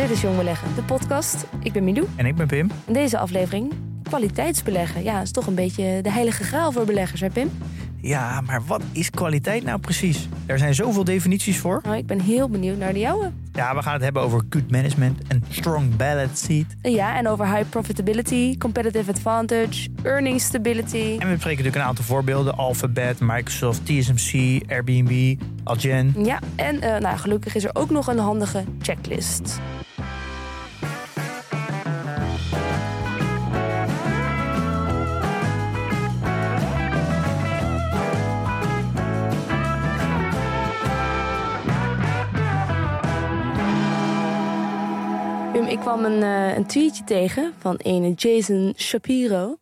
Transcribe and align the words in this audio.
Dit 0.00 0.10
is 0.10 0.20
Jong 0.20 0.36
Beleggen, 0.36 0.74
de 0.74 0.82
podcast. 0.82 1.46
Ik 1.62 1.72
ben 1.72 1.84
Milou. 1.84 2.06
En 2.16 2.26
ik 2.26 2.36
ben 2.36 2.46
Pim. 2.46 2.70
In 2.86 2.92
deze 2.92 3.18
aflevering 3.18 3.72
kwaliteitsbeleggen. 4.02 5.02
Ja, 5.02 5.20
is 5.20 5.30
toch 5.30 5.46
een 5.46 5.54
beetje 5.54 6.00
de 6.02 6.10
heilige 6.10 6.44
graal 6.44 6.72
voor 6.72 6.84
beleggers, 6.84 7.20
hè 7.20 7.30
Pim? 7.30 7.50
Ja, 7.96 8.40
maar 8.40 8.64
wat 8.66 8.82
is 8.92 9.10
kwaliteit 9.10 9.64
nou 9.64 9.78
precies? 9.80 10.28
Er 10.46 10.58
zijn 10.58 10.74
zoveel 10.74 11.04
definities 11.04 11.58
voor. 11.58 11.80
Nou, 11.84 11.96
ik 11.96 12.06
ben 12.06 12.20
heel 12.20 12.48
benieuwd 12.48 12.78
naar 12.78 12.92
de 12.92 12.98
jouwe. 12.98 13.30
Ja, 13.52 13.74
we 13.74 13.82
gaan 13.82 13.92
het 13.92 14.02
hebben 14.02 14.22
over 14.22 14.42
good 14.50 14.70
management 14.70 15.22
en 15.28 15.44
strong 15.48 15.96
balance 15.96 16.44
sheet. 16.44 16.76
Ja, 16.82 17.16
en 17.16 17.28
over 17.28 17.54
high 17.54 17.68
profitability, 17.68 18.58
competitive 18.58 19.10
advantage, 19.10 19.88
earning 20.02 20.40
stability. 20.40 20.96
En 20.96 21.26
we 21.26 21.32
bespreken 21.32 21.48
natuurlijk 21.48 21.76
een 21.76 21.82
aantal 21.82 22.04
voorbeelden. 22.04 22.56
Alphabet, 22.56 23.20
Microsoft, 23.20 23.86
TSMC, 23.86 24.60
Airbnb, 24.68 25.40
Algen. 25.64 26.24
Ja, 26.24 26.38
en 26.56 26.80
eh, 26.80 27.00
nou, 27.00 27.16
gelukkig 27.16 27.54
is 27.54 27.64
er 27.64 27.70
ook 27.72 27.90
nog 27.90 28.06
een 28.06 28.18
handige 28.18 28.64
checklist. 28.82 29.60
Ik 45.80 45.86
kwam 45.86 46.04
een, 46.04 46.22
eh, 46.22 46.56
een 46.56 46.66
tweetje 46.66 47.04
tegen 47.04 47.54
van 47.58 47.74
een 47.82 48.12
Jason 48.12 48.74
Shapiro. 48.76 49.58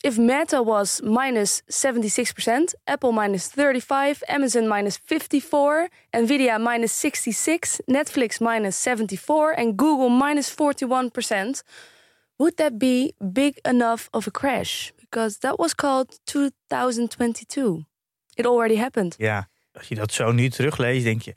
If 0.00 0.18
Meta 0.18 0.64
was 0.64 1.00
minus 1.04 1.62
76%, 1.66 2.74
Apple 2.84 3.12
minus 3.12 3.48
35%, 3.48 4.26
Amazon 4.26 4.68
minus 4.68 4.98
54%, 4.98 5.88
Nvidia 6.10 6.58
minus 6.58 7.00
66%, 7.00 7.80
Netflix 7.84 8.38
minus 8.38 8.82
74% 8.82 9.54
en 9.54 9.72
Google 9.76 10.26
minus 10.26 10.50
41%, 10.50 11.62
would 12.36 12.56
that 12.56 12.78
be 12.78 13.12
big 13.18 13.58
enough 13.62 14.06
of 14.10 14.26
a 14.26 14.30
crash? 14.30 14.90
Because 14.96 15.38
that 15.38 15.56
was 15.56 15.74
called 15.74 16.18
2022. 16.24 17.84
It 18.34 18.46
already 18.46 18.76
happened. 18.76 19.14
Ja, 19.18 19.48
als 19.72 19.88
je 19.88 19.94
dat 19.94 20.12
zo 20.12 20.32
nu 20.32 20.48
terugleest, 20.48 21.04
denk 21.04 21.22
je... 21.22 21.34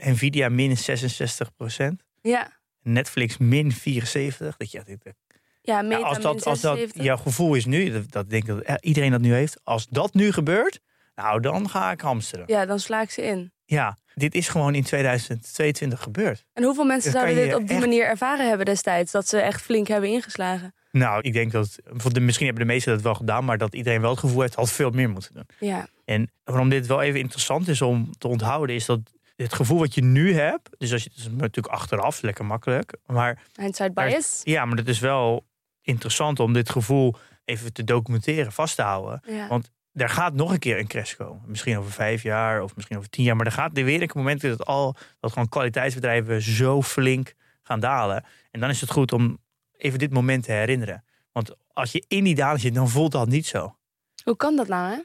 eh, 0.00 0.12
Nvidia 0.12 0.48
min 0.48 0.76
66% 0.76 2.02
Ja, 2.20 2.60
Netflix 2.82 3.36
min 3.38 3.72
74. 3.72 4.56
Dat 4.56 4.70
je, 4.70 4.82
dit- 4.84 5.12
ja, 5.60 5.82
Meta 5.82 5.98
Ja, 5.98 6.04
als, 6.06 6.16
min 6.16 6.22
dat, 6.26 6.34
als 6.34 6.60
dat 6.60 6.76
76. 6.76 7.02
jouw 7.04 7.16
gevoel 7.16 7.54
is 7.54 7.64
nu, 7.64 7.90
dat, 7.90 8.10
dat 8.12 8.30
denk 8.30 8.48
ik 8.48 8.64
dat 8.66 8.84
iedereen 8.84 9.10
dat 9.10 9.20
nu 9.20 9.32
heeft. 9.34 9.60
Als 9.64 9.86
dat 9.88 10.14
nu 10.14 10.32
gebeurt, 10.32 10.80
nou 11.14 11.40
dan 11.40 11.68
ga 11.70 11.90
ik 11.90 12.00
hamsteren. 12.00 12.44
Ja, 12.48 12.66
dan 12.66 12.78
sla 12.80 13.02
ik 13.02 13.10
ze 13.10 13.22
in. 13.22 13.52
Ja, 13.64 13.98
dit 14.14 14.34
is 14.34 14.48
gewoon 14.48 14.74
in 14.74 14.82
2022 14.82 16.00
gebeurd. 16.02 16.44
En 16.52 16.62
hoeveel 16.64 16.84
mensen 16.84 17.12
Dat 17.12 17.20
zouden 17.22 17.44
dit 17.44 17.54
op 17.54 17.60
die 17.60 17.70
echt- 17.70 17.80
manier 17.80 18.04
ervaren 18.04 18.48
hebben 18.48 18.66
destijds? 18.66 19.12
Dat 19.12 19.28
ze 19.28 19.38
echt 19.40 19.62
flink 19.62 19.86
hebben 19.88 20.10
ingeslagen. 20.10 20.74
Nou, 20.90 21.20
ik 21.22 21.32
denk 21.32 21.52
dat, 21.52 21.78
misschien 22.20 22.46
hebben 22.46 22.66
de 22.66 22.72
meesten 22.72 22.92
dat 22.92 23.02
wel 23.02 23.14
gedaan, 23.14 23.44
maar 23.44 23.58
dat 23.58 23.74
iedereen 23.74 24.00
wel 24.00 24.10
het 24.10 24.18
gevoel 24.18 24.40
heeft, 24.40 24.54
had 24.54 24.72
veel 24.72 24.90
meer 24.90 25.10
moeten 25.10 25.34
doen. 25.34 25.46
Ja, 25.68 25.86
En 26.04 26.30
waarom 26.44 26.68
dit 26.68 26.86
wel 26.86 27.02
even 27.02 27.20
interessant 27.20 27.68
is 27.68 27.82
om 27.82 28.10
te 28.18 28.28
onthouden, 28.28 28.74
is 28.76 28.86
dat 28.86 29.00
het 29.42 29.54
gevoel 29.54 29.78
wat 29.78 29.94
je 29.94 30.02
nu 30.02 30.34
hebt, 30.34 30.68
dus 30.78 30.92
als 30.92 31.02
je, 31.02 31.08
het 31.08 31.18
is 31.18 31.28
natuurlijk 31.30 31.74
achteraf, 31.74 32.22
lekker 32.22 32.44
makkelijk, 32.44 32.94
maar 33.06 33.42
hindsight 33.54 33.94
bias. 33.94 34.40
ja, 34.44 34.64
maar 34.64 34.76
het 34.76 34.88
is 34.88 34.98
wel 34.98 35.46
interessant 35.82 36.40
om 36.40 36.52
dit 36.52 36.70
gevoel 36.70 37.14
even 37.44 37.72
te 37.72 37.84
documenteren, 37.84 38.52
vast 38.52 38.76
te 38.76 38.82
houden. 38.82 39.22
Ja. 39.26 39.48
Want 39.48 39.70
er 39.92 40.08
gaat 40.08 40.34
nog 40.34 40.52
een 40.52 40.58
keer 40.58 40.78
een 40.78 40.86
crash 40.86 41.14
komen. 41.14 41.42
Misschien 41.46 41.78
over 41.78 41.92
vijf 41.92 42.22
jaar 42.22 42.62
of 42.62 42.76
misschien 42.76 42.96
over 42.96 43.08
tien 43.08 43.24
jaar. 43.24 43.36
Maar 43.36 43.46
er 43.46 43.52
gaat 43.52 43.72
weer 43.72 44.02
een 44.02 44.10
moment 44.14 44.40
dat 44.40 44.64
al 44.66 44.96
dat 45.20 45.32
gewoon 45.32 45.48
kwaliteitsbedrijven 45.48 46.42
zo 46.42 46.82
flink 46.82 47.34
gaan 47.62 47.80
dalen. 47.80 48.24
En 48.50 48.60
dan 48.60 48.70
is 48.70 48.80
het 48.80 48.90
goed 48.90 49.12
om 49.12 49.38
even 49.76 49.98
dit 49.98 50.12
moment 50.12 50.44
te 50.44 50.52
herinneren. 50.52 51.04
Want 51.32 51.50
als 51.72 51.92
je 51.92 52.04
in 52.08 52.24
die 52.24 52.34
daling 52.34 52.60
zit, 52.60 52.74
dan 52.74 52.88
voelt 52.88 53.12
dat 53.12 53.28
niet 53.28 53.46
zo. 53.46 53.76
Hoe 54.24 54.36
kan 54.36 54.56
dat 54.56 54.68
nou, 54.68 54.94
hè? 54.94 55.00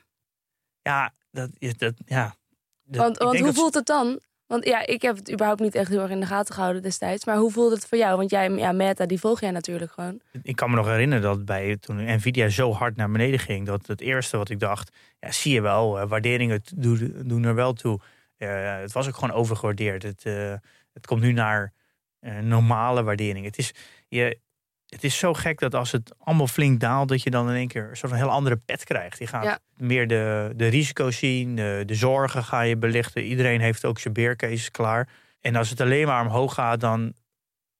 Ja, 0.82 1.14
dat 1.32 1.50
is 1.58 1.78
dat. 1.78 1.94
Ja. 2.06 2.36
Dat- 2.84 3.02
Want, 3.02 3.18
hoe 3.18 3.46
dat- 3.46 3.56
voelt 3.56 3.74
het 3.74 3.86
dan? 3.86 4.20
Want 4.48 4.66
ja, 4.66 4.86
ik 4.86 5.02
heb 5.02 5.16
het 5.16 5.32
überhaupt 5.32 5.62
niet 5.62 5.76
echt 5.76 5.90
heel 5.90 6.02
erg 6.02 6.12
in 6.12 6.20
de 6.20 6.26
gaten 6.26 6.54
gehouden 6.54 6.82
destijds. 6.82 7.26
Maar 7.26 7.38
hoe 7.38 7.52
voelde 7.52 7.76
het 7.76 7.88
voor 7.88 7.98
jou? 7.98 8.18
Want 8.18 8.30
jij, 8.30 8.50
ja, 8.50 8.72
Meta, 8.72 9.06
die 9.06 9.20
volg 9.20 9.40
jij 9.40 9.52
natuurlijk 9.52 9.92
gewoon. 9.92 10.22
Ik 10.42 10.56
kan 10.56 10.70
me 10.70 10.76
nog 10.76 10.86
herinneren 10.86 11.24
dat 11.24 11.46
bij 11.46 11.78
toen 11.78 12.16
Nvidia 12.16 12.50
zo 12.50 12.74
hard 12.74 12.96
naar 12.96 13.12
beneden 13.12 13.40
ging, 13.40 13.66
dat 13.66 13.88
het 13.88 14.02
eerste 14.02 14.38
wat 14.38 14.50
ik 14.50 14.60
dacht, 14.60 14.96
ja, 15.20 15.32
zie 15.32 15.54
je 15.54 15.62
wel, 15.62 16.00
eh, 16.00 16.08
waarderingen 16.08 16.62
doen, 16.76 17.44
er 17.44 17.56
wel 17.56 17.74
toe. 17.74 18.00
Eh, 18.38 18.80
het 18.80 18.92
was 18.92 19.08
ook 19.08 19.16
gewoon 19.16 19.36
overgewaardeerd. 19.36 20.04
Het, 20.04 20.26
eh, 20.26 20.54
het 20.94 21.06
komt 21.06 21.22
nu 21.22 21.32
naar 21.32 21.74
normale 22.42 23.04
waardering. 23.04 23.46
Het 23.46 23.58
is, 23.58 23.74
je, 24.08 24.40
het 24.88 25.04
is 25.04 25.18
zo 25.18 25.34
gek 25.34 25.60
dat 25.60 25.76
als 25.76 25.92
het 25.92 26.16
allemaal 26.20 26.48
flink 26.48 26.80
daalt, 26.80 27.08
dat 27.10 27.24
je 27.24 27.30
dan 27.30 27.50
in 27.50 27.56
één 27.56 27.68
keer 27.68 27.90
een 27.90 27.98
soort 27.98 28.12
van 28.12 28.22
heel 28.22 28.30
andere 28.30 28.56
pet 28.56 28.84
krijgt. 28.84 29.20
Je 29.20 29.28
gaat 29.28 29.44
Ja. 29.44 29.60
meer 29.78 30.08
de, 30.08 30.54
de 30.56 30.68
risico's 30.68 31.18
zien, 31.18 31.56
de, 31.56 31.84
de 31.86 31.96
zorgen 31.96 32.44
ga 32.44 32.62
je 32.62 32.78
belichten. 32.78 33.24
Iedereen 33.24 33.62
heeft 33.62 33.86
ook 33.86 34.00
zijn 34.00 34.14
beercases 34.14 34.72
klaar. 34.72 35.10
En 35.42 35.56
als 35.56 35.70
het 35.70 35.82
alleen 35.82 36.08
maar 36.08 36.22
omhoog 36.26 36.54
gaat, 36.54 36.80
dan, 36.80 37.14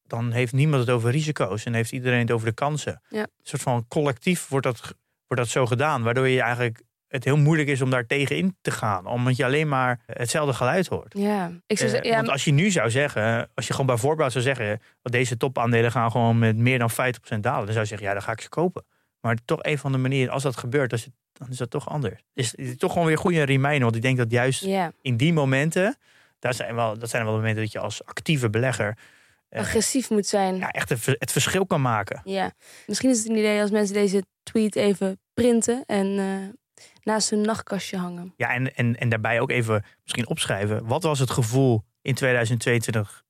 dan 0.04 0.32
heeft 0.32 0.54
niemand 0.54 0.82
het 0.82 0.96
over 0.96 1.12
risico's 1.12 1.64
en 1.66 1.74
heeft 1.74 1.92
iedereen 1.92 2.20
het 2.20 2.32
over 2.32 2.48
de 2.48 2.54
kansen. 2.54 3.02
Ja. 3.10 3.22
Een 3.22 3.28
soort 3.44 3.62
van 3.62 3.86
collectief 3.88 4.48
wordt 4.48 4.66
dat, 4.66 4.82
wordt 5.28 5.44
dat 5.44 5.48
zo 5.48 5.66
gedaan, 5.66 6.04
waardoor 6.04 6.28
je 6.28 6.42
eigenlijk 6.42 6.82
het 7.08 7.24
heel 7.24 7.38
moeilijk 7.38 7.70
is 7.70 7.82
om 7.82 7.90
daar 7.90 8.06
tegenin 8.06 8.58
te 8.62 8.72
gaan, 8.72 9.06
omdat 9.06 9.36
je 9.36 9.46
alleen 9.46 9.68
maar 9.68 10.00
hetzelfde 10.06 10.54
geluid 10.54 10.88
hoort. 10.88 11.14
Ja, 11.18 11.52
ik 11.68 11.78
zou 11.78 11.90
Eh, 11.90 11.96
zeggen, 11.96 12.10
ja, 12.12 12.16
want 12.16 12.30
als 12.30 12.44
je 12.44 12.52
nu 12.52 12.72
zou 12.72 12.90
zeggen, 12.90 13.50
als 13.54 13.66
je 13.68 13.72
gewoon 13.72 13.88
bij 13.88 13.98
voorbaat 13.98 14.32
zou 14.32 14.44
zeggen, 14.44 14.82
dat 15.02 15.12
deze 15.12 15.38
topaandelen 15.38 15.92
gaan 15.92 16.12
gewoon 16.12 16.40
met 16.40 16.58
meer 16.58 16.80
dan 16.80 16.90
50% 16.92 16.94
dalen, 17.44 17.64
dan 17.64 17.74
zou 17.74 17.80
je 17.80 17.86
zeggen, 17.86 18.08
ja, 18.08 18.14
dan 18.14 18.22
ga 18.22 18.32
ik 18.32 18.42
ze 18.42 18.50
kopen. 18.50 18.86
Maar 19.22 19.38
toch 19.46 19.60
een 19.64 19.78
van 19.78 19.92
de 19.92 19.98
manieren, 19.98 20.34
als 20.34 20.44
dat 20.44 20.58
gebeurt, 20.58 20.92
het, 20.92 21.10
dan 21.34 21.48
is 21.50 21.58
dat 21.58 21.70
toch 21.70 21.90
anders. 21.90 22.22
Dus 22.34 22.52
het 22.52 22.60
is 22.60 22.78
toch 22.78 22.92
gewoon 22.92 23.08
weer 23.08 23.18
goede 23.18 23.44
reminder, 23.44 23.82
want 23.84 23.96
ik 23.96 24.02
denk 24.02 24.18
dat 24.18 24.32
juist 24.32 24.64
ja, 24.64 24.92
in 25.02 25.18
die 25.18 25.34
momenten, 25.34 25.98
daar 26.40 26.54
zijn 26.54 26.76
wel, 26.76 26.98
dat 26.98 27.10
zijn 27.10 27.24
wel 27.26 27.34
momenten 27.36 27.64
dat 27.64 27.72
je 27.72 27.80
als 27.80 28.06
actieve 28.06 28.50
belegger 28.50 28.98
eh, 29.50 29.60
agressief 29.60 30.10
moet 30.10 30.28
zijn. 30.28 30.56
ja, 30.58 30.70
echt 30.72 30.90
het, 30.90 31.06
het 31.06 31.32
verschil 31.32 31.66
kan 31.66 31.82
maken. 31.82 32.22
Ja, 32.24 32.52
misschien 32.88 33.10
is 33.10 33.18
het 33.18 33.30
een 33.30 33.36
idee 33.38 33.62
als 33.62 33.72
mensen 33.72 33.94
deze 33.96 34.24
tweet 34.44 34.76
even 34.76 35.20
printen 35.34 35.84
en 35.86 36.18
eh, 36.20 36.26
naast 37.08 37.30
hun 37.30 37.42
nachtkastje 37.42 37.98
hangen. 37.98 38.34
Ja, 38.38 38.50
en, 38.54 38.76
en, 38.76 38.98
en 39.00 39.10
daarbij 39.10 39.40
ook 39.40 39.50
even 39.52 39.86
misschien 40.04 40.28
opschrijven. 40.28 40.86
Wat 40.88 41.04
was 41.04 41.20
het 41.20 41.30
gevoel 41.30 41.84
in 42.02 42.14
2022 42.14 43.24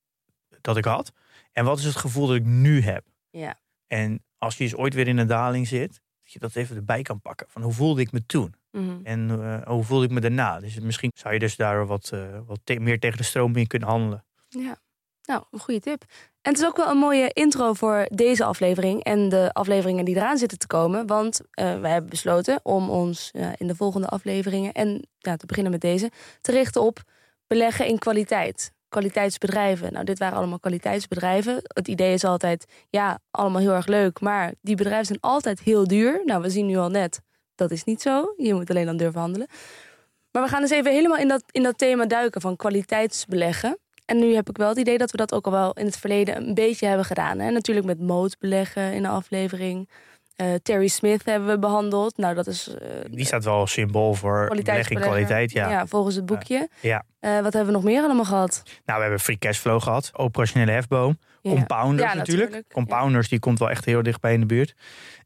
dat 0.60 0.76
ik 0.76 0.84
had? 0.84 1.12
En 1.52 1.64
wat 1.64 1.78
is 1.78 1.84
het 1.84 1.96
gevoel 1.96 2.26
dat 2.26 2.36
ik 2.36 2.44
nu 2.44 2.80
heb? 2.82 3.04
Ja. 3.30 3.58
En 3.86 4.24
als 4.38 4.56
je 4.56 4.64
eens 4.64 4.74
ooit 4.76 4.94
weer 4.94 5.08
in 5.08 5.18
een 5.18 5.26
daling 5.26 5.66
zit, 5.68 6.00
dat 6.22 6.32
je 6.32 6.38
dat 6.38 6.54
even 6.56 6.76
erbij 6.76 7.02
kan 7.02 7.20
pakken. 7.20 7.46
Van 7.50 7.62
hoe 7.62 7.72
voelde 7.72 8.00
ik 8.00 8.12
me 8.12 8.26
toen? 8.26 8.54
Mhm. 8.70 9.00
En 9.02 9.30
eh, 9.42 9.66
hoe 9.66 9.84
voelde 9.84 10.04
ik 10.04 10.10
me 10.10 10.20
daarna? 10.20 10.60
Dus 10.60 10.78
misschien 10.80 11.10
zou 11.14 11.34
je 11.34 11.40
dus 11.40 11.56
daar 11.56 11.86
wat, 11.86 12.10
eh, 12.12 12.38
wat 12.46 12.60
te- 12.64 12.80
meer 12.80 12.98
tegen 13.00 13.16
de 13.18 13.24
stroom 13.24 13.56
in 13.56 13.66
kunnen 13.66 13.88
handelen. 13.88 14.24
Ja, 14.48 14.76
nou, 15.24 15.44
een 15.50 15.58
goede 15.58 15.80
tip. 15.80 16.04
En 16.48 16.54
het 16.54 16.62
is 16.62 16.68
ook 16.68 16.76
wel 16.76 16.88
een 16.88 16.96
mooie 16.96 17.30
intro 17.32 17.72
voor 17.72 18.06
deze 18.10 18.44
aflevering 18.44 19.04
en 19.04 19.28
de 19.28 19.50
afleveringen 19.52 20.04
die 20.04 20.16
eraan 20.16 20.38
zitten 20.38 20.58
te 20.58 20.66
komen. 20.66 21.06
Want 21.06 21.40
eh, 21.50 21.80
wij 21.80 21.90
hebben 21.90 22.10
besloten 22.10 22.60
om 22.62 22.90
ons 22.90 23.30
in 23.56 23.66
de 23.66 23.74
volgende 23.74 24.06
afleveringen 24.06 24.72
en 24.72 25.08
ja, 25.18 25.36
te 25.36 25.46
beginnen 25.46 25.72
met 25.72 25.80
deze 25.80 26.10
te 26.40 26.52
richten 26.52 26.82
op 26.82 27.02
beleggen 27.46 27.86
in 27.86 27.98
kwaliteit. 27.98 28.72
Kwaliteitsbedrijven. 28.88 29.92
Nou, 29.92 30.04
dit 30.04 30.18
waren 30.18 30.38
allemaal 30.38 30.58
kwaliteitsbedrijven. 30.58 31.60
Het 31.62 31.88
idee 31.88 32.12
is 32.12 32.24
altijd, 32.24 32.64
ja, 32.90 33.18
allemaal 33.30 33.60
heel 33.60 33.74
erg 33.74 33.86
leuk, 33.86 34.20
maar 34.20 34.54
die 34.60 34.76
bedrijven 34.76 35.06
zijn 35.06 35.20
altijd 35.20 35.60
heel 35.60 35.86
duur. 35.86 36.22
Nou, 36.24 36.42
we 36.42 36.50
zien 36.50 36.66
nu 36.66 36.76
al 36.76 36.88
net, 36.88 37.20
dat 37.54 37.70
is 37.70 37.84
niet 37.84 38.02
zo. 38.02 38.34
Je 38.36 38.54
moet 38.54 38.70
alleen 38.70 38.86
dan 38.86 38.96
durven 38.96 39.20
handelen. 39.20 39.48
Maar 40.30 40.42
we 40.42 40.48
gaan 40.48 40.60
dus 40.60 40.70
even 40.70 40.92
helemaal 40.92 41.18
in 41.18 41.28
dat, 41.28 41.42
in 41.50 41.62
dat 41.62 41.78
thema 41.78 42.06
duiken 42.06 42.40
van 42.40 42.56
kwaliteitsbeleggen. 42.56 43.78
En 44.08 44.18
nu 44.18 44.34
heb 44.34 44.48
ik 44.48 44.56
wel 44.56 44.68
het 44.68 44.78
idee 44.78 44.98
dat 44.98 45.10
we 45.10 45.16
dat 45.16 45.34
ook 45.34 45.44
al 45.44 45.52
wel 45.52 45.72
in 45.72 45.84
het 45.84 45.96
verleden 45.96 46.36
een 46.36 46.54
beetje 46.54 46.86
hebben 46.86 47.04
gedaan. 47.04 47.38
Hè? 47.38 47.50
Natuurlijk 47.50 47.86
met 47.86 48.00
moot 48.00 48.36
beleggen 48.38 48.92
in 48.92 49.02
de 49.02 49.08
aflevering. 49.08 49.88
Eh, 50.36 50.54
Terry 50.62 50.88
Smith 50.88 51.24
hebben 51.24 51.48
we 51.48 51.58
behandeld. 51.58 52.16
Nou, 52.16 52.34
dat 52.34 52.46
is 52.46 52.68
eh, 52.68 52.88
Die 53.10 53.24
staat 53.24 53.44
wel 53.44 53.66
symbool 53.66 54.14
voor 54.14 54.52
belegging 54.64 55.00
kwaliteit. 55.00 55.52
Ja. 55.52 55.70
ja, 55.70 55.86
volgens 55.86 56.14
het 56.14 56.26
boekje. 56.26 56.68
Ja. 56.80 57.04
Eh, 57.20 57.40
wat 57.40 57.52
hebben 57.52 57.66
we 57.66 57.72
nog 57.72 57.82
meer 57.82 58.02
allemaal 58.02 58.24
gehad? 58.24 58.62
Nou, 58.64 58.96
we 58.96 59.00
hebben 59.04 59.20
free 59.20 59.38
cashflow 59.38 59.82
gehad, 59.82 60.10
operationele 60.12 60.70
hefboom, 60.70 61.18
Ja. 61.42 61.50
compounders 61.50 62.12
Ja, 62.12 62.18
natuurlijk. 62.18 62.44
natuurlijk. 62.44 62.72
Compounders, 62.72 63.28
die 63.28 63.38
komt 63.38 63.58
wel 63.58 63.70
echt 63.70 63.84
heel 63.84 64.02
dichtbij 64.02 64.32
in 64.32 64.40
de 64.40 64.46
buurt. 64.46 64.74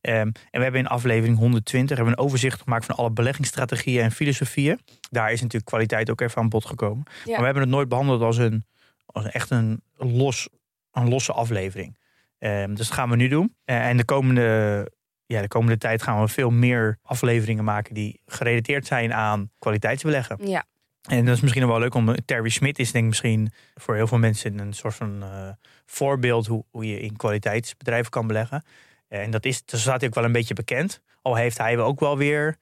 Ehm, 0.01 0.17
en 0.21 0.35
we 0.51 0.63
hebben 0.63 0.81
in 0.81 0.87
aflevering 0.87 1.39
120 1.39 1.97
hebben 1.97 2.15
we 2.15 2.21
een 2.21 2.27
overzicht 2.27 2.63
gemaakt 2.63 2.85
van 2.85 2.97
alle 2.97 3.11
beleggingsstrategieën 3.11 4.03
en 4.03 4.11
filosofieën. 4.13 4.81
Daar 5.11 5.33
is 5.33 5.41
natuurlijk 5.41 5.71
kwaliteit 5.71 6.11
ook 6.11 6.21
even 6.21 6.43
aan 6.43 6.49
bod 6.49 6.65
gekomen. 6.65 7.05
Ja. 7.07 7.31
Maar 7.31 7.39
we 7.39 7.45
hebben 7.45 7.63
het 7.63 7.73
nooit 7.73 7.89
behandeld 7.89 8.23
als 8.23 8.37
een, 8.37 8.65
als 9.07 9.31
echt 9.31 9.51
een, 9.51 9.83
los, 9.97 10.49
een 10.93 11.09
losse 11.09 11.33
aflevering. 11.33 11.99
Ehm, 12.39 12.75
dus 12.75 12.89
dat 12.89 12.97
gaan 12.97 13.11
we 13.11 13.17
nu 13.17 13.29
doen. 13.29 13.55
Eh, 13.65 13.89
en 13.89 13.97
de 13.97 14.05
komende, 14.05 14.91
ja, 15.27 15.41
de 15.41 15.49
komende 15.49 15.79
tijd 15.79 16.03
gaan 16.03 16.21
we 16.21 16.29
veel 16.29 16.51
meer 16.51 16.99
afleveringen 17.03 17.65
maken 17.65 17.95
die 17.95 18.21
gerelateerd 18.27 18.87
zijn 18.87 19.15
aan 19.15 19.51
kwaliteitsbeleggen. 19.59 20.49
Ja, 20.49 20.65
En 21.09 21.25
dat 21.25 21.35
is 21.35 21.41
misschien 21.41 21.67
wel 21.67 21.79
leuk 21.79 21.95
om. 21.95 22.15
Terry 22.25 22.49
Smit 22.49 22.79
is 22.79 22.93
denk 22.93 23.05
ik 23.05 23.11
misschien 23.11 23.53
voor 23.75 23.95
heel 23.95 24.07
veel 24.07 24.19
mensen 24.19 24.59
een 24.59 24.73
soort 24.73 24.95
van 24.95 25.23
eh, 25.23 25.49
voorbeeld 25.87 26.47
hoe, 26.47 26.65
hoe 26.71 26.87
je 26.87 27.01
in 27.01 27.17
kwaliteitsbedrijven 27.17 28.11
kan 28.11 28.27
beleggen. 28.27 28.65
En 29.09 29.31
dat 29.31 29.45
is, 29.45 29.65
dat 29.65 29.81
staat 29.81 30.01
hij 30.01 30.09
ook 30.09 30.15
wel 30.15 30.25
een 30.25 30.33
beetje 30.33 30.55
bekend. 30.55 31.03
Al 31.23 31.35
heeft 31.35 31.59
hij 31.59 31.79
ook 31.79 32.01
wel 32.01 32.19
weer 32.19 32.57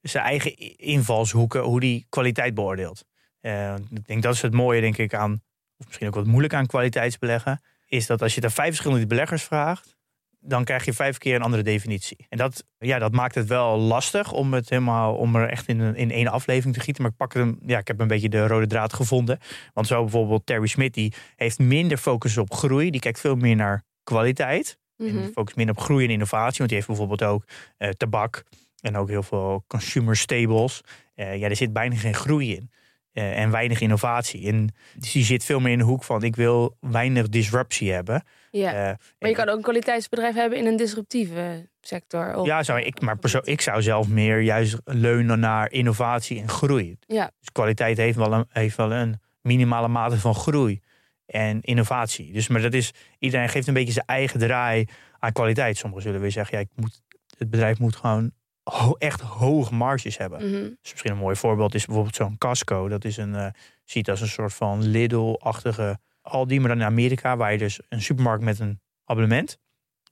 zijn 0.00 0.24
eigen 0.24 0.76
invalshoeken 0.76 1.62
hoe 1.62 1.80
die 1.80 2.06
kwaliteit 2.08 2.54
beoordeelt. 2.54 3.04
Eh, 3.40 3.74
ik 3.90 4.06
denk 4.06 4.22
dat 4.22 4.34
is 4.34 4.42
het 4.42 4.52
mooie, 4.52 4.80
denk 4.80 4.98
ik, 4.98 5.14
aan, 5.14 5.42
of 5.76 5.86
misschien 5.86 6.06
ook 6.06 6.14
wat 6.14 6.26
moeilijk 6.26 6.54
aan 6.54 6.66
kwaliteitsbeleggen, 6.66 7.60
is 7.86 8.06
dat 8.06 8.22
als 8.22 8.34
je 8.34 8.42
aan 8.42 8.50
vijf 8.50 8.68
verschillende 8.68 9.06
beleggers 9.06 9.42
vraagt, 9.42 9.96
dan 10.40 10.64
krijg 10.64 10.84
je 10.84 10.92
vijf 10.92 11.18
keer 11.18 11.34
een 11.34 11.42
andere 11.42 11.62
definitie. 11.62 12.26
En 12.28 12.38
dat, 12.38 12.64
ja, 12.78 12.98
dat 12.98 13.12
maakt 13.12 13.34
het 13.34 13.46
wel 13.46 13.78
lastig 13.78 14.32
om 14.32 14.54
het 14.54 14.68
helemaal 14.68 15.14
om 15.14 15.36
er 15.36 15.48
echt 15.48 15.68
in, 15.68 15.80
een, 15.80 15.96
in 15.96 16.10
één 16.10 16.28
aflevering 16.28 16.74
te 16.74 16.80
gieten. 16.80 17.02
Maar 17.02 17.10
ik 17.10 17.16
pak 17.18 17.34
hem, 17.34 17.58
ja, 17.66 17.78
ik 17.78 17.86
heb 17.86 18.00
een 18.00 18.08
beetje 18.08 18.28
de 18.28 18.46
rode 18.46 18.66
draad 18.66 18.92
gevonden. 18.92 19.38
Want 19.74 19.86
zo 19.86 20.02
bijvoorbeeld 20.02 20.46
Terry 20.46 20.66
Smit, 20.66 20.94
die 20.94 21.12
heeft 21.36 21.58
minder 21.58 21.98
focus 21.98 22.36
op 22.36 22.54
groei. 22.54 22.90
Die 22.90 23.00
kijkt 23.00 23.20
veel 23.20 23.36
meer 23.36 23.56
naar 23.56 23.82
kwaliteit. 24.02 24.78
En 24.98 25.04
Mhm. 25.06 25.16
die 25.22 25.32
focust 25.32 25.56
minder 25.56 25.74
op 25.76 25.82
groei 25.82 26.04
en 26.04 26.10
innovatie. 26.10 26.56
Want 26.58 26.68
die 26.68 26.76
heeft 26.76 26.86
bijvoorbeeld 26.86 27.22
ook 27.22 27.44
eh, 27.76 27.88
tabak 27.90 28.44
en 28.80 28.96
ook 28.96 29.08
heel 29.08 29.22
veel 29.22 29.64
consumer 29.66 30.16
staples. 30.16 30.80
Eh, 31.14 31.36
ja, 31.36 31.48
er 31.48 31.56
zit 31.56 31.72
bijna 31.72 31.96
geen 31.96 32.14
groei 32.14 32.54
in. 32.54 32.70
Eh, 33.18 33.38
en 33.38 33.50
weinig 33.50 33.80
innovatie. 33.80 34.46
En 34.46 34.74
dus 34.94 35.12
die 35.12 35.24
zit 35.24 35.44
veel 35.44 35.60
meer 35.60 35.72
in 35.72 35.78
de 35.78 35.84
hoek 35.84 36.04
van 36.04 36.22
ik 36.22 36.36
wil 36.36 36.76
weinig 36.80 37.28
disruptie 37.28 37.92
hebben. 37.92 38.24
ja. 38.50 38.72
Eh, 38.72 38.96
maar 39.18 39.28
je 39.28 39.36
kan 39.36 39.48
ook 39.48 39.56
een 39.56 39.62
kwaliteitsbedrijf 39.62 40.34
hebben 40.34 40.58
in 40.58 40.66
een 40.66 40.76
disruptieve 40.76 41.68
sector. 41.80 42.34
Of, 42.36 42.46
Ja, 42.46 42.62
zou 42.62 42.80
ik, 42.80 43.00
maar 43.00 43.18
perso 43.18 43.40
ik 43.42 43.60
zou 43.60 43.82
zelf 43.82 44.08
meer 44.08 44.40
juist 44.40 44.76
leunen 44.84 45.40
naar 45.40 45.72
innovatie 45.72 46.40
en 46.40 46.48
groei. 46.48 46.96
Ja. 47.06 47.30
Dus 47.40 47.52
kwaliteit 47.52 47.96
heeft 47.96 48.16
wel 48.16 48.32
een, 48.32 48.46
heeft 48.48 48.76
wel 48.76 48.92
een 48.92 49.20
minimale 49.42 49.88
mate 49.88 50.18
van 50.18 50.34
groei 50.34 50.80
en 51.26 51.60
innovatie. 51.60 52.32
Dus 52.32 52.48
maar 52.48 52.60
dat 52.62 52.72
is, 52.72 52.90
iedereen 53.18 53.48
geeft 53.48 53.66
een 53.66 53.74
beetje 53.74 53.92
zijn 53.92 54.06
eigen 54.06 54.40
draai 54.40 54.86
aan 55.18 55.32
kwaliteit. 55.32 55.76
Sommigen 55.76 56.04
zullen 56.04 56.20
weer 56.20 56.32
zeggen, 56.32 56.58
ja, 56.58 56.64
ik 56.64 56.82
moet, 56.82 57.02
het 57.38 57.50
bedrijf 57.50 57.78
moet 57.78 57.96
gewoon 57.96 58.32
ho- 58.70 58.94
echt 58.98 59.20
hoge 59.20 59.74
marges 59.74 60.18
hebben. 60.18 60.38
Mhm. 60.50 60.62
Dus 60.82 60.90
misschien 60.90 61.10
een 61.10 61.16
mooi 61.16 61.36
voorbeeld 61.36 61.74
is 61.74 61.84
bijvoorbeeld 61.84 62.16
zo'n 62.16 62.38
Casco. 62.38 62.88
Dat 62.88 63.04
is 63.04 63.16
een, 63.16 63.34
eh 63.34 63.46
ziet 63.84 64.10
als 64.10 64.20
een 64.20 64.28
soort 64.28 64.54
van 64.54 64.82
Lidl-achtige 64.82 65.98
Aldi, 66.22 66.58
maar 66.60 66.68
dan 66.68 66.78
in 66.78 66.84
Amerika, 66.86 67.36
waar 67.36 67.52
je 67.52 67.58
dus 67.58 67.80
een 67.88 68.02
supermarkt 68.02 68.44
met 68.44 68.58
een 68.58 68.80
abonnement. 69.04 69.58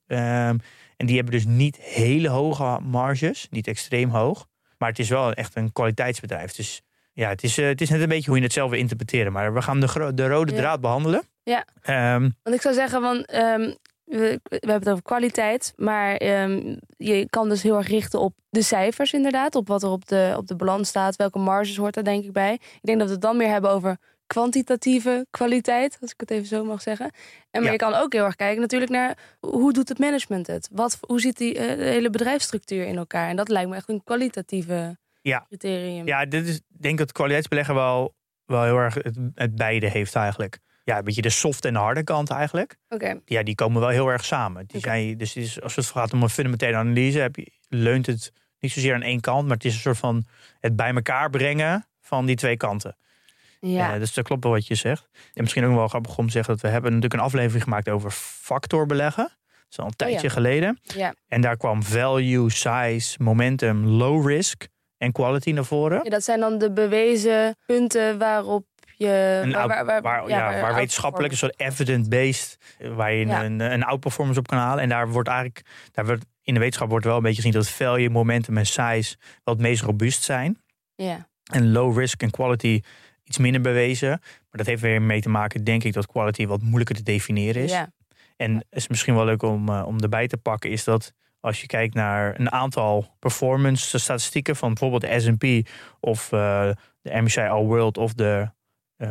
Ehm, 0.06 0.56
en 0.96 1.06
die 1.06 1.14
hebben 1.16 1.34
dus 1.34 1.44
niet 1.46 1.76
hele 1.76 2.28
hoge 2.28 2.78
marges, 2.82 3.46
niet 3.50 3.66
extreem 3.66 4.10
hoog. 4.10 4.46
Maar 4.78 4.88
het 4.88 4.98
is 4.98 5.08
wel 5.08 5.32
echt 5.32 5.56
een 5.56 5.72
kwaliteitsbedrijf. 5.72 6.52
Dus 6.52 6.82
ja, 7.12 7.28
het 7.28 7.42
is, 7.42 7.58
eh, 7.58 7.66
het 7.66 7.80
is 7.80 7.88
net 7.90 8.00
een 8.00 8.08
beetje 8.08 8.28
hoe 8.28 8.38
je 8.38 8.44
het 8.44 8.52
zelf 8.52 8.70
wil 8.70 8.78
interpreteren. 8.78 9.32
Maar 9.32 9.54
we 9.54 9.62
gaan 9.62 9.80
de, 9.80 10.10
de 10.14 10.28
rode 10.28 10.52
Ja. 10.52 10.58
draad 10.58 10.80
behandelen. 10.80 11.22
Ja. 11.42 11.64
Ehm, 11.82 12.30
Want 12.42 12.56
ik 12.56 12.60
zou 12.62 12.74
zeggen, 12.74 13.00
van, 13.00 13.22
ehm, 13.24 13.74
we, 14.06 14.40
we 14.42 14.56
hebben 14.58 14.78
het 14.78 14.88
over 14.88 15.02
kwaliteit, 15.02 15.72
maar 15.76 16.16
ehm, 16.16 16.76
je 16.96 17.26
kan 17.30 17.48
dus 17.48 17.62
heel 17.62 17.76
erg 17.76 17.88
richten 17.88 18.20
op 18.20 18.34
de 18.48 18.62
cijfers 18.62 19.12
inderdaad, 19.12 19.54
op 19.54 19.68
wat 19.68 19.82
er 19.82 19.88
op 19.88 20.06
de, 20.08 20.34
op 20.36 20.46
de 20.46 20.56
balans 20.56 20.88
staat, 20.88 21.16
welke 21.16 21.38
marges 21.38 21.76
hoort 21.76 21.94
daar 21.94 22.04
denk 22.04 22.24
ik 22.24 22.32
bij. 22.32 22.52
Ik 22.52 22.80
denk 22.82 22.98
dat 22.98 23.06
we 23.06 23.12
het 23.12 23.22
dan 23.22 23.36
meer 23.36 23.48
hebben 23.48 23.70
over 23.70 23.96
kwantitatieve 24.26 25.26
kwaliteit, 25.30 25.98
als 26.00 26.10
ik 26.12 26.20
het 26.20 26.30
even 26.30 26.46
zo 26.46 26.64
mag 26.64 26.82
zeggen. 26.82 27.06
En 27.06 27.12
maar 27.50 27.62
Ja. 27.64 27.70
je 27.70 27.76
kan 27.76 27.94
ook 27.94 28.12
heel 28.12 28.24
erg 28.24 28.36
kijken 28.36 28.60
natuurlijk 28.60 28.90
naar 28.90 29.18
hoe 29.40 29.72
doet 29.72 29.88
het 29.88 29.98
management 29.98 30.46
het? 30.46 30.68
Wat, 30.72 30.98
hoe 31.00 31.20
zit 31.20 31.36
die 31.36 31.58
eh, 31.58 31.76
de 31.76 31.84
hele 31.84 32.10
bedrijfsstructuur 32.10 32.86
in 32.86 32.96
elkaar? 32.96 33.28
En 33.28 33.36
dat 33.36 33.48
lijkt 33.48 33.68
me 33.70 33.76
echt 33.76 33.88
een 33.88 34.04
kwalitatieve 34.04 34.98
Ja. 35.22 35.44
criterium. 35.48 36.06
Ja, 36.06 36.26
dit 36.26 36.48
is, 36.48 36.56
ik 36.56 36.62
denk 36.82 36.98
dat 36.98 37.12
kwaliteitsbeleggen 37.12 37.74
wel, 37.74 38.14
wel 38.44 38.62
heel 38.64 38.76
erg 38.78 38.94
het, 38.94 39.16
het 39.34 39.54
beide 39.54 39.88
heeft 39.88 40.14
eigenlijk. 40.14 40.58
Ja, 40.86 40.98
een 40.98 41.04
beetje 41.04 41.22
de 41.22 41.30
soft 41.30 41.64
en 41.64 41.72
de 41.72 41.78
harde 41.78 42.04
kant 42.04 42.30
eigenlijk. 42.30 42.76
Oké, 42.88 43.20
Ja, 43.24 43.42
die 43.42 43.54
komen 43.54 43.80
wel 43.80 43.88
heel 43.90 44.08
erg 44.08 44.24
samen. 44.24 44.66
Die 44.66 44.80
zijn, 44.80 45.16
dus 45.16 45.34
het 45.34 45.44
is, 45.44 45.62
als 45.62 45.76
het 45.76 45.86
gaat 45.86 46.12
om 46.12 46.22
een 46.22 46.28
fundamentele 46.30 46.76
analyse, 46.76 47.18
heb 47.18 47.36
je, 47.36 47.52
leunt 47.68 48.06
het 48.06 48.32
niet 48.60 48.72
zozeer 48.72 48.94
aan 48.94 49.02
één 49.02 49.20
kant, 49.20 49.46
maar 49.46 49.56
het 49.56 49.64
is 49.64 49.74
een 49.74 49.80
soort 49.80 49.98
van 49.98 50.24
het 50.60 50.76
bij 50.76 50.94
elkaar 50.94 51.30
brengen 51.30 51.86
van 52.00 52.26
die 52.26 52.36
twee 52.36 52.56
kanten. 52.56 52.96
ja. 53.60 53.92
Eh, 53.94 53.98
dus 53.98 54.14
dat 54.14 54.24
klopt 54.24 54.44
wel 54.44 54.52
wat 54.52 54.66
je 54.66 54.74
zegt. 54.74 55.08
En 55.12 55.42
misschien 55.42 55.64
ook 55.64 55.74
wel 55.74 55.88
grappig 55.88 56.18
om 56.18 56.26
te 56.26 56.32
zeggen 56.32 56.52
dat 56.52 56.62
we 56.62 56.68
hebben 56.68 56.92
natuurlijk 56.92 57.20
een 57.20 57.26
aflevering 57.26 57.62
gemaakt 57.62 57.88
over 57.88 58.10
factorbeleggen. 58.10 59.24
Dat 59.24 59.66
is 59.70 59.78
al 59.78 59.84
een 59.86 59.96
tijdje 59.96 60.16
Oh 60.16 60.22
ja. 60.22 60.28
geleden. 60.30 60.78
ja. 60.82 61.14
En 61.28 61.40
daar 61.40 61.56
kwam 61.56 61.82
value, 61.82 62.50
size, 62.50 63.16
momentum, 63.22 63.86
low 63.86 64.26
risk 64.28 64.66
en 64.98 65.12
quality 65.12 65.50
naar 65.52 65.64
voren. 65.64 66.00
Ja, 66.04 66.10
dat 66.10 66.24
zijn 66.24 66.40
dan 66.40 66.58
de 66.58 66.72
bewezen 66.72 67.56
punten 67.66 68.18
waarop 68.18 68.66
je. 68.96 69.40
Een 69.42 69.52
waar, 70.02 70.28
ja, 70.28 70.60
waar, 70.60 70.74
wetenschappelijk 70.74 71.32
een 71.32 71.38
soort 71.38 71.60
evidence-based, 71.60 72.58
eh, 72.78 72.94
waar 72.94 73.12
je 73.12 73.26
Ja. 73.26 73.44
een, 73.44 73.60
een 73.60 73.84
outperformance 73.84 74.38
op 74.40 74.46
kan 74.46 74.58
halen. 74.58 74.82
En 74.82 74.88
daar 74.88 75.08
wordt 75.08 75.28
eigenlijk, 75.28 75.62
daar 75.92 76.06
wordt, 76.06 76.24
in 76.42 76.54
de 76.54 76.60
wetenschap 76.60 76.88
wordt 76.88 77.04
wel 77.04 77.16
een 77.16 77.22
beetje 77.22 77.36
gezien 77.42 77.52
dat 77.52 77.68
value, 77.68 78.10
momentum 78.10 78.56
en 78.56 78.66
size 78.66 79.16
wel 79.44 79.54
het 79.54 79.62
meest 79.62 79.82
robuust 79.82 80.22
zijn. 80.22 80.60
Ja, 80.94 81.28
En 81.52 81.72
low 81.72 81.98
risk 81.98 82.22
en 82.22 82.30
quality 82.30 82.80
iets 83.24 83.38
minder 83.38 83.60
bewezen. 83.60 84.08
Maar 84.08 84.50
dat 84.50 84.66
heeft 84.66 84.82
weer 84.82 85.02
mee 85.02 85.20
te 85.20 85.28
maken, 85.28 85.64
denk 85.64 85.84
ik, 85.84 85.92
dat 85.92 86.06
quality 86.06 86.46
wat 86.46 86.62
moeilijker 86.62 86.96
te 86.96 87.02
definiëren 87.02 87.62
is. 87.62 87.70
ja. 87.70 87.94
En 88.36 88.64
is 88.70 88.88
misschien 88.88 89.14
wel 89.14 89.24
leuk 89.24 89.42
om, 89.42 89.68
eh, 89.68 89.86
om 89.86 90.00
erbij 90.00 90.26
te 90.26 90.36
pakken, 90.36 90.70
is 90.70 90.84
dat 90.84 91.12
als 91.40 91.60
je 91.60 91.66
kijkt 91.66 91.94
naar 91.94 92.40
een 92.40 92.52
aantal 92.52 93.16
performance 93.18 93.98
statistieken 93.98 94.56
van 94.56 94.68
bijvoorbeeld 94.68 95.02
de 95.12 95.20
S&P 95.20 95.68
of 96.00 96.32
eh, 96.32 96.70
de 97.02 97.20
MSCI 97.22 97.40
All 97.40 97.64
World 97.64 97.98
of 97.98 98.12
de 98.14 98.50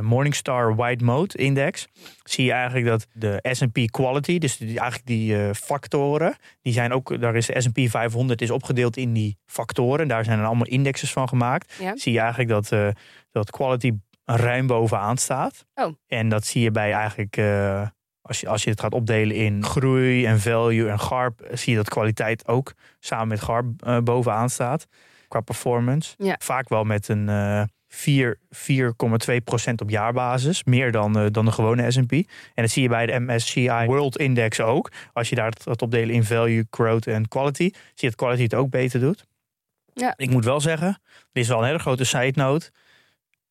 Morningstar 0.02 0.76
White 0.76 1.04
Mode 1.04 1.38
Index, 1.38 1.88
zie 2.24 2.46
je 2.46 2.52
eigenlijk 2.52 2.86
dat 2.86 3.08
de 3.14 3.40
S&P 3.52 3.92
Quality, 3.92 4.38
dus 4.38 4.58
die, 4.58 4.80
eigenlijk 4.80 5.08
die 5.08 5.38
eh, 5.38 5.54
factoren, 5.54 6.36
die 6.62 6.74
zijn 6.74 6.94
ook, 6.94 7.22
daar 7.22 7.36
is 7.36 7.46
de 7.46 7.62
S&P 7.62 7.89
500 7.89 8.42
is 8.42 8.51
opgedeeld 8.51 8.98
in 8.98 9.13
die 9.13 9.38
factoren, 9.46 10.08
daar 10.08 10.24
zijn 10.24 10.39
er 10.39 10.46
allemaal 10.46 10.68
indexes 10.68 11.12
van 11.12 11.27
gemaakt. 11.27 11.75
Ja. 11.80 11.96
Zie 11.96 12.13
je 12.13 12.20
eigenlijk 12.20 12.50
dat, 12.50 12.72
eh, 12.72 12.88
dat 13.32 13.51
quality 13.51 13.92
ruim 14.25 14.68
bovenaan 14.68 15.18
staat. 15.18 15.65
Oh. 15.75 15.94
En 16.08 16.30
dat 16.30 16.46
zie 16.46 16.62
je 16.62 16.72
bij 16.72 16.92
eigenlijk 16.92 17.38
eh, 17.38 17.88
als 18.22 18.39
je, 18.39 18.48
als 18.48 18.63
je 18.63 18.70
het 18.70 18.80
gaat 18.80 18.94
opdelen 18.94 19.36
in 19.36 19.63
groei 19.63 20.25
en 20.25 20.39
value 20.39 20.89
en 20.89 21.00
GARP, 21.00 21.42
eh, 21.42 21.58
zie 21.58 21.72
je 21.72 21.77
dat 21.77 21.89
kwaliteit 21.89 22.48
ook 22.48 22.74
samen 23.00 23.27
met 23.27 23.42
GARP 23.42 23.82
eh, 23.82 23.98
bovenaan 24.00 24.50
staat 24.50 24.88
qua 25.27 25.39
performance. 25.39 26.13
Ja. 26.18 26.36
Vaak 26.39 26.70
wel 26.70 26.84
met 26.84 27.08
een 27.08 27.30
eh 27.30 27.62
4 27.62 27.75
4,2% 27.96 29.82
op 29.82 29.90
jaarbasis, 29.90 30.64
meer 30.64 30.92
dan, 30.92 31.20
eh, 31.20 31.25
dan 31.32 31.46
de 31.46 31.52
gewone 31.52 31.92
S&P. 31.92 32.12
En 32.12 32.25
dat 32.54 32.70
zie 32.70 32.82
je 32.82 32.90
bij 32.90 33.06
de 33.06 33.20
MSCI 33.20 33.86
World 33.86 34.18
Index 34.18 34.60
ook. 34.60 34.92
Als 35.14 35.30
je 35.30 35.36
daar 35.36 35.50
het 35.50 35.62
gaat 35.62 35.82
opdelen 35.82 36.16
in 36.16 36.24
value, 36.24 36.68
growth 36.70 37.08
en 37.08 37.28
quality, 37.28 37.64
zie 37.64 37.74
je 37.96 38.08
dat 38.08 38.16
quality 38.16 38.44
het 38.44 38.54
ook 38.54 38.70
beter 38.70 39.00
doet. 39.00 39.25
Ja. 39.94 40.14
Ik 40.18 40.30
moet 40.30 40.46
wel 40.46 40.62
zeggen, 40.62 41.02
dit 41.32 41.44
is 41.44 41.50
wel 41.50 41.60
een 41.60 41.66
hele 41.66 41.80
grote 41.80 42.04
side 42.04 42.32
note, 42.36 42.72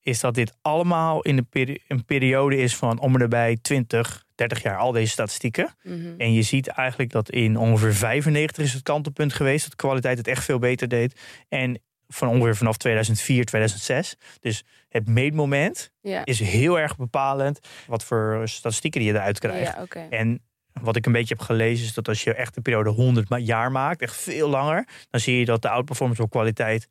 is 0.00 0.20
dat 0.20 0.34
dit 0.34 0.56
allemaal 0.62 1.22
in 1.22 1.36
de 1.36 1.42
peri- 1.42 1.82
een 1.88 2.04
periode 2.04 2.56
is 2.56 2.76
van 2.76 2.98
om 2.98 3.14
en 3.14 3.20
erbij 3.20 3.58
20, 3.62 4.24
30 4.34 4.62
jaar, 4.62 4.78
al 4.78 4.92
deze 4.92 5.10
statistieken. 5.10 5.74
Mhm. 5.82 6.14
En 6.18 6.32
je 6.32 6.42
ziet 6.42 6.66
eigenlijk 6.66 7.10
dat 7.10 7.30
in 7.30 7.56
ongeveer 7.56 7.94
95 7.94 8.64
is 8.64 8.72
het 8.72 8.82
kantelpunt 8.82 9.32
geweest. 9.32 9.60
Dat 9.62 9.70
de 9.70 9.76
kwaliteit 9.76 10.18
het 10.18 10.28
echt 10.28 10.44
veel 10.44 10.58
beter 10.58 10.88
deed. 10.88 11.20
En 11.48 11.80
van 12.08 12.28
ongeveer 12.28 12.56
vanaf 12.56 12.76
2004, 12.76 13.44
2006. 13.44 14.16
Dus 14.40 14.64
het 14.88 15.08
meetmoment 15.08 15.90
ja. 16.00 16.24
is 16.24 16.40
heel 16.40 16.78
erg 16.78 16.96
bepalend. 16.96 17.60
Wat 17.86 18.04
voor 18.04 18.42
statistieken 18.44 19.00
die 19.00 19.12
je 19.12 19.16
eruit 19.16 19.38
krijgt. 19.38 19.76
Ja. 19.94 20.08
En 20.10 20.42
wat 20.80 20.96
ik 20.96 21.06
een 21.06 21.12
beetje 21.12 21.34
heb 21.34 21.44
gelezen 21.44 21.86
is 21.86 21.94
dat 21.94 22.08
als 22.08 22.24
je 22.24 22.34
echt 22.34 22.54
de 22.54 22.60
periode 22.60 22.90
100 22.90 23.28
ma- 23.28 23.36
jaar 23.36 23.72
maakt, 23.72 24.02
echt 24.02 24.16
veel 24.16 24.48
langer, 24.48 24.88
dan 25.10 25.20
zie 25.20 25.38
je 25.38 25.44
dat 25.44 25.62
de 25.62 25.68
outperformance 25.68 26.22
op 26.22 26.30
kwaliteit 26.30 26.88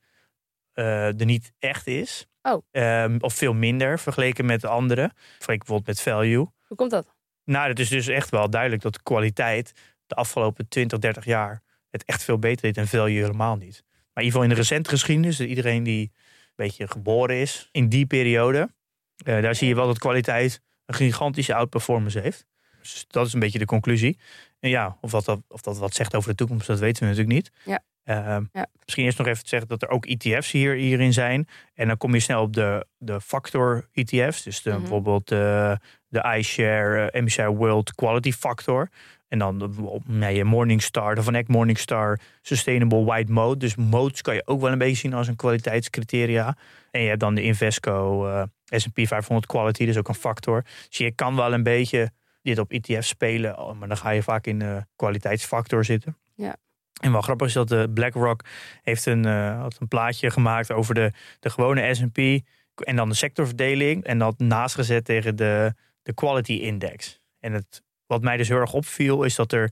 eh, 0.74 1.20
er 1.20 1.26
niet 1.26 1.52
echt 1.60 1.88
is. 1.88 2.28
Oh. 2.42 2.64
Ehm, 2.72 3.18
of 3.20 3.34
veel 3.34 3.54
minder 3.54 4.00
vergeleken 4.00 4.46
met 4.46 4.62
de 4.62 4.68
andere. 4.68 5.12
Vergeleken 5.16 5.66
bijvoorbeeld 5.66 5.88
met 5.88 6.02
value. 6.02 6.48
Hoe 6.68 6.78
komt 6.78 6.92
dat? 6.92 7.16
Nou, 7.46 7.70
het 7.70 7.80
is 7.80 7.90
dus 7.90 8.08
echt 8.08 8.30
wel 8.30 8.50
duidelijk 8.50 8.82
dat 8.82 8.94
de 8.94 9.04
kwaliteit 9.04 9.74
de 10.08 10.16
afgelopen 10.16 10.68
20, 10.68 11.00
30 11.00 11.26
jaar 11.26 11.62
het 11.90 12.06
echt 12.06 12.24
veel 12.24 12.40
beter 12.40 12.62
deed 12.62 12.78
en 12.78 12.88
value 12.88 13.22
helemaal 13.22 13.56
niet. 13.56 13.84
Maar 14.14 14.24
in 14.24 14.30
ieder 14.30 14.32
geval 14.32 14.44
in 14.44 14.50
de 14.50 14.56
recente 14.56 14.90
geschiedenis, 14.90 15.40
iedereen 15.40 15.84
die 15.84 16.02
een 16.04 16.54
beetje 16.56 16.88
geboren 16.88 17.36
is 17.36 17.70
in 17.72 17.90
die 17.90 18.06
periode, 18.06 18.70
eh, 19.26 19.42
daar 19.42 19.56
zie 19.56 19.68
je 19.68 19.76
wel 19.76 19.86
dat 19.88 20.00
kwaliteit 20.00 20.62
een 20.86 20.96
gigantische 20.96 21.54
outperformance 21.56 22.20
heeft. 22.20 22.46
Dus 22.82 23.06
dat 23.08 23.28
is 23.28 23.34
een 23.34 23.40
beetje 23.40 23.60
de 23.60 23.66
conclusie. 23.66 24.18
En 24.60 24.70
ja, 24.70 24.98
of 25.02 25.12
dat, 25.12 25.42
of 25.48 25.62
dat 25.62 25.78
wat 25.78 25.94
zegt 25.94 26.16
over 26.16 26.30
de 26.30 26.36
toekomst, 26.36 26.68
dat 26.68 26.80
weten 26.80 27.04
we 27.04 27.10
natuurlijk 27.10 27.36
niet. 27.36 27.52
Ja. 27.66 27.80
Ehm, 28.04 28.44
Ja. 28.54 28.68
Misschien 28.84 29.04
eerst 29.06 29.18
nog 29.18 29.28
even 29.28 29.44
te 29.44 29.50
zeggen 29.50 29.68
dat 29.70 29.82
er 29.82 29.90
ook 29.90 30.06
ETF's 30.06 30.52
hier, 30.52 30.74
hierin 30.76 31.14
zijn. 31.14 31.48
En 31.74 31.88
dan 31.88 31.98
kom 31.98 32.14
je 32.14 32.20
snel 32.20 32.42
op 32.42 32.54
de, 32.54 32.86
de 32.98 33.22
factor 33.22 33.88
ETF's. 33.94 34.44
Dus 34.44 34.62
de, 34.62 34.70
Mhm. 34.70 34.80
bijvoorbeeld 34.80 35.32
eh, 35.32 35.76
de 36.08 36.36
iShare, 36.38 37.10
eh, 37.12 37.22
MSCI 37.22 37.46
World 37.46 37.96
Quality 37.96 38.32
Factor. 38.32 38.90
En 39.34 39.40
dan 39.40 39.74
nee, 40.06 40.44
Morningstar, 40.44 41.16
de 41.16 41.24
Van 41.24 41.36
Eck 41.36 41.48
Morningstar 41.48 42.20
Sustainable 42.42 43.04
White 43.04 43.32
Mode. 43.32 43.60
Dus 43.60 43.76
modes 43.76 44.22
kan 44.22 44.36
je 44.36 44.42
ook 44.46 44.62
wel 44.62 44.72
een 44.72 44.78
beetje 44.78 44.96
zien 44.96 45.14
als 45.14 45.28
een 45.28 45.36
kwaliteitscriteria. 45.36 46.58
En 46.92 47.02
je 47.02 47.08
hebt 47.08 47.20
dan 47.20 47.36
de 47.36 47.44
Invesco 47.44 48.28
eh, 48.28 48.44
S&P 48.66 49.08
500 49.08 49.46
Quality, 49.48 49.86
dus 49.86 49.98
ook 49.98 50.08
een 50.08 50.16
factor. 50.16 50.62
Dus 50.88 50.98
je 50.98 51.12
kan 51.12 51.36
wel 51.36 51.54
een 51.54 51.64
beetje 51.64 52.12
dit 52.42 52.60
op 52.60 52.72
ETF 52.72 53.06
spelen, 53.06 53.78
maar 53.78 53.88
dan 53.88 53.98
ga 53.98 54.10
je 54.10 54.24
vaak 54.24 54.48
in 54.48 54.60
de 54.60 54.86
kwaliteitsfactor 54.96 55.86
zitten. 55.86 56.18
Ja. 56.36 56.56
En 57.02 57.12
wel 57.12 57.22
grappig 57.22 57.48
is 57.48 57.54
dat 57.54 57.68
de 57.68 57.90
BlackRock 57.94 58.42
heeft 58.82 59.06
een, 59.06 59.26
eh, 59.26 59.60
had 59.60 59.78
een 59.80 59.88
plaatje 59.88 60.32
gemaakt 60.32 60.72
over 60.72 60.96
de, 60.96 61.12
de 61.40 61.50
gewone 61.50 61.94
S&P 61.94 62.18
en 62.76 62.96
dan 62.96 63.10
de 63.10 63.16
sectorverdeling 63.16 64.04
en 64.04 64.18
dat 64.18 64.40
naast 64.40 64.76
gezet 64.76 65.06
tegen 65.06 65.36
de, 65.36 65.74
de 66.04 66.14
quality 66.14 66.54
index. 66.54 67.22
En 67.40 67.54
het, 67.54 67.84
wat 68.08 68.22
mij 68.22 68.38
dus 68.38 68.48
heel 68.48 68.58
erg 68.60 68.74
opviel 68.74 69.24
is 69.24 69.36
dat 69.36 69.52
er 69.52 69.72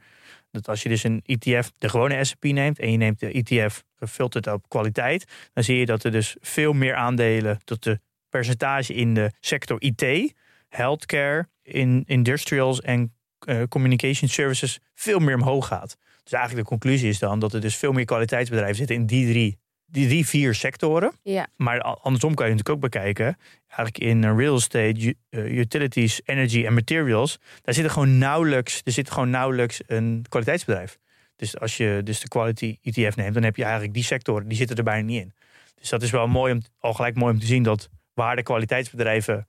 dat 0.51 0.67
als 0.67 0.83
je 0.83 0.89
dus 0.89 1.03
een 1.03 1.21
ETF, 1.25 1.71
de 1.77 1.89
gewone 1.89 2.23
S&P 2.23 2.43
neemt 2.43 2.79
en 2.79 2.91
je 2.91 2.97
neemt 2.97 3.19
de 3.19 3.31
ETF 3.31 3.83
gefilterd 3.95 4.47
op 4.47 4.69
kwaliteit, 4.69 5.49
dan 5.53 5.63
zie 5.63 5.77
je 5.77 5.85
dat 5.85 6.03
er 6.03 6.11
dus 6.11 6.35
veel 6.39 6.73
meer 6.73 6.95
aandelen 6.95 7.59
tot 7.63 7.83
de 7.83 7.99
percentage 8.29 8.93
in 8.93 9.13
de 9.13 9.31
sector 9.39 9.81
IT, 9.81 10.33
healthcare, 10.69 11.47
in 11.63 12.03
industrials 12.05 12.81
en 12.81 13.13
eh, 13.39 13.63
communication 13.69 14.29
services 14.29 14.79
veel 14.93 15.19
meer 15.19 15.35
omhoog 15.35 15.67
gaat. 15.67 15.97
Dus 16.23 16.33
eigenlijk 16.33 16.63
de 16.63 16.69
conclusie 16.69 17.09
is 17.09 17.19
dan 17.19 17.39
dat 17.39 17.53
er 17.53 17.61
dus 17.61 17.75
veel 17.75 17.91
meer 17.91 18.05
kwaliteitsbedrijven 18.05 18.75
zitten 18.75 18.95
in 18.95 19.05
die 19.05 19.27
drie, 19.27 19.59
die 19.91 20.25
vier 20.27 20.55
sectoren. 20.55 21.11
Ja. 21.23 21.47
Maar 21.55 21.81
andersom 21.81 22.33
kan 22.33 22.45
je 22.45 22.51
natuurlijk 22.51 22.75
ook 22.75 22.91
bekijken. 22.91 23.37
Eigenlijk 23.67 23.97
in 23.97 24.23
eh, 24.23 24.37
real 24.37 24.55
estate, 24.55 25.15
eh, 25.29 25.57
utilities, 25.57 26.21
energy 26.25 26.65
en 26.65 26.73
materials. 26.73 27.39
Daar 27.61 27.73
zit 27.73 27.83
er 27.83 27.89
gewoon 27.89 28.17
nauwelijks, 28.17 28.81
er 28.83 28.91
zit 28.91 29.11
gewoon 29.11 29.29
nauwelijks 29.29 29.81
een 29.87 30.25
kwaliteitsbedrijf. 30.29 30.99
Dus 31.35 31.59
als 31.59 31.77
je 31.77 32.01
dus 32.03 32.19
de 32.19 32.27
quality 32.27 32.77
ETF 32.81 33.15
neemt, 33.15 33.33
dan 33.33 33.43
heb 33.43 33.55
je 33.55 33.63
eigenlijk 33.63 33.93
die 33.93 34.03
sectoren, 34.03 34.47
die 34.47 34.57
zitten 34.57 34.77
er 34.77 34.83
bijna 34.83 35.05
niet 35.05 35.21
in. 35.21 35.33
Dus 35.79 35.89
dat 35.89 36.01
is 36.01 36.11
wel 36.11 36.27
mooi 36.27 36.53
om, 36.53 36.61
al 36.79 36.93
gelijk 36.93 37.15
mooi 37.15 37.33
om 37.33 37.39
te 37.39 37.45
zien 37.45 37.63
dat 37.63 37.89
waar 38.13 38.35
de 38.35 38.43
kwaliteitsbedrijven 38.43 39.47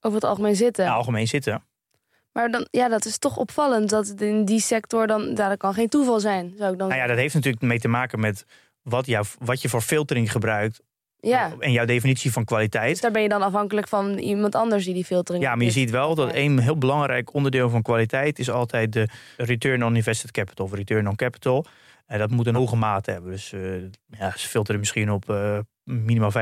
Over 0.00 0.18
het 0.18 0.28
algemeen 0.28 0.56
zitten. 0.56 0.84
het 0.84 0.94
algemeen 0.94 1.28
zitten. 1.28 1.62
Maar 2.32 2.50
dan, 2.50 2.66
ja, 2.70 2.88
dat 2.88 3.04
is 3.04 3.18
toch 3.18 3.36
opvallend 3.36 3.90
dat 3.90 4.14
in 4.18 4.44
die 4.44 4.60
sector 4.60 5.06
dan, 5.06 5.34
daar 5.34 5.56
kan 5.56 5.74
geen 5.74 5.88
toeval 5.88 6.20
zijn, 6.20 6.54
zou 6.56 6.72
ik 6.72 6.78
dan 6.78 6.88
Nou 6.88 7.00
ja, 7.00 7.06
dat 7.06 7.16
heeft 7.16 7.34
natuurlijk 7.34 7.62
mee 7.62 7.78
te 7.78 7.88
maken 7.88 8.20
met 8.20 8.44
wat, 8.88 9.06
jou, 9.06 9.26
wat 9.38 9.62
je 9.62 9.68
voor 9.68 9.80
filtering 9.80 10.32
gebruikt 10.32 10.80
Ja, 11.20 11.54
en 11.58 11.72
jouw 11.72 11.84
definitie 11.84 12.32
van 12.32 12.42
dus 12.42 12.50
kwaliteit. 12.52 13.00
daar 13.00 13.10
ben 13.10 13.22
je 13.22 13.28
dan 13.28 13.42
afhankelijk 13.42 13.88
van 13.88 14.18
iemand 14.18 14.54
anders 14.54 14.84
die 14.84 14.94
die 14.94 15.04
filtering 15.04 15.44
Ja, 15.44 15.54
maar 15.54 15.64
je 15.64 15.70
ziet 15.70 15.90
wel 15.90 16.14
dat 16.14 16.34
een 16.34 16.58
heel 16.58 16.78
belangrijk 16.78 17.34
onderdeel 17.34 17.70
van 17.70 17.82
kwaliteit 17.82 18.38
is 18.38 18.50
altijd 18.50 18.92
de 18.92 19.08
return 19.36 19.84
on 19.84 19.96
invested 19.96 20.30
capital 20.30 20.64
of 20.64 20.74
return 20.74 21.08
on 21.08 21.16
capital. 21.16 21.64
En 22.06 22.18
dat 22.18 22.30
moet 22.30 22.46
een 22.46 22.54
hoge 22.54 22.76
mate 22.76 23.10
hebben. 23.10 23.30
Dus 23.30 23.52
eh, 23.52 23.60
ja, 24.06 24.32
ze 24.36 24.48
filteren 24.48 24.80
misschien 24.80 25.10
op 25.10 25.30
eh, 25.30 25.58
minimaal 25.84 26.32
15%. 26.32 26.34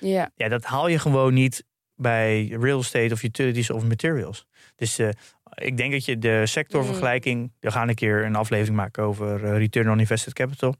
Ja, 0.00 0.30
Ja, 0.34 0.48
dat 0.48 0.64
haal 0.64 0.88
je 0.88 0.98
gewoon 0.98 1.34
niet 1.34 1.64
bij 1.94 2.56
real 2.60 2.80
estate 2.80 3.12
of 3.12 3.22
utilities 3.22 3.70
of 3.70 3.84
materials. 3.84 4.46
Dus 4.76 4.98
eh, 4.98 5.08
ik 5.54 5.76
denk 5.76 5.92
dat 5.92 6.04
je 6.04 6.18
de 6.18 6.46
sectorvergelijking, 6.46 7.52
we 7.60 7.70
gaan 7.70 7.88
een 7.88 7.94
keer 7.94 8.24
een 8.24 8.36
aflevering 8.36 8.76
maken 8.76 9.02
over 9.02 9.44
eh, 9.44 9.56
return 9.56 9.90
on 9.90 9.98
invested 9.98 10.32
capital. 10.32 10.74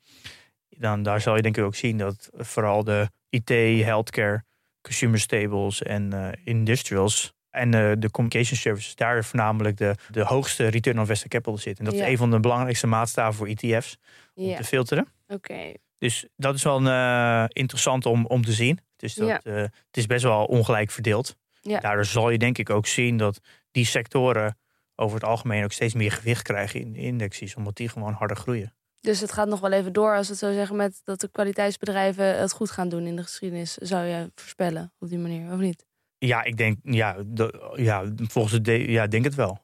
Dan 0.82 1.02
daar 1.02 1.20
zal 1.20 1.36
je 1.36 1.42
denk 1.42 1.56
ik 1.56 1.64
ook 1.64 1.74
zien 1.74 1.98
dat 1.98 2.30
vooral 2.32 2.84
de 2.84 3.08
IT, 3.28 3.48
healthcare, 3.84 4.44
consumer 4.80 5.18
staples 5.20 5.82
en 5.82 6.12
eh, 6.12 6.28
industrials 6.44 7.32
en 7.50 7.74
eh, 7.74 7.92
de 7.98 8.10
communication 8.10 8.58
services 8.58 8.94
daar 8.94 9.24
voornamelijk 9.24 9.76
de, 9.76 9.94
de 10.10 10.24
hoogste 10.24 10.66
return 10.66 10.96
on 10.96 11.02
invested 11.02 11.28
capital 11.30 11.58
zit. 11.58 11.78
En 11.78 11.84
dat 11.84 11.94
Ja. 11.94 12.02
is 12.04 12.08
een 12.10 12.16
van 12.16 12.30
de 12.30 12.40
belangrijkste 12.40 12.86
maatstaven 12.86 13.34
voor 13.34 13.46
ETF's 13.46 13.96
om 14.34 14.44
ja. 14.44 14.56
te 14.56 14.64
filteren. 14.64 15.06
oké. 15.28 15.72
Dus 15.98 16.26
dat 16.36 16.54
is 16.54 16.62
wel 16.62 16.76
een, 16.76 16.86
eh, 16.86 17.44
interessant 17.48 18.06
om, 18.06 18.26
om 18.26 18.44
te 18.44 18.52
zien. 18.52 18.78
Dus 18.96 19.14
dat, 19.14 19.28
Ja. 19.28 19.40
het 19.52 19.96
is 19.96 20.06
best 20.06 20.22
wel 20.22 20.44
ongelijk 20.44 20.90
verdeeld. 20.90 21.36
Ja. 21.60 21.80
Daardoor 21.80 22.04
zal 22.04 22.30
je 22.30 22.38
denk 22.38 22.58
ik 22.58 22.70
ook 22.70 22.86
zien 22.86 23.16
dat 23.16 23.40
die 23.70 23.84
sectoren 23.84 24.58
over 24.96 25.14
het 25.14 25.24
algemeen 25.24 25.64
ook 25.64 25.72
steeds 25.72 25.94
meer 25.94 26.12
gewicht 26.12 26.42
krijgen 26.42 26.80
in 26.80 26.92
de 26.92 26.98
indexes. 26.98 27.54
Omdat 27.54 27.76
die 27.76 27.88
gewoon 27.88 28.12
harder 28.12 28.36
groeien. 28.36 28.74
Dus 29.02 29.20
het 29.20 29.32
gaat 29.32 29.48
nog 29.48 29.60
wel 29.60 29.72
even 29.72 29.92
door, 29.92 30.16
als 30.16 30.26
we 30.26 30.32
het 30.32 30.42
zo 30.42 30.52
zeggen, 30.52 30.76
met 30.76 31.00
dat 31.04 31.20
de 31.20 31.28
kwaliteitsbedrijven 31.28 32.38
het 32.38 32.52
goed 32.52 32.70
gaan 32.70 32.88
doen 32.88 33.06
in 33.06 33.16
de 33.16 33.22
geschiedenis, 33.22 33.74
zou 33.74 34.04
je 34.04 34.30
voorspellen 34.34 34.92
op 34.98 35.08
die 35.08 35.18
manier, 35.18 35.52
of 35.52 35.58
niet? 35.58 35.86
Ja, 36.18 36.42
ik 36.44 36.56
denk, 36.56 36.78
ja, 36.82 37.16
de- 37.26 37.72
ja 37.76 38.04
volgens 38.16 38.54
het, 38.54 38.64
de- 38.64 38.90
ja, 38.90 39.02
ik 39.02 39.10
denk 39.10 39.24
het 39.24 39.34
wel. 39.34 39.58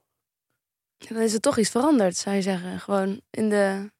Dan 1.08 1.18
is 1.22 1.34
er 1.34 1.40
toch 1.40 1.58
iets 1.58 1.70
veranderd, 1.70 2.16
zou 2.16 2.36
je 2.36 2.42
zeggen. 2.42 2.80
Gewoon 2.80 3.20
in 3.30 3.48
de. 3.48 3.90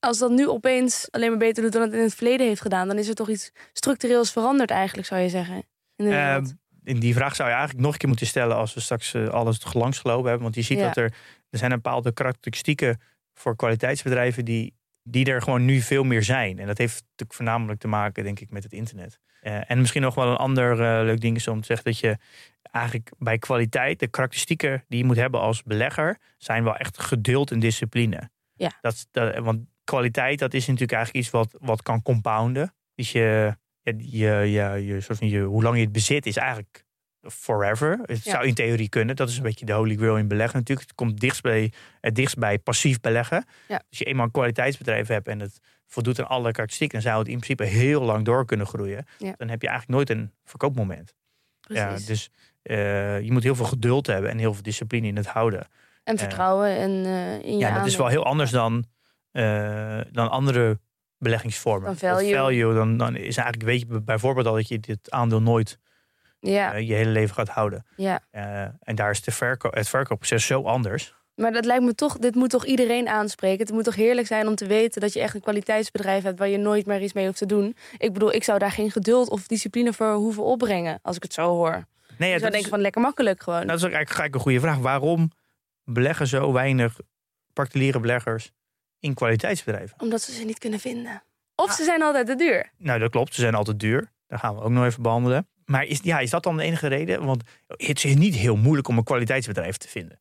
Als 0.00 0.18
dat 0.18 0.30
nu 0.30 0.48
opeens 0.48 1.08
alleen 1.10 1.28
maar 1.30 1.38
beter 1.38 1.62
doet 1.62 1.72
dan 1.72 1.82
het 1.82 1.92
in 1.92 1.98
het 2.02 2.14
verleden 2.14 2.46
heeft 2.46 2.60
gedaan, 2.60 2.88
dan 2.88 2.98
is 2.98 3.08
er 3.08 3.14
toch 3.14 3.28
iets 3.28 3.50
structureels 3.72 4.32
veranderd, 4.32 4.70
eigenlijk, 4.70 5.06
zou 5.08 5.20
je 5.20 5.28
zeggen. 5.28 5.62
In. 5.96 6.12
Ehm, 6.12 6.46
in 6.84 6.98
die 7.00 7.14
vraag 7.14 7.34
zou 7.36 7.48
je 7.48 7.54
eigenlijk 7.54 7.84
nog 7.84 7.92
een 7.92 7.98
keer 7.98 8.08
moeten 8.08 8.26
stellen 8.26 8.56
als 8.56 8.74
we 8.74 8.80
straks 8.80 9.14
eh, 9.14 9.28
alles 9.28 9.74
langsgelopen 9.74 10.24
hebben. 10.24 10.42
Want 10.42 10.54
je 10.54 10.62
ziet 10.62 10.78
Ja. 10.78 10.84
dat 10.86 10.96
er, 10.96 11.14
er 11.50 11.58
zijn 11.58 11.70
een 11.70 11.80
bepaalde 11.82 12.12
karakteristieken 12.12 13.00
voor 13.34 13.56
kwaliteitsbedrijven 13.56 14.44
die, 14.44 14.74
die 15.02 15.26
er 15.26 15.42
gewoon 15.42 15.64
nu 15.64 15.80
veel 15.80 16.04
meer 16.04 16.22
zijn. 16.22 16.58
En 16.58 16.66
dat 16.66 16.78
heeft 16.78 16.94
natuurlijk 17.02 17.34
voornamelijk 17.34 17.80
te 17.80 17.88
maken, 17.88 18.24
denk 18.24 18.40
ik, 18.40 18.50
met 18.50 18.62
het 18.62 18.72
internet. 18.72 19.18
Eh, 19.40 19.70
en 19.70 19.78
misschien 19.78 20.02
nog 20.02 20.14
wel 20.14 20.28
een 20.28 20.36
ander 20.36 20.72
eh, 20.72 21.04
leuk 21.04 21.20
ding 21.20 21.36
is 21.36 21.48
om 21.48 21.60
te 21.60 21.66
zeggen 21.66 21.84
dat 21.84 21.98
je 21.98 22.18
eigenlijk 22.62 23.10
bij 23.18 23.38
kwaliteit, 23.38 23.98
de 23.98 24.08
karakteristieken 24.08 24.84
die 24.88 24.98
je 24.98 25.04
moet 25.04 25.16
hebben 25.16 25.40
als 25.40 25.62
belegger, 25.62 26.18
zijn 26.38 26.64
wel 26.64 26.76
echt 26.76 27.00
geduld 27.00 27.50
en 27.50 27.58
discipline. 27.58 28.30
Ja. 28.54 28.72
Dat, 28.80 29.06
dat, 29.10 29.38
want 29.38 29.60
kwaliteit, 29.84 30.38
dat 30.38 30.54
is 30.54 30.66
natuurlijk 30.66 30.92
eigenlijk 30.92 31.24
iets 31.24 31.34
wat, 31.34 31.56
wat 31.60 31.82
kan 31.82 32.02
compounden. 32.02 32.74
Dus 32.94 33.12
je, 33.12 33.56
je, 33.82 33.94
je, 33.96 34.84
je, 34.84 35.00
soort 35.00 35.18
van 35.18 35.28
je, 35.28 35.40
hoe 35.40 35.62
lang 35.62 35.76
je 35.76 35.82
het 35.82 35.92
bezit 35.92 36.26
is 36.26 36.36
eigenlijk 36.36 36.84
forever. 37.22 37.98
Het 38.02 38.24
Ja. 38.24 38.30
zou 38.30 38.46
in 38.46 38.54
theorie 38.54 38.88
kunnen. 38.88 39.16
Dat 39.16 39.28
is 39.28 39.36
een 39.36 39.42
beetje 39.42 39.64
de 39.64 39.72
holy 39.72 39.96
grail 39.96 40.16
in 40.16 40.28
beleggen 40.28 40.58
natuurlijk. 40.58 40.88
Het 40.88 40.96
komt 40.96 41.20
dichtst 41.20 41.42
bij, 41.42 41.72
het 42.00 42.14
dichtst 42.14 42.38
bij 42.38 42.58
passief 42.58 43.00
beleggen. 43.00 43.44
Ja. 43.68 43.82
Als 43.88 43.98
je 43.98 44.04
eenmaal 44.04 44.24
een 44.24 44.30
kwaliteitsbedrijf 44.30 45.08
hebt 45.08 45.28
en 45.28 45.40
het 45.40 45.60
voldoet 45.86 46.18
aan 46.20 46.28
alle 46.28 46.42
karakteristieken, 46.42 47.00
dan 47.02 47.08
zou 47.08 47.18
het 47.18 47.28
in 47.28 47.38
principe 47.38 47.64
heel 47.64 48.02
lang 48.02 48.24
door 48.24 48.44
kunnen 48.46 48.66
groeien. 48.66 49.06
Ja. 49.18 49.34
Dan 49.36 49.48
heb 49.48 49.62
je 49.62 49.68
eigenlijk 49.68 49.98
nooit 49.98 50.10
een 50.18 50.32
verkoopmoment. 50.44 51.14
Ja, 51.60 51.96
dus 52.06 52.30
eh, 52.62 53.20
je 53.20 53.32
moet 53.32 53.42
heel 53.42 53.54
veel 53.54 53.64
geduld 53.64 54.06
hebben 54.06 54.30
en 54.30 54.38
heel 54.38 54.54
veel 54.54 54.62
discipline 54.62 55.06
in 55.06 55.16
het 55.16 55.26
houden. 55.26 55.66
en 56.04 56.18
vertrouwen 56.18 56.76
en 56.76 56.90
eh, 56.90 57.42
in 57.42 57.52
je 57.52 57.58
Ja, 57.58 57.76
dat 57.78 57.86
is 57.86 57.96
wel 57.96 58.06
heel 58.06 58.24
anders 58.24 58.50
dan, 58.50 58.84
eh, 59.30 60.00
dan 60.10 60.30
andere 60.30 60.80
beleggingsvormen. 61.18 61.84
Dan 61.86 61.96
value. 61.96 62.34
Value 62.34 62.74
dan, 62.74 62.96
dan 62.96 63.16
is 63.16 63.36
eigenlijk, 63.36 63.62
weet 63.62 63.80
je 63.80 64.00
bijvoorbeeld 64.00 64.46
al 64.46 64.54
dat 64.54 64.68
je 64.68 64.78
dit 64.80 65.10
aandeel 65.10 65.42
nooit 65.42 65.78
Ja, 66.50 66.74
eh, 66.74 66.88
je 66.88 66.94
hele 66.94 67.10
leven 67.10 67.34
gaat 67.34 67.48
houden. 67.48 67.86
ja. 67.96 68.20
Eh, 68.30 68.62
en 68.80 68.94
daar 68.94 69.10
is 69.10 69.22
de 69.22 69.30
verko 69.30 69.68
het 69.72 69.88
verkoopproces 69.88 70.46
zo 70.46 70.62
anders. 70.62 71.14
Maar 71.34 71.52
dat 71.52 71.64
lijkt 71.64 71.84
me 71.84 71.94
toch, 71.94 72.18
dit 72.18 72.34
moet 72.34 72.50
toch 72.50 72.64
iedereen 72.64 73.08
aanspreken. 73.08 73.66
Het 73.66 73.74
moet 73.74 73.84
toch 73.84 73.94
heerlijk 73.94 74.26
zijn 74.26 74.46
om 74.46 74.54
te 74.54 74.66
weten 74.66 75.00
dat 75.00 75.12
je 75.12 75.20
echt 75.20 75.34
een 75.34 75.40
kwaliteitsbedrijf 75.40 76.22
hebt 76.22 76.38
waar 76.38 76.48
je 76.48 76.56
nooit 76.58 76.86
meer 76.86 77.02
iets 77.02 77.12
mee 77.12 77.26
hoeft 77.26 77.38
te 77.38 77.46
doen. 77.46 77.76
Ik 77.98 78.12
bedoel, 78.12 78.32
ik 78.34 78.44
zou 78.44 78.58
daar 78.58 78.70
geen 78.70 78.90
geduld 78.90 79.28
of 79.30 79.46
discipline 79.46 79.92
voor 79.92 80.12
hoeven 80.12 80.42
opbrengen 80.42 80.98
als 81.02 81.16
ik 81.16 81.22
het 81.22 81.32
zo 81.32 81.48
hoor. 81.48 81.70
Nee, 81.70 81.78
ik 81.78 82.18
ja, 82.18 82.26
zou 82.26 82.40
dat, 82.40 82.40
denken 82.40 82.60
is, 82.60 82.68
van 82.68 82.80
lekker 82.80 83.00
makkelijk 83.00 83.42
gewoon. 83.42 83.66
dat 83.66 83.76
is 83.76 83.84
ook 83.84 83.92
eigenlijk 83.92 84.10
gelijk 84.10 84.34
een 84.34 84.40
goede 84.40 84.60
vraag. 84.60 84.78
Waarom 84.78 85.30
beleggen 85.84 86.26
zo 86.26 86.52
weinig 86.52 86.98
particuliere 87.52 88.00
beleggers 88.00 88.52
in 88.98 89.14
kwaliteitsbedrijven? 89.14 90.00
Omdat 90.00 90.22
ze 90.22 90.32
ze 90.32 90.44
niet 90.44 90.58
kunnen 90.58 90.80
vinden. 90.80 91.22
Of 91.54 91.72
ze 91.72 91.84
zijn 91.84 92.02
altijd 92.02 92.26
te 92.26 92.34
duur. 92.34 92.72
Nou, 92.76 92.98
dat 92.98 93.10
klopt. 93.10 93.34
Ze 93.34 93.40
zijn 93.40 93.54
altijd 93.54 93.80
duur. 93.80 94.10
Daar 94.26 94.38
gaan 94.38 94.54
we 94.54 94.60
ook 94.62 94.70
nog 94.70 94.84
even 94.84 95.02
behandelen. 95.02 95.48
Maar 95.64 95.84
is, 95.84 96.00
ja, 96.02 96.18
is 96.18 96.30
dat 96.30 96.42
dan 96.42 96.56
de 96.56 96.62
enige 96.62 96.86
reden? 96.86 97.24
Want 97.24 97.42
het 97.66 98.04
is 98.04 98.14
niet 98.14 98.34
heel 98.34 98.56
moeilijk 98.56 98.88
om 98.88 98.96
een 98.96 99.04
kwaliteitsbedrijf 99.04 99.76
te 99.76 99.88
vinden. 99.88 100.18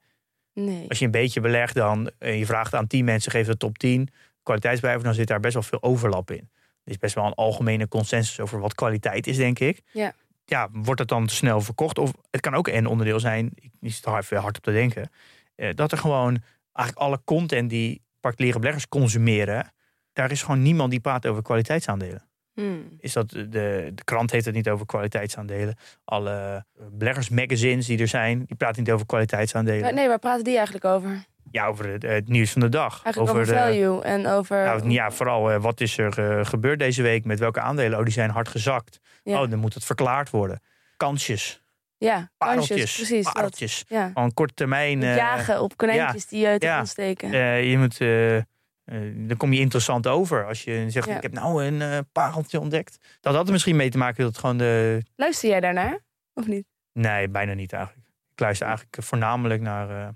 Nee. 0.54 0.86
Als 0.90 1.00
je 1.00 1.06
een 1.06 1.12
beetje 1.12 1.42
belegt 1.42 1.76
dan, 1.76 2.12
en 2.18 2.38
je 2.38 2.46
vraagt 2.46 2.74
aan 2.74 2.88
10 2.88 3.06
mensen, 3.06 3.32
geef 3.32 3.48
de 3.48 3.58
top 3.58 3.78
10 3.78 4.10
kwaliteitsbedrijven, 4.44 5.06
dan 5.06 5.14
zit 5.14 5.28
daar 5.28 5.40
best 5.40 5.54
wel 5.54 5.64
veel 5.64 5.84
overlap 5.84 6.32
in. 6.32 6.50
Er 6.84 6.92
is 6.92 6.98
best 6.98 7.16
wel 7.16 7.26
een 7.26 7.34
algemene 7.34 7.88
consensus 7.88 8.40
over 8.40 8.60
wat 8.60 8.76
kwaliteit 8.76 9.28
is, 9.28 9.38
denk 9.38 9.60
ik. 9.60 9.82
Ja. 9.92 10.14
Ja, 10.46 10.70
wordt 10.72 11.00
het 11.00 11.10
dan 11.10 11.30
snel 11.30 11.62
verkocht? 11.62 11.98
Of 11.98 12.12
het 12.32 12.42
kan 12.42 12.54
ook 12.54 12.68
een 12.68 12.86
onderdeel 12.86 13.20
zijn, 13.20 13.52
ik 13.56 13.72
zit 13.82 14.06
er 14.06 14.18
even 14.18 14.38
hard 14.38 14.58
op 14.58 14.64
te 14.64 14.72
denken, 14.72 15.12
eh, 15.56 15.70
dat 15.76 15.92
er 15.92 15.98
gewoon 15.98 16.42
eigenlijk 16.74 17.08
alle 17.08 17.22
content 17.24 17.70
die 17.70 18.02
particuliere 18.20 18.60
beleggers 18.60 18.88
consumeren, 18.88 19.74
daar 20.14 20.32
is 20.32 20.42
gewoon 20.42 20.62
niemand 20.62 20.92
die 20.92 21.00
praat 21.00 21.28
over 21.28 21.44
kwaliteitsaandelen. 21.44 22.31
Hmm. 22.54 22.98
Is 23.00 23.14
dat 23.14 23.30
de, 23.30 23.48
de 23.50 24.04
krant 24.04 24.32
heeft 24.32 24.46
het 24.46 24.56
niet 24.56 24.70
over 24.70 24.86
kwaliteitsaandelen. 24.86 25.76
Alle 26.06 26.66
beleggersmagazines 26.92 27.86
die 27.86 28.00
er 28.00 28.08
zijn, 28.08 28.44
die 28.46 28.56
praten 28.56 28.84
niet 28.84 28.92
over 28.92 29.06
kwaliteitsaandelen. 29.06 29.96
Nee, 29.96 30.08
waar 30.08 30.20
praten 30.20 30.44
die 30.44 30.56
eigenlijk 30.56 30.86
over? 30.86 31.26
Ja, 31.52 31.68
over 31.68 31.88
het, 31.90 32.04
het 32.04 32.28
nieuws 32.28 32.52
van 32.52 32.62
de 32.62 32.70
dag. 32.70 33.04
Eigenlijk 33.04 33.36
over, 33.36 33.54
de, 33.54 33.60
value 33.60 34.02
en 34.02 34.28
over... 34.28 34.64
Nou, 34.64 34.90
ja, 34.90 35.12
vooral 35.12 35.52
eh, 35.52 35.62
wat 35.62 35.82
is 35.82 35.98
er 35.98 36.20
eh, 36.20 36.46
gebeurd 36.46 36.80
deze 36.80 37.02
week 37.02 37.26
met 37.26 37.40
welke 37.40 37.60
aandelen? 37.60 37.98
Oh, 37.98 38.04
die 38.04 38.14
zijn 38.14 38.30
hard 38.30 38.48
gezakt. 38.48 39.00
Ja. 39.24 39.42
Oh, 39.42 39.50
dan 39.50 39.60
moet 39.60 39.74
het 39.74 39.86
verklaard 39.86 40.30
worden. 40.30 40.62
Kansjes, 40.98 41.62
ja, 42.06 42.32
pareltjes, 42.38 42.96
precies. 42.96 43.32
pareltjes. 43.32 43.86
Ja. 43.88 44.12
Van 44.14 44.34
korte 44.34 44.54
termijn. 44.54 45.04
Eh, 45.04 45.16
jagen 45.16 45.62
op 45.62 45.78
konijntjes 45.78 46.28
die 46.28 46.40
je 46.40 46.48
uit 46.48 46.62
de 46.62 46.68
ja. 46.68 46.86
steken. 46.86 47.34
eh, 47.34 47.70
je 47.70 47.78
moet, 47.78 48.02
eh, 48.02 48.38
eh, 48.86 49.00
dan 49.16 49.38
kom 49.38 49.54
je 49.54 49.60
interessant 49.60 50.08
over 50.08 50.48
als 50.48 50.64
je 50.64 50.90
zegt: 50.90 51.08
Ja. 51.08 51.16
Ik 51.16 51.22
heb 51.22 51.34
nou 51.34 51.66
een 51.66 51.82
eh, 51.82 52.00
pareltje 52.12 52.60
ontdekt. 52.60 52.98
Dat 53.20 53.36
had 53.36 53.46
er 53.46 53.52
misschien 53.52 53.76
mee 53.76 53.90
te 53.90 53.98
maken 53.98 54.24
dat 54.24 54.32
het 54.32 54.40
gewoon 54.40 54.58
de. 54.58 55.02
Luister 55.16 55.50
jij 55.50 55.60
daarnaar? 55.60 56.00
Of 56.34 56.48
niet? 56.48 56.66
Nee, 56.94 57.30
bijna 57.30 57.54
niet 57.54 57.74
eigenlijk. 57.74 58.08
Ik 58.32 58.40
luister 58.40 58.68
eigenlijk 58.68 59.04
voornamelijk 59.04 59.62
naar, 59.62 59.90
eh, 59.90 60.10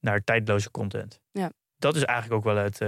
naar 0.00 0.24
tijdloze 0.24 0.70
content. 0.70 1.20
Ja. 1.32 1.52
Dat 1.78 1.96
is 1.96 2.04
eigenlijk 2.04 2.38
ook 2.38 2.54
wel 2.54 2.64
het, 2.64 2.80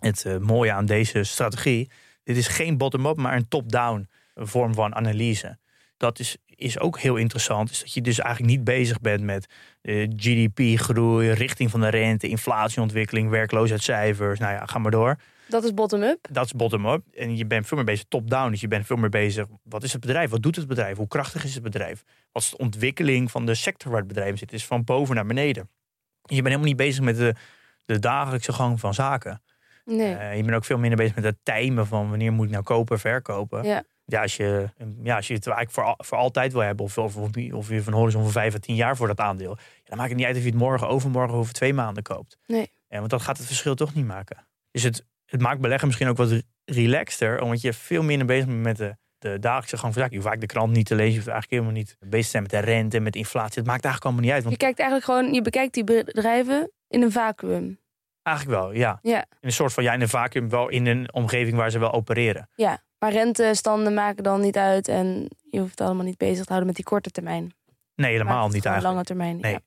het 0.00 0.40
mooie 0.40 0.72
aan 0.72 0.86
deze 0.86 1.22
strategie. 1.22 1.90
Dit 2.22 2.36
is 2.36 2.48
geen 2.48 2.76
bottom-up, 2.76 3.16
maar 3.16 3.36
een 3.36 3.48
top-down 3.48 4.08
vorm 4.34 4.74
van 4.74 4.94
analyse. 4.94 5.58
Dat 5.96 6.18
is, 6.18 6.36
is 6.58 6.78
ook 6.78 6.98
heel 6.98 7.16
interessant. 7.16 7.70
Is 7.70 7.80
dat 7.80 7.94
je 7.94 8.00
dus 8.00 8.18
eigenlijk 8.18 8.56
niet 8.56 8.64
bezig 8.64 9.00
bent 9.00 9.22
met 9.22 9.46
eh, 9.80 10.08
GDP-groei, 10.16 11.30
richting 11.30 11.70
van 11.70 11.80
de 11.80 11.88
rente, 11.88 12.28
inflatieontwikkeling, 12.28 13.30
werkloosheidscijfers. 13.30 14.38
Nou 14.38 14.52
ja, 14.52 14.66
ga 14.66 14.78
maar 14.78 14.90
door. 14.90 15.16
Dat 15.48 15.64
is 15.64 15.74
bottom-up. 15.74 16.26
Dat 16.30 16.44
is 16.44 16.52
bottom-up. 16.52 17.02
En 17.14 17.36
je 17.36 17.46
bent 17.46 17.66
veel 17.66 17.76
meer 17.76 17.86
bezig 17.86 18.04
top-down. 18.08 18.50
Dus 18.50 18.60
je 18.60 18.68
bent 18.68 18.86
veel 18.86 18.96
meer 18.96 19.08
bezig. 19.08 19.46
Wat 19.62 19.82
is 19.82 19.92
het 19.92 20.00
bedrijf? 20.00 20.30
Wat 20.30 20.42
doet 20.42 20.56
het 20.56 20.66
bedrijf? 20.66 20.96
Hoe 20.96 21.08
krachtig 21.08 21.44
is 21.44 21.54
het 21.54 21.62
bedrijf? 21.62 22.04
Wat 22.32 22.42
is 22.42 22.50
de 22.50 22.56
ontwikkeling 22.56 23.30
van 23.30 23.46
de 23.46 23.54
sector 23.54 23.90
waar 23.90 24.00
het 24.00 24.08
bedrijf 24.08 24.38
zit? 24.38 24.52
Is 24.52 24.66
van 24.66 24.84
boven 24.84 25.14
naar 25.14 25.26
beneden. 25.26 25.70
Je 26.22 26.34
bent 26.34 26.46
helemaal 26.46 26.66
niet 26.66 26.76
bezig 26.76 27.04
met 27.04 27.16
de, 27.16 27.34
de 27.84 27.98
dagelijkse 27.98 28.52
gang 28.52 28.80
van 28.80 28.94
zaken. 28.94 29.42
Nee. 29.84 30.14
Eh, 30.14 30.36
je 30.36 30.42
bent 30.42 30.56
ook 30.56 30.64
veel 30.64 30.78
minder 30.78 30.98
bezig 30.98 31.14
met 31.14 31.24
het 31.24 31.36
timen 31.42 31.86
van 31.86 32.08
wanneer 32.08 32.32
moet 32.32 32.46
ik 32.46 32.52
nou 32.52 32.64
kopen, 32.64 32.98
verkopen. 32.98 33.64
Ja. 33.64 33.82
Ja, 34.10 34.22
als 34.22 34.36
je, 34.36 34.68
ja, 35.02 35.16
als 35.16 35.26
je 35.26 35.34
het 35.34 35.46
eigenlijk 35.46 35.70
voor, 35.98 36.06
voor 36.06 36.18
altijd 36.18 36.52
wil 36.52 36.60
hebben, 36.62 36.84
of, 36.84 36.98
of, 36.98 37.16
of 37.52 37.68
je 37.68 37.82
van 37.82 37.92
horizon 37.92 38.22
van 38.22 38.30
5 38.32 38.54
à 38.54 38.58
10 38.58 38.74
jaar 38.74 38.96
voor 38.96 39.06
dat 39.06 39.20
aandeel, 39.20 39.56
ja, 39.58 39.82
dan 39.84 39.96
maakt 39.98 40.08
het 40.08 40.18
niet 40.18 40.26
uit 40.26 40.36
of 40.36 40.42
je 40.42 40.48
het 40.48 40.58
morgen, 40.58 40.88
overmorgen 40.88 41.34
of 41.34 41.40
over 41.40 41.52
twee 41.52 41.74
maanden 41.74 42.02
koopt. 42.02 42.38
Nee. 42.46 42.70
Ja, 42.88 42.98
want 42.98 43.10
dat 43.10 43.22
gaat 43.22 43.36
het 43.38 43.46
verschil 43.46 43.74
toch 43.74 43.94
niet 43.94 44.06
maken. 44.06 44.46
Dus 44.70 44.82
het, 44.82 45.04
het 45.26 45.40
maakt 45.40 45.60
beleggen 45.60 45.86
misschien 45.86 46.08
ook 46.08 46.16
wat 46.16 46.30
re- 46.30 46.42
relaxter, 46.64 47.40
omdat 47.42 47.60
je 47.60 47.72
veel 47.72 48.02
minder 48.02 48.26
bezig 48.26 48.46
bent 48.46 48.62
met 48.62 48.76
de, 48.76 48.96
de 49.18 49.38
dagelijkse 49.38 49.76
gang 49.78 49.92
van 49.92 50.02
zaken. 50.02 50.16
Je 50.16 50.22
hoeft 50.22 50.28
eigenlijk 50.28 50.40
de 50.40 50.58
krant 50.58 50.72
niet 50.76 50.86
te 50.86 50.94
lezen, 50.94 51.10
je 51.10 51.16
hoeft 51.18 51.28
eigenlijk 51.30 51.62
helemaal 51.62 51.82
niet 51.82 51.96
bezig 52.10 52.24
te 52.24 52.30
zijn 52.30 52.42
met 52.42 52.52
de 52.52 52.58
rente, 52.58 53.00
met 53.00 53.16
inflatie. 53.16 53.58
Het 53.58 53.66
maakt 53.66 53.84
eigenlijk 53.84 54.04
allemaal 54.04 54.22
niet 54.22 54.32
uit. 54.32 54.42
Je 54.42 54.48
Want 54.48 54.60
kijkt 54.62 54.78
eigenlijk 54.78 55.10
gewoon, 55.10 55.34
je 55.34 55.42
bekijkt 55.42 55.74
die 55.74 55.84
bedrijven 55.84 56.70
in 56.88 57.02
een 57.02 57.12
vacuüm. 57.12 57.78
eigenlijk 58.22 58.60
wel, 58.60 58.72
ja. 58.72 58.98
Ja. 59.02 59.20
In 59.20 59.36
een 59.40 59.52
soort 59.52 59.72
van, 59.72 59.82
ja, 59.84 59.92
in 59.92 60.00
een 60.00 60.08
vacuüm, 60.08 60.48
wel 60.48 60.68
in 60.68 60.86
een 60.86 61.12
omgeving 61.12 61.56
waar 61.56 61.70
ze 61.70 61.78
wel 61.78 61.92
opereren. 61.92 62.48
Ja, 62.54 62.82
maar 62.98 63.12
rentestanden 63.12 63.94
maken 63.94 64.22
dan 64.22 64.40
niet 64.40 64.56
uit 64.56 64.88
en 64.88 65.28
je 65.50 65.58
hoeft 65.58 65.70
het 65.70 65.80
allemaal 65.80 66.04
niet 66.04 66.18
bezig 66.18 66.38
te 66.38 66.46
houden 66.52 66.66
met 66.66 66.76
die 66.76 66.84
korte 66.84 67.10
termijn. 67.10 67.52
Nee, 67.94 68.10
helemaal 68.12 68.48
niet 68.48 68.64
eigenlijk. 68.66 68.84
lange 68.84 69.04
termijn. 69.04 69.40
Nee. 69.40 69.52
Ja. 69.52 69.60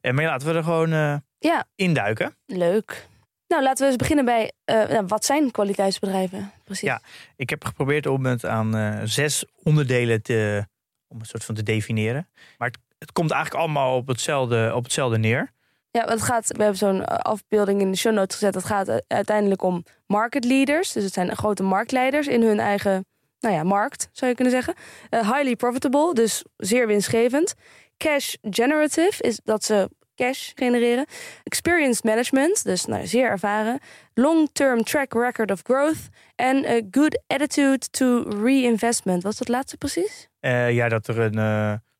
En 0.00 0.14
maar 0.14 0.24
laten 0.24 0.48
we 0.48 0.54
er 0.54 0.62
gewoon 0.64 0.92
eh, 0.92 1.16
Ja. 1.38 1.64
induiken. 1.74 2.36
Leuk. 2.46 3.06
Nou, 3.48 3.62
laten 3.62 3.80
we 3.84 3.86
eens 3.90 3.96
beginnen 4.00 4.24
bij 4.24 4.52
eh, 4.64 4.88
nou, 4.88 5.06
wat 5.06 5.24
zijn 5.24 5.50
kwaliteitsbedrijven? 5.50 6.52
Precies. 6.64 6.88
Ja. 6.88 7.00
Ik 7.36 7.50
heb 7.50 7.64
geprobeerd 7.64 8.06
om 8.06 8.26
het 8.26 8.44
aan 8.46 8.76
eh, 8.76 9.00
zes 9.04 9.44
onderdelen 9.62 10.22
te, 10.22 10.66
om 11.08 11.18
een 11.20 11.26
soort 11.26 11.44
van 11.44 11.54
te 11.54 11.62
definiëren. 11.62 12.28
Maar 12.58 12.68
het, 12.68 12.78
het 12.98 13.12
komt 13.12 13.30
eigenlijk 13.30 13.62
allemaal 13.64 13.96
op 13.96 14.06
hetzelfde, 14.06 14.72
op 14.74 14.82
hetzelfde 14.84 15.18
neer. 15.18 15.52
Ja, 15.92 16.04
het 16.04 16.22
gaat, 16.22 16.46
we 16.46 16.62
hebben 16.62 16.78
zo'n 16.78 17.04
eh, 17.04 17.16
afbeelding 17.16 17.80
in 17.80 17.90
de 17.90 17.96
show 17.96 18.12
notes 18.12 18.36
gezet. 18.36 18.54
Het 18.54 18.64
gaat 18.64 19.02
uiteindelijk 19.06 19.62
om 19.62 19.84
market 20.06 20.44
leaders. 20.44 20.92
Dus 20.92 21.04
het 21.04 21.12
zijn 21.12 21.36
grote 21.36 21.62
marktleiders 21.62 22.26
in 22.26 22.42
hun 22.42 22.60
eigen 22.60 23.04
nou 23.40 23.54
ja, 23.54 23.62
markt, 23.62 24.08
zou 24.12 24.30
je 24.30 24.36
kunnen 24.36 24.54
zeggen. 24.54 24.74
Eh, 25.10 25.32
highly 25.32 25.56
profitable, 25.56 26.14
dus 26.14 26.44
zeer 26.56 26.86
winstgevend. 26.86 27.54
Cash 27.96 28.34
generative 28.40 29.22
is 29.22 29.40
dat 29.44 29.64
ze 29.64 29.90
cash 30.14 30.50
genereren. 30.54 31.06
Experienced 31.42 32.04
management, 32.04 32.64
dus 32.64 32.84
nou, 32.84 33.06
zeer 33.06 33.28
ervaren. 33.28 33.80
Long-term 34.14 34.82
track 34.82 35.12
record 35.12 35.50
of 35.50 35.60
growth. 35.62 36.08
En 36.36 36.66
a 36.66 36.80
good 36.90 37.22
attitude 37.26 37.88
to 37.90 38.22
reinvestment. 38.22 39.22
Wat 39.22 39.32
is 39.32 39.38
dat 39.38 39.48
laatste 39.48 39.76
precies? 39.76 40.28
Eh, 40.40 40.70
ja, 40.74 40.88
dat, 40.88 41.06
er 41.08 41.18
een, 41.18 41.34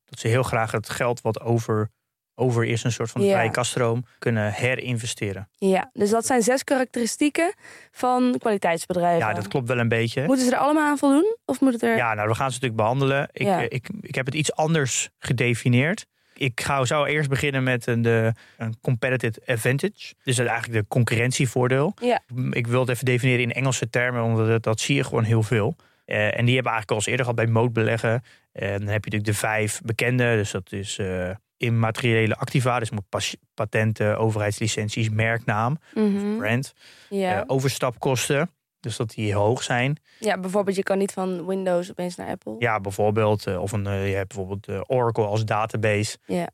dat 0.05 0.19
ze 0.19 0.27
heel 0.27 0.43
graag 0.43 0.71
het 0.71 0.89
geld 0.89 1.21
wat 1.21 1.41
over, 1.41 1.89
over 2.35 2.65
is, 2.65 2.83
een 2.83 2.91
soort 2.91 3.11
van 3.11 3.21
Ja. 3.23 3.31
vrije 3.33 3.51
kaststroom, 3.51 4.05
kunnen 4.19 4.51
herinvesteren. 4.51 5.49
Ja, 5.57 5.89
dus 5.93 6.09
dat 6.09 6.25
zijn 6.25 6.41
zes 6.41 6.63
karakteristieken 6.63 7.53
van 7.91 8.35
kwaliteitsbedrijven. 8.39 9.27
Ja, 9.27 9.33
dat 9.33 9.47
klopt 9.47 9.67
wel 9.67 9.79
een 9.79 9.87
beetje. 9.87 10.25
Moeten 10.25 10.45
ze 10.45 10.51
er 10.51 10.57
allemaal 10.57 10.87
aan 10.89 10.97
voldoen? 10.97 11.35
Of 11.45 11.61
moet 11.61 11.73
het 11.73 11.81
er... 11.83 11.95
Ja, 11.95 12.13
nou, 12.13 12.27
we 12.27 12.35
gaan 12.35 12.51
ze 12.51 12.59
natuurlijk 12.61 12.81
behandelen. 12.81 13.29
Ik, 13.31 13.41
Ja. 13.45 13.57
eh, 13.59 13.65
ik, 13.69 13.89
ik 14.01 14.15
heb 14.15 14.25
het 14.25 14.35
iets 14.35 14.53
anders 14.55 15.09
gedefinieerd. 15.19 16.05
Ik 16.35 16.61
ga, 16.61 16.85
zou 16.85 17.07
eerst 17.07 17.29
beginnen 17.29 17.63
met 17.63 17.87
een, 17.87 18.01
de, 18.01 18.33
een 18.57 18.75
competitive 18.81 19.39
advantage. 19.45 20.13
Dus 20.23 20.35
dat 20.35 20.47
eigenlijk 20.47 20.79
de 20.81 20.87
concurrentievoordeel. 20.87 21.93
Ja. 22.01 22.19
Ik 22.51 22.67
wil 22.67 22.79
het 22.79 22.89
even 22.89 23.05
definiëren 23.05 23.41
in 23.43 23.51
Engelse 23.51 23.89
termen, 23.89 24.23
omdat 24.23 24.47
dat, 24.47 24.63
dat 24.63 24.79
zie 24.79 24.95
je 24.95 25.03
gewoon 25.03 25.23
heel 25.23 25.43
veel. 25.43 25.75
Eh, 26.05 26.17
en 26.37 26.45
die 26.45 26.53
hebben 26.55 26.71
eigenlijk 26.71 26.89
al 26.89 26.95
eens 26.95 27.05
eerder 27.05 27.25
gehad 27.25 27.35
bij 27.45 27.47
mootbeleggen. 27.47 28.23
En 28.51 28.69
dan 28.79 28.87
heb 28.87 29.05
je 29.05 29.11
natuurlijk 29.11 29.25
de 29.25 29.33
vijf 29.33 29.81
bekende. 29.85 30.35
Dus 30.35 30.51
dat 30.51 30.71
is 30.71 30.97
eh, 30.97 31.29
immateriële 31.63 32.35
activa. 32.35 32.79
Dus 32.79 32.89
moet 32.89 33.09
pas- 33.09 33.35
patenten, 33.53 34.17
overheidslicenties, 34.17 35.09
merknaam, 35.09 35.77
Mhm. 35.93 36.37
brand. 36.37 36.73
ja. 37.09 37.35
Eh, 37.37 37.43
overstapkosten, 37.47 38.49
dus 38.79 38.95
dat 38.97 39.09
die 39.09 39.33
hoog 39.33 39.63
zijn. 39.63 39.97
ja, 40.19 40.37
bijvoorbeeld 40.39 40.75
je 40.75 40.83
kan 40.83 40.97
niet 40.97 41.11
van 41.11 41.45
Windows 41.45 41.89
opeens 41.91 42.15
naar 42.15 42.27
Apple. 42.29 42.55
Ja, 42.59 42.79
bijvoorbeeld. 42.79 43.47
eh, 43.47 43.61
Of 43.61 43.71
een, 43.71 43.87
eh, 43.87 44.09
je 44.09 44.15
hebt 44.15 44.35
bijvoorbeeld 44.35 44.89
Oracle 44.89 45.25
als 45.25 45.45
database. 45.45 46.17
Ja. 46.25 46.47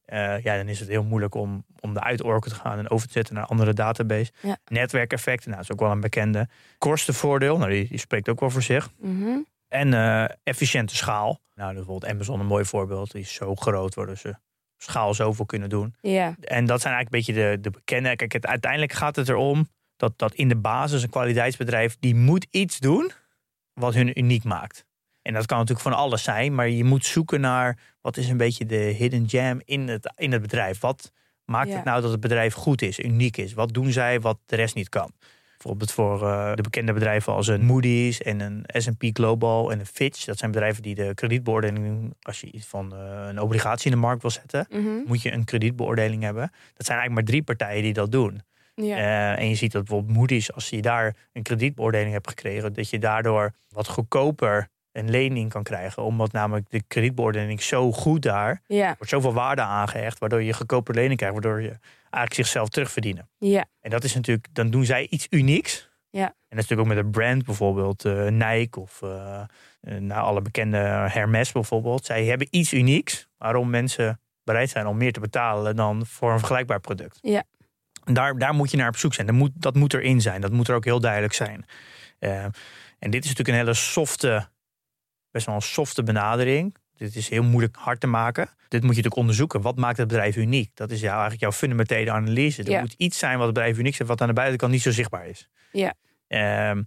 Ja, 0.44 0.58
dan 0.58 0.68
is 0.68 0.80
het 0.80 0.90
heel 0.90 1.04
moeilijk 1.04 1.36
om, 1.36 1.64
om 1.80 1.94
de 1.94 2.00
uit 2.02 2.24
Oracle 2.24 2.52
te 2.52 2.58
gaan 2.60 2.78
en 2.78 2.90
over 2.90 3.08
te 3.08 3.14
zetten 3.14 3.34
naar 3.34 3.44
een 3.44 3.50
andere 3.50 3.74
database. 3.74 4.32
Ja. 4.42 4.58
Netwerkeffecten, 4.66 5.50
nou, 5.50 5.62
dat 5.62 5.70
is 5.70 5.76
ook 5.76 5.82
wel 5.86 5.92
een 5.96 6.00
bekende. 6.02 6.48
Kostenvoordeel, 6.78 7.58
nou, 7.58 7.72
die, 7.72 7.88
die 7.88 8.00
spreekt 8.00 8.30
ook 8.30 8.40
wel 8.40 8.50
voor 8.50 8.62
zich. 8.62 8.90
Mhm. 9.00 9.38
En 9.68 9.94
eh, 9.94 10.26
efficiënte 10.44 10.96
schaal. 10.96 11.40
Nou, 11.56 11.74
bijvoorbeeld 11.74 12.12
Amazon 12.14 12.40
een 12.40 12.46
mooi 12.46 12.66
voorbeeld. 12.66 13.12
Die 13.12 13.22
is 13.22 13.34
zo 13.34 13.56
groot 13.56 13.94
waardoor 13.96 14.18
ze 14.18 14.36
schaal 14.82 15.14
zoveel 15.14 15.46
kunnen 15.46 15.70
doen. 15.70 15.96
ja. 16.02 16.36
En 16.42 16.66
dat 16.66 16.82
zijn 16.82 16.94
eigenlijk 16.94 17.28
een 17.28 17.34
beetje 17.36 17.52
de, 17.52 17.62
de 17.62 17.70
bekende. 17.70 18.16
Kijk, 18.16 18.32
het, 18.34 18.46
uiteindelijk 18.46 18.92
gaat 18.92 19.16
het 19.16 19.30
erom 19.30 19.68
dat, 19.96 20.14
dat 20.16 20.34
in 20.34 20.48
de 20.48 20.56
basis 20.56 21.04
een 21.04 21.10
kwaliteitsbedrijf... 21.10 21.98
die 22.00 22.16
moet 22.16 22.48
iets 22.52 22.80
doen 22.80 23.12
wat 23.74 23.94
hun 23.94 24.20
uniek 24.20 24.44
maakt. 24.44 24.86
En 25.22 25.34
dat 25.34 25.46
kan 25.46 25.58
natuurlijk 25.58 25.88
van 25.88 25.98
alles 25.98 26.24
zijn. 26.24 26.56
Maar 26.56 26.70
je 26.70 26.84
moet 26.84 27.06
zoeken 27.06 27.42
naar 27.42 27.78
wat 28.02 28.18
is 28.18 28.30
een 28.30 28.38
beetje 28.38 28.66
de 28.66 28.76
hidden 28.76 29.30
gem 29.30 29.62
in 29.66 29.88
het, 29.88 30.14
in 30.16 30.32
het 30.32 30.42
bedrijf. 30.42 30.80
Wat 30.80 31.12
maakt 31.46 31.70
Ja. 31.70 31.76
het 31.76 31.84
nou 31.86 32.02
dat 32.02 32.12
het 32.12 32.20
bedrijf 32.20 32.54
goed 32.54 32.82
is, 32.82 33.00
uniek 33.00 33.38
is? 33.38 33.54
Wat 33.54 33.74
doen 33.74 33.92
zij 33.92 34.20
wat 34.20 34.38
de 34.46 34.56
rest 34.56 34.76
niet 34.76 34.90
kan? 34.90 35.12
Bijvoorbeeld 35.60 35.92
voor 35.92 36.24
eh, 36.24 36.56
de 36.56 36.62
bekende 36.62 36.94
bedrijven 36.94 37.34
als 37.34 37.48
een 37.48 37.66
Moody's 37.66 38.22
en 38.22 38.40
een 38.40 38.64
S&P 38.68 39.04
Global 39.14 39.72
en 39.72 39.80
een 39.80 39.86
Fitch. 39.86 40.26
Dat 40.26 40.38
zijn 40.38 40.52
bedrijven 40.52 40.84
die 40.84 40.96
de 40.96 41.12
kredietbeoordeling... 41.14 42.14
als 42.22 42.42
je 42.42 42.52
iets 42.52 42.66
van 42.66 42.94
eh, 42.94 43.26
een 43.28 43.40
obligatie 43.40 43.86
in 43.92 43.98
de 43.98 44.02
markt 44.02 44.22
wil 44.22 44.32
zetten 44.32 44.68
Mhm. 44.70 44.88
moet 45.06 45.22
je 45.22 45.32
een 45.32 45.44
kredietbeoordeling 45.44 46.24
hebben. 46.24 46.52
Dat 46.74 46.86
zijn 46.86 46.98
eigenlijk 47.00 47.14
maar 47.14 47.24
drie 47.24 47.44
partijen 47.44 47.84
die 47.84 47.94
dat 47.94 48.12
doen. 48.12 48.42
ja. 48.76 48.98
Eh, 48.98 49.40
en 49.44 49.50
je 49.50 49.56
ziet 49.56 49.72
dat 49.72 49.84
bijvoorbeeld 49.86 50.18
Moody's, 50.18 50.52
als 50.54 50.70
je 50.70 50.82
daar 50.82 51.16
een 51.34 51.44
kredietbeoordeling 51.44 52.12
hebt 52.12 52.30
gekregen, 52.30 52.74
dat 52.74 52.90
je 52.90 53.00
daardoor 53.00 53.54
wat 53.70 53.88
goedkoper 53.88 54.68
een 55.00 55.10
lening 55.10 55.50
kan 55.50 55.64
krijgen. 55.64 56.04
Omdat 56.04 56.32
namelijk 56.32 56.70
de 56.70 56.84
kredietbeoordeling 56.88 57.62
zo 57.62 57.92
goed 57.92 58.22
daar, 58.22 58.62
ja. 58.68 58.86
wordt 58.86 59.10
zoveel 59.10 59.34
waarde 59.34 59.62
aangehecht, 59.62 60.20
waardoor 60.20 60.44
je 60.44 60.54
goedkoper 60.54 60.96
lening 60.96 61.18
krijgt, 61.18 61.36
waardoor 61.36 61.62
je 61.62 61.78
eigenlijk 62.02 62.34
zichzelf 62.34 62.70
terugverdienen. 62.70 63.30
Ja. 63.38 63.66
En 63.82 63.90
dat 63.90 64.04
is 64.04 64.16
natuurlijk, 64.16 64.48
dan 64.54 64.70
doen 64.70 64.86
zij 64.86 65.08
iets 65.10 65.28
unieks. 65.30 65.90
Ja. 66.10 66.26
En 66.26 66.34
dat 66.58 66.60
is 66.60 66.68
natuurlijk 66.68 66.90
ook 66.90 66.96
met 66.96 67.06
een 67.06 67.12
brand, 67.12 67.46
bijvoorbeeld 67.46 68.06
eh, 68.06 68.28
Nike 68.28 68.80
of 68.80 69.02
eh, 69.02 69.42
nou, 69.82 70.22
alle 70.22 70.42
bekende 70.42 70.78
Hermes 71.12 71.52
bijvoorbeeld. 71.52 72.06
Zij 72.06 72.26
hebben 72.26 72.48
iets 72.50 72.74
unieks 72.74 73.28
waarom 73.38 73.70
mensen 73.70 74.20
bereid 74.44 74.70
zijn 74.70 74.88
om 74.88 74.98
meer 74.98 75.14
te 75.14 75.20
betalen 75.20 75.76
dan 75.76 76.06
voor 76.06 76.32
een 76.32 76.40
vergelijkbaar 76.40 76.80
product. 76.80 77.18
Ja. 77.22 77.44
En 78.04 78.14
daar, 78.14 78.38
daar 78.38 78.54
moet 78.54 78.72
je 78.72 78.78
naar 78.78 78.88
op 78.88 78.98
zoek 78.98 79.14
zijn. 79.14 79.28
Dat 79.28 79.36
moet, 79.36 79.52
dat 79.54 79.76
moet 79.76 79.94
erin 79.94 80.22
zijn. 80.22 80.42
Dat 80.42 80.52
moet 80.52 80.68
er 80.68 80.76
ook 80.76 80.86
heel 80.86 81.00
duidelijk 81.00 81.34
zijn. 81.34 81.66
En 83.00 83.12
dit 83.12 83.24
is 83.24 83.30
natuurlijk 83.30 83.58
een 83.58 83.66
hele 83.66 83.74
softe, 83.74 84.48
best 85.32 85.46
wel 85.46 85.56
een 85.56 85.62
softe 85.62 86.04
benadering. 86.04 86.76
dit 86.98 87.16
is 87.16 87.30
heel 87.30 87.44
moeilijk 87.44 87.76
hard 87.76 88.00
te 88.00 88.08
maken. 88.08 88.44
Dit 88.46 88.72
moet 88.72 88.80
je 88.82 88.86
natuurlijk 88.88 89.16
onderzoeken. 89.16 89.62
Wat 89.62 89.76
maakt 89.78 89.98
het 89.98 90.08
bedrijf 90.08 90.36
uniek? 90.36 90.72
Dat 90.74 90.92
is 90.92 91.00
jou, 91.00 91.12
eigenlijk 91.12 91.42
jouw 91.42 91.52
fundamentele 91.52 92.12
analyse. 92.12 92.64
Er 92.64 92.70
Ja. 92.70 92.80
moet 92.80 92.94
iets 92.98 93.18
zijn 93.18 93.38
wat 93.38 93.46
het 93.46 93.54
bedrijf 93.54 93.78
uniek 93.78 94.00
is, 94.00 94.08
wat 94.08 94.22
aan 94.22 94.28
de 94.28 94.34
buitenkant 94.34 94.72
niet 94.72 94.82
zo 94.82 94.92
zichtbaar 94.92 95.28
is. 95.28 95.50
Ja. 95.72 95.94
Ehm, 96.28 96.84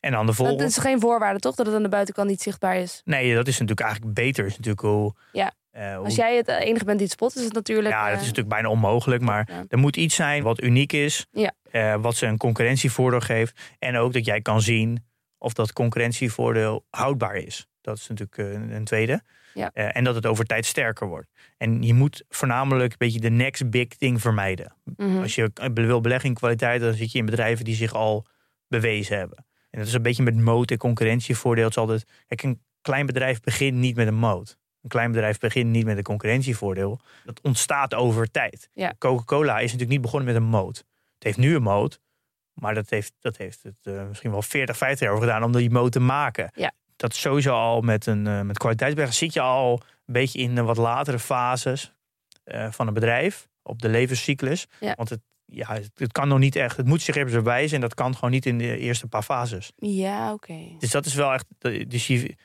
en 0.00 0.12
dan 0.12 0.26
de 0.26 0.32
volgende. 0.32 0.62
Dat 0.62 0.70
is 0.70 0.78
geen 0.78 1.00
voorwaarde, 1.00 1.38
toch? 1.38 1.54
Dat 1.54 1.66
het 1.66 1.74
aan 1.74 1.82
de 1.82 1.88
buitenkant 1.88 2.28
niet 2.28 2.42
zichtbaar 2.42 2.76
is. 2.76 3.00
Nee, 3.04 3.34
dat 3.34 3.46
is 3.46 3.52
natuurlijk 3.52 3.80
eigenlijk 3.80 4.14
beter. 4.14 4.44
Is 4.46 4.50
natuurlijk 4.56 4.80
hoe. 4.80 5.14
Ja. 5.32 5.52
eh, 5.70 5.94
hoe- 5.96 6.04
Als 6.04 6.14
jij 6.14 6.36
het 6.36 6.48
enige 6.48 6.84
bent 6.84 6.98
die 6.98 7.06
het 7.06 7.10
spot, 7.16 7.36
is 7.36 7.44
het 7.44 7.52
natuurlijk... 7.52 7.94
ja, 7.94 8.00
dat 8.00 8.08
eh, 8.08 8.14
is 8.14 8.20
natuurlijk 8.20 8.48
bijna 8.48 8.68
onmogelijk. 8.68 9.22
Maar 9.22 9.48
ja. 9.52 9.64
er 9.68 9.78
moet 9.78 9.96
iets 9.96 10.14
zijn 10.14 10.42
wat 10.42 10.62
uniek 10.62 10.92
is. 10.92 11.26
Ja. 11.30 11.52
eh, 11.70 11.94
wat 12.00 12.16
ze 12.16 12.26
een 12.26 12.36
concurrentievoordeel 12.36 13.20
geeft. 13.20 13.60
En 13.78 13.96
ook 13.96 14.12
dat 14.12 14.24
jij 14.24 14.40
kan 14.40 14.62
zien 14.62 15.04
of 15.38 15.52
dat 15.52 15.72
concurrentievoordeel 15.72 16.84
houdbaar 16.90 17.36
is. 17.36 17.66
Dat 17.80 17.96
is 17.96 18.08
natuurlijk 18.08 18.38
eh, 18.38 18.74
een 18.76 18.84
tweede. 18.84 19.22
Ja. 19.54 19.70
Eh, 19.72 19.96
en 19.96 20.04
dat 20.04 20.14
het 20.14 20.26
over 20.26 20.44
tijd 20.44 20.66
sterker 20.66 21.06
wordt. 21.06 21.28
En 21.56 21.82
je 21.82 21.94
moet 21.94 22.24
voornamelijk 22.28 22.90
een 22.90 22.98
beetje 22.98 23.20
de 23.20 23.30
next 23.30 23.70
big 23.70 23.88
thing 23.88 24.20
vermijden. 24.20 24.74
mhm. 24.96 25.20
Als 25.20 25.34
je 25.34 25.50
wil 25.74 26.00
beleggen 26.00 26.28
in 26.28 26.34
kwaliteit, 26.34 26.80
dan 26.80 26.94
zit 26.94 27.12
je 27.12 27.18
in 27.18 27.24
bedrijven 27.24 27.64
die 27.64 27.74
zich 27.74 27.94
al 27.94 28.26
bewezen 28.68 29.18
hebben. 29.18 29.44
En 29.70 29.78
dat 29.78 29.88
is 29.88 29.94
een 29.94 30.02
beetje 30.02 30.22
met 30.22 30.36
moot 30.36 30.70
en 30.70 30.78
concurrentievoordeel. 30.78 31.64
Het 31.64 31.72
is 31.72 31.78
altijd, 31.78 32.04
kijk, 32.26 32.42
een 32.42 32.62
klein 32.80 33.06
bedrijf 33.06 33.40
begint 33.40 33.76
niet 33.76 33.96
met 33.96 34.06
een 34.06 34.14
moot. 34.14 34.58
Een 34.82 34.88
klein 34.88 35.12
bedrijf 35.12 35.38
begint 35.38 35.70
niet 35.70 35.84
met 35.84 35.96
een 35.96 36.02
concurrentievoordeel. 36.02 37.00
Dat 37.24 37.40
ontstaat 37.40 37.94
over 37.94 38.30
tijd. 38.30 38.68
Ja. 38.72 38.94
Coca-Cola 38.98 39.54
is 39.54 39.62
natuurlijk 39.62 39.90
niet 39.90 40.00
begonnen 40.00 40.32
met 40.32 40.42
een 40.42 40.48
moot. 40.48 40.76
Het 41.14 41.24
heeft 41.24 41.38
nu 41.38 41.54
een 41.54 41.62
moot, 41.62 42.00
maar 42.52 42.74
dat 42.74 42.90
heeft, 42.90 43.12
dat 43.20 43.36
heeft 43.36 43.62
het 43.62 43.76
eh, 43.82 44.08
misschien 44.08 44.30
wel 44.30 44.42
40, 44.42 44.76
50 44.76 45.00
jaar 45.00 45.16
over 45.16 45.26
gedaan 45.26 45.44
om 45.44 45.52
die 45.52 45.70
moot 45.70 45.92
te 45.92 46.00
maken. 46.00 46.50
Ja. 46.54 46.72
Dat 47.00 47.14
sowieso 47.14 47.52
al 47.52 47.80
met, 47.80 48.06
een, 48.06 48.26
eh, 48.26 48.40
met 48.40 49.14
zit 49.14 49.32
je 49.32 49.40
al 49.40 49.72
een 50.06 50.12
beetje 50.12 50.38
in 50.38 50.54
de 50.54 50.62
wat 50.62 50.76
latere 50.76 51.18
fases 51.18 51.92
eh, 52.44 52.70
van 52.70 52.86
een 52.86 52.94
bedrijf. 52.94 53.48
Op 53.62 53.82
de 53.82 53.88
levenscyclus. 53.88 54.66
Ja. 54.80 54.94
Want 54.96 55.08
het, 55.08 55.20
ja, 55.44 55.72
het, 55.72 55.90
het 55.94 56.12
kan 56.12 56.28
nog 56.28 56.38
niet 56.38 56.56
echt. 56.56 56.76
Het 56.76 56.86
moet 56.86 57.02
zich 57.02 57.16
ergens 57.16 57.34
bewijzen 57.34 57.74
en 57.74 57.80
dat 57.80 57.94
kan 57.94 58.14
gewoon 58.14 58.30
niet 58.30 58.46
in 58.46 58.58
de 58.58 58.78
eerste 58.78 59.06
paar 59.06 59.22
fases. 59.22 59.72
Ja, 59.76 60.32
oké. 60.32 60.58
Dus 60.78 60.90
dat 60.90 61.06
is 61.06 61.14
wel 61.14 61.32
echt. 61.32 61.46
Dus 61.88 62.06
je, 62.06 62.36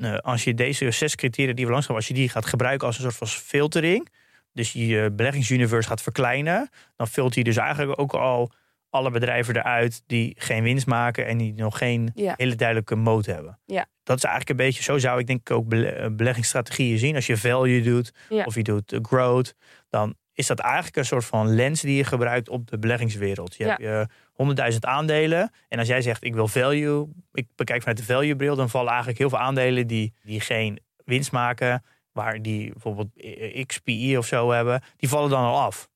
eh, 0.00 0.16
als 0.16 0.44
je 0.44 0.54
deze 0.54 0.90
zes 0.90 1.14
criteria 1.14 1.54
die 1.54 1.64
we 1.64 1.70
langs 1.70 1.86
gaan, 1.86 1.96
als 1.96 2.08
je 2.08 2.14
die 2.14 2.28
gaat 2.28 2.46
gebruiken 2.46 2.86
als 2.86 2.96
een 2.96 3.02
soort 3.02 3.16
van 3.16 3.28
filtering. 3.28 4.08
Dus 4.52 4.72
je 4.72 4.86
je 4.86 5.10
beleggingsuniverse 5.10 5.88
gaat 5.88 6.02
verkleinen. 6.02 6.70
Dan 6.96 7.08
filter 7.08 7.38
je 7.38 7.44
dus 7.44 7.56
eigenlijk 7.56 8.00
ook 8.00 8.14
al 8.14 8.50
alle 8.90 9.10
bedrijven 9.10 9.56
eruit 9.56 10.02
die 10.06 10.34
geen 10.38 10.62
winst 10.62 10.86
maken 10.86 11.26
en 11.26 11.38
die 11.38 11.54
nog 11.54 11.78
geen 11.78 12.10
Ja. 12.14 12.34
hele 12.36 12.54
duidelijke 12.54 12.94
moot 12.94 13.26
hebben. 13.26 13.58
Ja. 13.66 13.86
Dat 14.02 14.16
is 14.16 14.24
eigenlijk 14.24 14.58
een 14.60 14.66
beetje, 14.66 14.82
zo 14.82 14.98
zou 14.98 15.20
ik 15.20 15.26
denk 15.26 15.40
ik 15.40 15.50
ook 15.50 15.72
eh, 15.72 16.06
beleggingsstrategieën 16.12 16.98
zien. 16.98 17.14
Als 17.14 17.26
je 17.26 17.36
value 17.36 17.82
doet 17.82 18.12
Ja. 18.28 18.44
of 18.44 18.54
je 18.54 18.62
doet 18.62 18.92
eh, 18.92 18.98
growth, 19.02 19.54
dan 19.88 20.14
is 20.32 20.46
dat 20.46 20.58
eigenlijk 20.58 20.96
een 20.96 21.04
soort 21.04 21.24
van 21.24 21.54
lens 21.54 21.80
die 21.80 21.96
je 21.96 22.04
gebruikt 22.04 22.48
op 22.48 22.66
de 22.70 22.78
beleggingswereld. 22.78 23.56
Je 23.56 23.64
Ja. 23.64 23.70
hebt 23.70 23.82
je 23.82 24.06
100.000 24.32 24.78
aandelen 24.84 25.50
en 25.68 25.78
als 25.78 25.88
jij 25.88 26.02
zegt 26.02 26.24
ik 26.24 26.34
wil 26.34 26.48
value, 26.48 27.08
ik 27.32 27.46
bekijk 27.54 27.80
vanuit 27.80 27.98
de 27.98 28.04
value 28.04 28.36
bril, 28.36 28.56
dan 28.56 28.70
vallen 28.70 28.88
eigenlijk 28.88 29.18
heel 29.18 29.28
veel 29.28 29.38
aandelen 29.38 29.86
die, 29.86 30.14
die 30.22 30.40
geen 30.40 30.78
winst 31.04 31.32
maken, 31.32 31.84
waar 32.12 32.42
die 32.42 32.70
bijvoorbeeld 32.72 33.08
eh, 33.16 33.64
XPI 33.66 34.16
of 34.16 34.26
zo 34.26 34.50
hebben, 34.50 34.82
die 34.96 35.08
vallen 35.08 35.30
dan 35.30 35.44
al 35.44 35.60
af. 35.60 35.88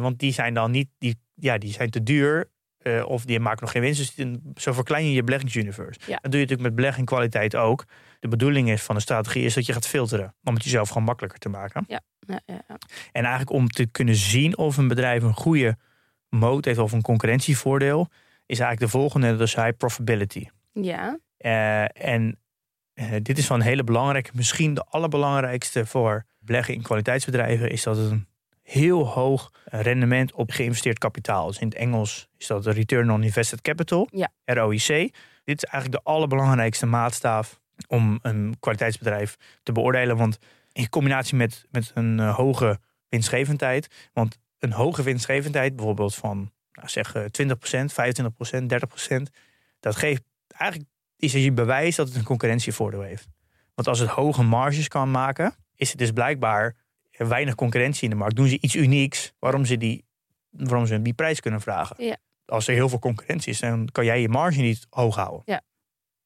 Want 0.00 0.18
die 0.18 0.32
zijn 0.32 0.54
dan 0.54 0.70
niet, 0.70 0.88
die, 0.98 1.20
ja, 1.40 1.58
die 1.58 1.72
zijn 1.72 1.90
te 1.90 2.02
duur. 2.02 2.50
eh, 2.78 3.04
of 3.08 3.24
die 3.24 3.40
maken 3.40 3.62
nog 3.62 3.70
geen 3.70 3.82
winst. 3.82 4.16
Dus 4.16 4.36
zo 4.54 4.72
verklein 4.72 5.04
je 5.04 5.12
je 5.12 5.22
beleggingsuniverse. 5.24 6.00
Ja. 6.06 6.06
Dat 6.06 6.22
doe 6.30 6.40
je 6.40 6.46
natuurlijk 6.46 6.60
met 6.62 6.74
beleggingkwaliteit 6.74 7.56
ook. 7.56 7.84
De 8.20 8.28
bedoeling 8.28 8.70
is 8.70 8.82
van 8.82 8.94
de 8.94 9.00
strategie 9.00 9.44
is 9.44 9.54
dat 9.54 9.66
je 9.66 9.72
gaat 9.72 9.86
filteren. 9.86 10.34
Om 10.44 10.54
het 10.54 10.64
jezelf 10.64 10.88
gewoon 10.88 11.02
makkelijker 11.04 11.38
te 11.38 11.48
maken. 11.48 11.84
Ja, 11.88 12.00
ja, 12.18 12.40
ja. 12.46 12.64
En 13.12 13.22
eigenlijk 13.22 13.50
om 13.50 13.68
te 13.68 13.86
kunnen 13.86 14.14
zien 14.14 14.56
of 14.58 14.76
een 14.76 14.88
bedrijf 14.88 15.22
een 15.22 15.34
goede 15.34 15.76
moot 16.28 16.64
heeft 16.64 16.78
of 16.78 16.92
een 16.92 17.02
concurrentievoordeel, 17.02 18.08
is 18.46 18.58
eigenlijk 18.60 18.92
de 18.92 18.98
volgende, 18.98 19.30
dat 19.30 19.40
is 19.46 19.54
high 19.54 19.76
profitability. 19.76 20.46
Ja, 20.72 21.18
Eh, 21.36 22.12
en 22.12 22.38
eh, 22.94 23.10
dit 23.22 23.38
is 23.38 23.46
van 23.46 23.60
een 23.60 23.66
hele 23.66 23.84
belangrijke, 23.84 24.30
misschien 24.34 24.74
de 24.74 24.84
allerbelangrijkste 24.84 25.86
voor 25.86 26.24
beleggen 26.38 26.74
in 26.74 26.82
kwaliteitsbedrijven, 26.82 27.70
is 27.70 27.82
dat 27.82 27.96
het 27.96 28.10
een 28.10 28.26
heel 28.68 29.06
hoog 29.06 29.52
rendement 29.64 30.32
op 30.32 30.50
geïnvesteerd 30.50 30.98
kapitaal. 30.98 31.46
Dus 31.46 31.58
in 31.58 31.68
het 31.68 31.76
Engels 31.76 32.28
is 32.36 32.46
dat 32.46 32.64
de 32.64 32.70
Return 32.70 33.10
on 33.10 33.22
Invested 33.22 33.60
Capital, 33.60 34.08
Ja. 34.10 34.28
ROIC. 34.44 34.86
Dit 35.44 35.62
is 35.62 35.64
eigenlijk 35.64 36.04
de 36.04 36.10
allerbelangrijkste 36.10 36.86
maatstaaf 36.86 37.60
om 37.88 38.18
een 38.22 38.56
kwaliteitsbedrijf 38.60 39.36
te 39.62 39.72
beoordelen. 39.72 40.16
Want 40.16 40.38
in 40.72 40.88
combinatie 40.88 41.36
met, 41.36 41.64
met 41.70 41.90
een 41.94 42.20
eh, 42.20 42.34
hoge 42.34 42.78
winstgevendheid, 43.08 44.10
want 44.12 44.38
een 44.58 44.72
hoge 44.72 45.02
winstgevendheid, 45.02 45.76
bijvoorbeeld 45.76 46.14
van 46.14 46.52
nou 46.72 46.88
zeg 46.88 47.14
eh, 47.14 47.22
20%, 47.22 47.26
25%, 48.54 48.66
30%, 49.16 49.22
dat 49.80 49.96
geeft 49.96 50.22
eigenlijk 50.48 50.90
is 51.16 51.32
het 51.32 51.42
je 51.42 51.52
bewijs 51.52 51.96
dat 51.96 52.08
het 52.08 52.16
een 52.16 52.24
concurrentievoordeel 52.24 53.00
heeft. 53.00 53.28
Want 53.74 53.88
als 53.88 53.98
het 53.98 54.08
hoge 54.08 54.42
marges 54.42 54.88
kan 54.88 55.10
maken, 55.10 55.54
is 55.74 55.88
het 55.88 55.98
dus 55.98 56.10
blijkbaar 56.10 56.76
weinig 57.26 57.54
concurrentie 57.54 58.04
in 58.04 58.10
de 58.10 58.16
markt. 58.16 58.36
Doen 58.36 58.48
ze 58.48 58.60
iets 58.60 58.74
unieks 58.74 59.32
waarom 59.38 59.64
ze 59.64 59.76
die, 59.76 60.04
waarom 60.50 60.86
ze 60.86 61.02
die 61.02 61.12
prijs 61.12 61.40
kunnen 61.40 61.60
vragen. 61.60 62.04
Ja. 62.04 62.16
Als 62.44 62.68
er 62.68 62.74
heel 62.74 62.88
veel 62.88 62.98
concurrentie 62.98 63.52
is, 63.52 63.60
dan 63.60 63.88
kan 63.92 64.04
jij 64.04 64.20
je 64.20 64.28
marge 64.28 64.60
niet 64.60 64.86
hoog 64.90 65.16
houden. 65.16 65.42
Ja. 65.44 65.62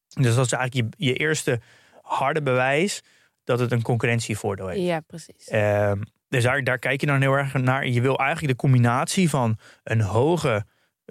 Dus 0.07 0.35
dat 0.35 0.45
is 0.45 0.51
eigenlijk 0.51 0.93
je, 0.97 1.05
je 1.05 1.13
eerste 1.13 1.59
harde 2.01 2.41
bewijs 2.41 3.01
dat 3.43 3.59
het 3.59 3.71
een 3.71 3.81
concurrentievoordeel 3.81 4.67
heeft. 4.67 4.81
ja 4.81 4.99
precies. 4.99 5.47
Ehm, 5.47 6.01
dus 6.27 6.43
daar, 6.43 6.63
daar 6.63 6.79
kijk 6.79 7.01
je 7.01 7.07
dan 7.07 7.21
heel 7.21 7.33
erg 7.33 7.53
naar. 7.53 7.87
Je 7.87 8.01
wil 8.01 8.17
eigenlijk 8.17 8.51
de 8.53 8.59
combinatie 8.59 9.29
van 9.29 9.57
een 9.83 10.01
hoge 10.01 10.65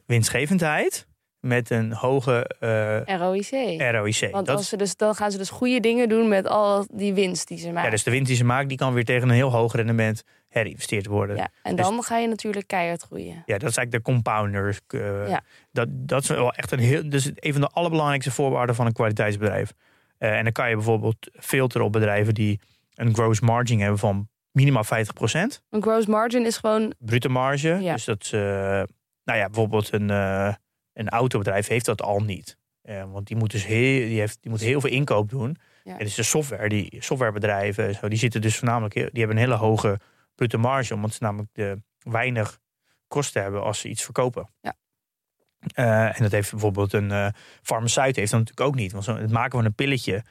winstgevendheid 0.07 1.07
met 1.43 1.71
een 1.71 1.93
hoge 1.93 2.47
eh, 3.07 3.17
ROIC. 3.19 3.81
ROIC. 3.93 4.29
Want 4.33 4.47
Dat 4.47 4.57
als 4.57 4.69
ze 4.69 4.77
dus, 4.77 4.97
dan 4.97 5.15
gaan 5.15 5.31
ze 5.31 5.39
dus 5.39 5.51
goede 5.51 5.81
dingen 5.81 6.09
doen 6.09 6.29
met 6.29 6.47
al 6.47 6.87
die 6.93 7.15
winst 7.15 7.49
die 7.49 7.59
ze 7.59 7.67
maken. 7.67 7.85
Ja, 7.85 7.91
dus 7.91 8.03
de 8.03 8.11
winst 8.11 8.27
die 8.27 8.37
ze 8.37 8.45
maken, 8.45 8.69
die 8.69 8.77
kan 8.77 8.93
weer 8.95 9.05
tegen 9.05 9.29
een 9.29 9.35
heel 9.35 9.51
hoog 9.53 9.73
rendement 9.75 10.23
herinvesteerd 10.49 11.07
worden. 11.07 11.37
Ja, 11.37 11.43
Ja, 11.43 11.49
en 11.63 11.77
Dus- 11.77 11.87
dan 11.87 12.03
ga 12.03 12.19
je 12.19 12.29
natuurlijk 12.29 12.67
keihard 12.67 13.03
groeien. 13.03 13.35
dat 13.47 13.57
is 13.57 13.63
eigenlijk 13.63 13.91
de 13.93 14.03
compounders. 14.03 14.81
eh, 14.89 15.29
Ja. 15.29 15.41
dat, 15.73 15.89
dat 15.91 16.23
is 16.23 16.29
wel 16.29 16.53
echt 16.53 16.73
een 16.73 16.79
heel. 16.79 17.09
Dus 17.09 17.31
een 17.35 17.53
van 17.53 17.61
de 17.61 17.69
allerbelangrijkste 17.69 18.31
voorwaarden 18.31 18.75
van 18.75 18.87
een 18.87 18.93
kwaliteitsbedrijf. 18.93 19.73
Eh, 20.19 20.37
en 20.37 20.43
dan 20.43 20.53
kan 20.53 20.69
je 20.69 20.75
bijvoorbeeld 20.75 21.17
filteren 21.41 21.87
op 21.87 21.93
bedrijven 21.93 22.35
die 22.35 22.61
een 22.95 23.15
gross 23.15 23.41
margin 23.41 23.81
hebben 23.81 23.99
van 23.99 24.29
minimaal 24.53 24.85
50%. 24.85 25.63
Een 25.71 25.83
gross 25.83 26.07
margin 26.07 26.47
is 26.47 26.57
gewoon... 26.57 26.93
Bruto 26.99 27.29
marge. 27.29 27.79
Ja. 27.81 27.93
Dus 27.93 28.05
dat, 28.05 28.29
nou 29.25 29.39
ja, 29.39 29.45
bijvoorbeeld 29.47 29.93
een, 29.93 30.11
een 30.93 31.09
autobedrijf 31.09 31.67
heeft 31.67 31.85
dat 31.85 32.03
al 32.03 32.21
niet. 32.21 32.57
Eh, 32.83 33.05
want 33.13 33.27
die 33.27 33.37
moet 33.37 33.51
dus 33.51 33.67
heel, 33.67 34.09
die 34.09 34.19
heeft, 34.19 34.39
die 34.41 34.51
moet 34.51 34.61
heel 34.61 34.81
veel 34.81 34.91
inkoop 34.91 35.31
doen. 35.31 35.57
Ja. 35.85 35.99
En 35.99 36.05
dus 36.05 36.15
de 36.15 36.23
software, 36.23 36.69
die 36.69 36.97
softwarebedrijven, 36.99 37.87
en 37.87 37.95
zo, 37.95 38.09
die 38.09 38.19
zitten 38.19 38.41
dus 38.41 38.57
voornamelijk, 38.57 38.95
die 38.95 39.03
hebben 39.13 39.37
een 39.37 39.43
hele 39.43 39.55
hoge 39.55 40.01
bruto 40.35 40.59
marge, 40.59 40.95
omdat 40.95 41.13
ze 41.13 41.23
namelijk 41.23 41.49
de 41.53 41.83
weinig 41.99 42.59
kosten 43.09 43.43
hebben 43.43 43.63
als 43.63 43.79
ze 43.79 43.89
iets 43.89 44.03
verkopen. 44.03 44.49
Ja. 44.61 44.75
Eh, 45.75 46.17
en 46.17 46.23
dat 46.23 46.31
heeft 46.31 46.51
bijvoorbeeld 46.51 46.93
een 46.93 47.11
eh 47.11 47.29
farmaceut 47.63 48.17
heeft 48.17 48.31
dat 48.31 48.41
natuurlijk 48.41 48.69
ook 48.69 48.75
niet. 48.75 48.93
Want 48.93 49.05
zo, 49.05 49.17
het 49.17 49.31
maken 49.31 49.51
van 49.51 49.65
een 49.65 49.75
pilletje 49.75 50.25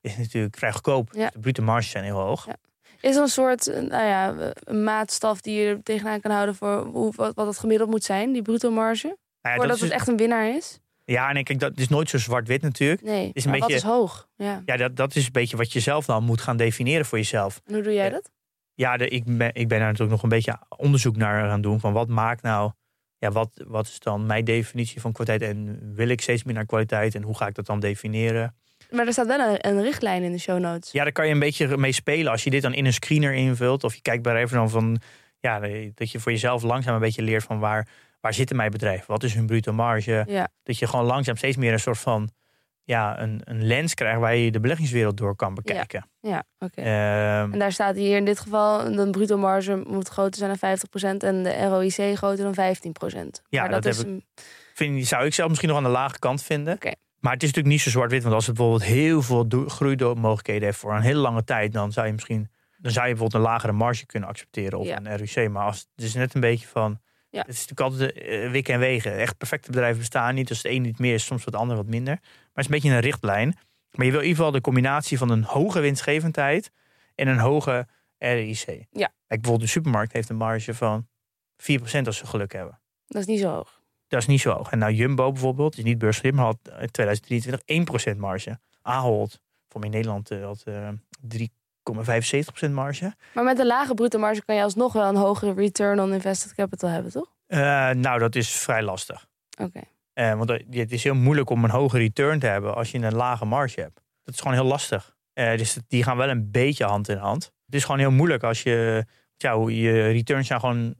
is 0.00 0.16
natuurlijk 0.16 0.56
vrij 0.56 0.72
goedkoop. 0.72 1.12
Ja. 1.12 1.30
De 1.30 1.38
bruto 1.38 1.62
marges 1.62 1.90
zijn 1.90 2.04
heel 2.04 2.20
hoog. 2.20 2.46
Ja. 2.46 2.56
Is 3.00 3.16
er 3.16 3.22
een 3.22 3.28
soort 3.28 3.66
nou 3.66 4.04
ja, 4.04 4.52
een 4.54 4.84
maatstaf 4.84 5.40
die 5.40 5.60
je 5.60 5.68
er 5.68 5.82
tegenaan 5.82 6.20
kan 6.20 6.30
houden 6.30 6.54
voor 6.54 6.84
hoe, 6.84 7.12
wat, 7.16 7.34
wat 7.34 7.46
het 7.46 7.58
gemiddeld 7.58 7.90
moet 7.90 8.04
zijn, 8.04 8.32
die 8.32 8.42
bruto 8.42 8.70
marge? 8.70 9.16
Ja, 9.48 9.54
Voordat 9.54 9.68
dat 9.68 9.76
is, 9.76 9.82
het 9.92 10.00
echt 10.00 10.08
een 10.08 10.16
winnaar 10.16 10.48
is? 10.56 10.80
ja, 11.04 11.32
nee, 11.32 11.42
kijk, 11.42 11.58
dat 11.58 11.78
is 11.78 11.88
nooit 11.88 12.08
zo 12.10 12.18
zwart-wit 12.18 12.62
natuurlijk. 12.62 13.02
Nee, 13.02 13.30
Is 13.32 13.44
een 13.44 13.50
maar 13.50 13.58
wat 13.58 13.68
beetje- 13.68 13.84
is 13.86 13.90
hoog? 13.92 14.28
Ja. 14.36 14.62
Ja, 14.64 14.76
dat, 14.76 14.96
dat 14.96 15.16
is 15.16 15.26
een 15.26 15.32
beetje 15.32 15.56
wat 15.56 15.72
je 15.72 15.80
zelf 15.80 16.06
dan 16.06 16.24
moet 16.24 16.40
gaan 16.40 16.56
definiëren 16.56 17.06
voor 17.06 17.18
jezelf. 17.18 17.60
En 17.66 17.74
hoe 17.74 17.82
doe 17.82 17.92
jij 17.92 18.10
dat? 18.10 18.30
Ja, 18.74 18.96
de, 18.96 19.08
ik, 19.08 19.22
ben, 19.24 19.50
ik 19.54 19.68
ben 19.68 19.78
daar 19.78 19.86
natuurlijk 19.86 20.10
nog 20.10 20.22
een 20.22 20.28
beetje 20.28 20.58
onderzoek 20.76 21.16
naar 21.16 21.48
gaan 21.48 21.60
doen. 21.60 21.80
Van 21.80 21.92
wat 21.92 22.08
maakt 22.08 22.42
nou, 22.42 22.70
ja, 23.18 23.30
wat, 23.30 23.64
wat 23.66 23.86
is 23.86 23.98
dan 23.98 24.26
mijn 24.26 24.44
definitie 24.44 25.00
van 25.00 25.12
kwaliteit? 25.12 25.50
En 25.50 25.80
wil 25.94 26.08
ik 26.08 26.20
steeds 26.20 26.44
meer 26.44 26.54
naar 26.54 26.66
kwaliteit? 26.66 27.14
En 27.14 27.22
hoe 27.22 27.36
ga 27.36 27.46
ik 27.46 27.54
dat 27.54 27.66
dan 27.66 27.80
definiëren? 27.80 28.54
Maar 28.90 29.06
er 29.06 29.12
staat 29.12 29.26
wel 29.26 29.40
een, 29.40 29.68
een 29.68 29.82
richtlijn 29.82 30.22
in 30.22 30.32
de 30.32 30.38
show 30.38 30.58
notes. 30.58 30.92
Ja, 30.92 31.02
daar 31.02 31.12
kan 31.12 31.26
je 31.26 31.32
een 31.32 31.38
beetje 31.38 31.76
mee 31.76 31.92
spelen. 31.92 32.32
Als 32.32 32.44
je 32.44 32.50
dit 32.50 32.62
dan 32.62 32.74
in 32.74 32.84
een 32.86 32.92
screener 32.92 33.32
invult. 33.34 33.84
Of 33.84 33.94
je 33.94 34.02
kijkt 34.02 34.22
bij 34.22 34.42
even 34.42 34.56
dan 34.56 34.70
van, 34.70 35.00
ja, 35.40 35.60
dat 35.94 36.10
je 36.10 36.20
voor 36.20 36.32
jezelf 36.32 36.62
langzaam 36.62 36.94
een 36.94 37.00
beetje 37.00 37.22
leert 37.22 37.42
van 37.44 37.58
waar, 37.58 37.88
waar 38.20 38.34
zitten 38.34 38.56
mijn 38.56 38.70
bedrijven? 38.70 39.04
Wat 39.06 39.22
is 39.22 39.34
hun 39.34 39.46
bruto 39.46 39.72
marge? 39.72 40.24
Ja, 40.28 40.48
Dat 40.62 40.78
je 40.78 40.86
gewoon 40.86 41.04
langzaam 41.04 41.36
steeds 41.36 41.56
meer 41.56 41.72
een 41.72 41.80
soort 41.80 41.98
van, 41.98 42.30
ja, 42.82 43.20
een, 43.20 43.40
een 43.44 43.66
lens 43.66 43.94
krijgt 43.94 44.20
waar 44.20 44.36
je 44.36 44.50
de 44.50 44.60
beleggingswereld 44.60 45.16
door 45.16 45.36
kan 45.36 45.54
bekijken. 45.54 46.08
ja 46.20 46.44
oké. 46.58 46.80
Ehm, 46.80 47.52
En 47.52 47.58
daar 47.58 47.72
staat 47.72 47.94
hier 47.96 48.16
in 48.16 48.24
dit 48.24 48.38
geval, 48.40 48.92
de 48.92 49.10
bruto 49.10 49.36
marge 49.38 49.82
moet 49.86 50.08
groter 50.08 50.38
zijn 50.38 50.56
dan 50.60 50.78
50% 50.78 51.22
en 51.24 51.42
de 51.42 51.64
ROIC 51.66 52.16
groter 52.16 52.44
dan 52.44 52.54
15%. 52.54 53.42
Ja, 53.48 53.60
maar 53.60 53.70
dat, 53.70 53.82
dat 53.82 53.92
is 53.94 54.04
vind, 54.74 55.06
zou 55.06 55.24
ik 55.26 55.34
zelf 55.34 55.48
misschien 55.48 55.68
nog 55.68 55.78
aan 55.78 55.84
de 55.84 55.90
lage 55.90 56.18
kant 56.18 56.42
vinden. 56.42 56.74
Oké. 56.74 56.92
Maar 57.20 57.32
het 57.32 57.42
is 57.42 57.48
natuurlijk 57.48 57.74
niet 57.76 57.84
zo 57.84 57.90
zwart-wit. 57.90 58.22
Want 58.22 58.34
als 58.34 58.46
het 58.46 58.56
bijvoorbeeld 58.56 58.88
heel 58.90 59.22
veel 59.22 59.46
groeimogelijkheden 59.66 60.62
heeft 60.64 60.78
voor 60.78 60.94
een 60.94 61.00
hele 61.02 61.18
lange 61.20 61.44
tijd, 61.44 61.72
dan 61.72 61.92
zou 61.92 62.06
je 62.06 62.12
misschien 62.12 62.50
dan 62.78 62.92
zou 62.92 63.06
je 63.06 63.12
bijvoorbeeld 63.14 63.44
een 63.44 63.50
lagere 63.50 63.72
marge 63.72 64.06
kunnen 64.06 64.28
accepteren 64.28 64.78
of 64.78 64.86
Ja. 64.86 64.96
een 65.02 65.16
RUC. 65.16 65.50
Maar 65.50 65.64
als, 65.64 65.86
het 65.94 66.04
is 66.04 66.14
net 66.14 66.34
een 66.34 66.40
beetje 66.40 66.66
van. 66.66 67.00
Het 67.42 67.54
is 67.54 67.66
natuurlijk 67.66 67.80
altijd 67.80 68.28
uh, 68.28 68.50
wikken 68.50 68.74
en 68.74 68.80
wegen. 68.80 69.18
Echt 69.18 69.36
perfecte 69.36 69.70
bedrijven 69.70 69.98
bestaan 69.98 70.34
niet. 70.34 70.48
Dus 70.48 70.62
het 70.62 70.72
een 70.72 70.82
niet 70.82 70.98
meer 70.98 71.14
is, 71.14 71.24
soms 71.24 71.44
wat 71.44 71.54
ander 71.54 71.76
wat 71.76 71.86
minder. 71.86 72.14
Maar 72.14 72.42
het 72.54 72.58
is 72.58 72.64
een 72.64 72.70
beetje 72.70 72.90
een 72.90 73.00
richtlijn. 73.00 73.58
Maar 73.90 74.06
je 74.06 74.10
wil 74.12 74.20
in 74.20 74.26
ieder 74.26 74.36
geval 74.36 74.50
de 74.50 74.60
combinatie 74.60 75.18
van 75.18 75.30
een 75.30 75.42
hoge 75.42 75.80
winstgevendheid 75.80 76.70
en 77.14 77.28
een 77.28 77.38
hoge 77.38 77.86
RIC. 78.18 78.86
Ja. 78.90 79.12
Kijk, 79.26 79.40
bijvoorbeeld 79.40 79.60
de 79.60 79.66
supermarkt 79.66 80.12
heeft 80.12 80.28
een 80.28 80.36
marge 80.36 80.74
van 80.74 81.06
4% 81.56 82.02
als 82.04 82.16
ze 82.16 82.26
geluk 82.26 82.52
hebben. 82.52 82.80
Dat 83.06 83.20
is 83.20 83.28
niet 83.28 83.40
zo 83.40 83.50
hoog. 83.50 83.80
Dat 84.08 84.20
is 84.20 84.26
niet 84.26 84.40
zo 84.40 84.50
hoog. 84.50 84.70
En 84.70 84.78
nou 84.78 84.92
Jumbo 84.92 85.32
bijvoorbeeld, 85.32 85.78
is 85.78 85.84
niet 85.84 85.98
beurslim, 85.98 86.34
maar 86.34 86.44
had 86.44 86.58
in 86.80 86.90
2023 86.90 88.14
1% 88.14 88.16
marge. 88.16 88.58
Ahold, 88.82 89.40
voor 89.68 89.80
mij 89.80 89.88
in 89.88 89.94
Nederland, 89.94 90.30
eh, 90.30 90.44
had 90.44 90.62
uh, 90.68 90.88
75% 91.94 92.70
marge. 92.70 93.14
Maar 93.34 93.44
met 93.44 93.58
een 93.58 93.66
lage 93.66 93.94
bruto 93.94 94.18
marge 94.18 94.44
kan 94.44 94.54
je 94.54 94.62
alsnog 94.62 94.92
wel 94.92 95.08
een 95.08 95.16
hogere 95.16 95.54
return 95.54 96.00
on 96.00 96.12
invested 96.12 96.54
capital 96.54 96.88
hebben, 96.88 97.12
toch? 97.12 97.34
Eh, 97.46 97.90
nou, 97.90 98.18
dat 98.18 98.34
is 98.34 98.50
vrij 98.50 98.82
lastig. 98.82 99.26
Oké. 99.60 99.80
Eh, 100.12 100.34
want 100.34 100.50
eh, 100.50 100.66
het 100.70 100.92
is 100.92 101.04
heel 101.04 101.14
moeilijk 101.14 101.50
om 101.50 101.64
een 101.64 101.70
hoge 101.70 101.98
return 101.98 102.38
te 102.38 102.46
hebben 102.46 102.74
als 102.74 102.90
je 102.90 102.98
een 102.98 103.14
lage 103.14 103.44
marge 103.44 103.80
hebt. 103.80 104.00
Dat 104.24 104.34
is 104.34 104.40
gewoon 104.40 104.56
heel 104.56 104.66
lastig. 104.66 105.14
Dus 105.32 105.78
die 105.88 106.02
gaan 106.02 106.16
wel 106.16 106.28
een 106.28 106.50
beetje 106.50 106.84
hand 106.84 107.08
in 107.08 107.16
hand. 107.16 107.44
Het 107.64 107.74
is 107.74 107.84
gewoon 107.84 108.00
heel 108.00 108.10
moeilijk 108.10 108.42
als 108.42 108.62
je. 108.62 109.04
Ja, 109.36 109.52
je 109.68 110.08
returns 110.08 110.46
zijn 110.46 110.60
gewoon 110.60 110.94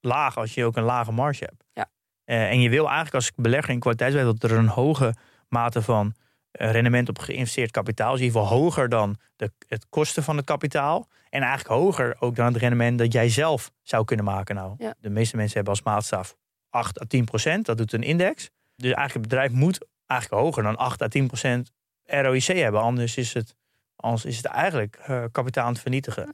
laag 0.00 0.36
als 0.36 0.54
je 0.54 0.64
ook 0.64 0.76
een 0.76 0.82
lage 0.82 1.12
marge 1.12 1.44
hebt. 1.44 1.64
Ja. 1.72 1.90
en 2.24 2.60
je 2.60 2.68
wil 2.68 2.84
eigenlijk 2.84 3.14
als 3.14 3.32
belegger 3.36 3.72
in 3.72 3.80
kwaliteit 3.80 4.12
dat 4.12 4.42
er 4.42 4.52
een 4.52 4.68
hoge 4.68 5.14
mate 5.48 5.82
van 5.82 6.14
rendement 6.52 7.08
op 7.08 7.18
geïnvesteerd 7.18 7.70
kapitaal 7.70 8.14
is. 8.14 8.20
In 8.20 8.26
ieder 8.26 8.40
geval 8.40 8.56
hoger 8.58 8.88
dan 8.88 9.16
de, 9.36 9.52
het 9.68 9.86
kosten 9.88 10.22
van 10.22 10.36
het 10.36 10.46
kapitaal. 10.46 11.08
En 11.28 11.42
eigenlijk 11.42 11.80
hoger 11.80 12.16
ook 12.18 12.36
dan 12.36 12.46
het 12.46 12.56
rendement 12.56 12.98
dat 12.98 13.12
jij 13.12 13.28
zelf 13.28 13.70
zou 13.82 14.04
kunnen 14.04 14.24
maken. 14.24 14.54
Nou, 14.54 14.74
Ja. 14.78 14.94
de 15.00 15.10
meeste 15.10 15.36
mensen 15.36 15.54
hebben 15.54 15.72
als 15.72 15.82
maatstaf 15.82 16.36
8 16.70 17.00
à 17.00 17.04
10 17.04 17.24
procent. 17.24 17.66
Dat 17.66 17.76
doet 17.76 17.92
een 17.92 18.02
index. 18.02 18.50
Dus 18.76 18.92
eigenlijk 18.92 19.12
het 19.12 19.22
bedrijf 19.22 19.50
moet 19.52 19.86
eigenlijk 20.06 20.42
hoger 20.42 20.62
dan 20.62 20.76
8 20.76 21.02
à 21.02 21.08
10 21.08 21.26
procent 21.26 21.72
ROIC 22.04 22.42
hebben. 22.46 22.80
Anders 22.80 23.16
is 23.16 23.34
het, 23.34 23.54
anders 23.96 24.24
is 24.24 24.36
het 24.36 24.46
eigenlijk 24.46 24.96
eh, 24.96 25.24
kapitaal 25.32 25.64
aan 25.64 25.72
het 25.72 25.80
vernietigen. 25.80 26.32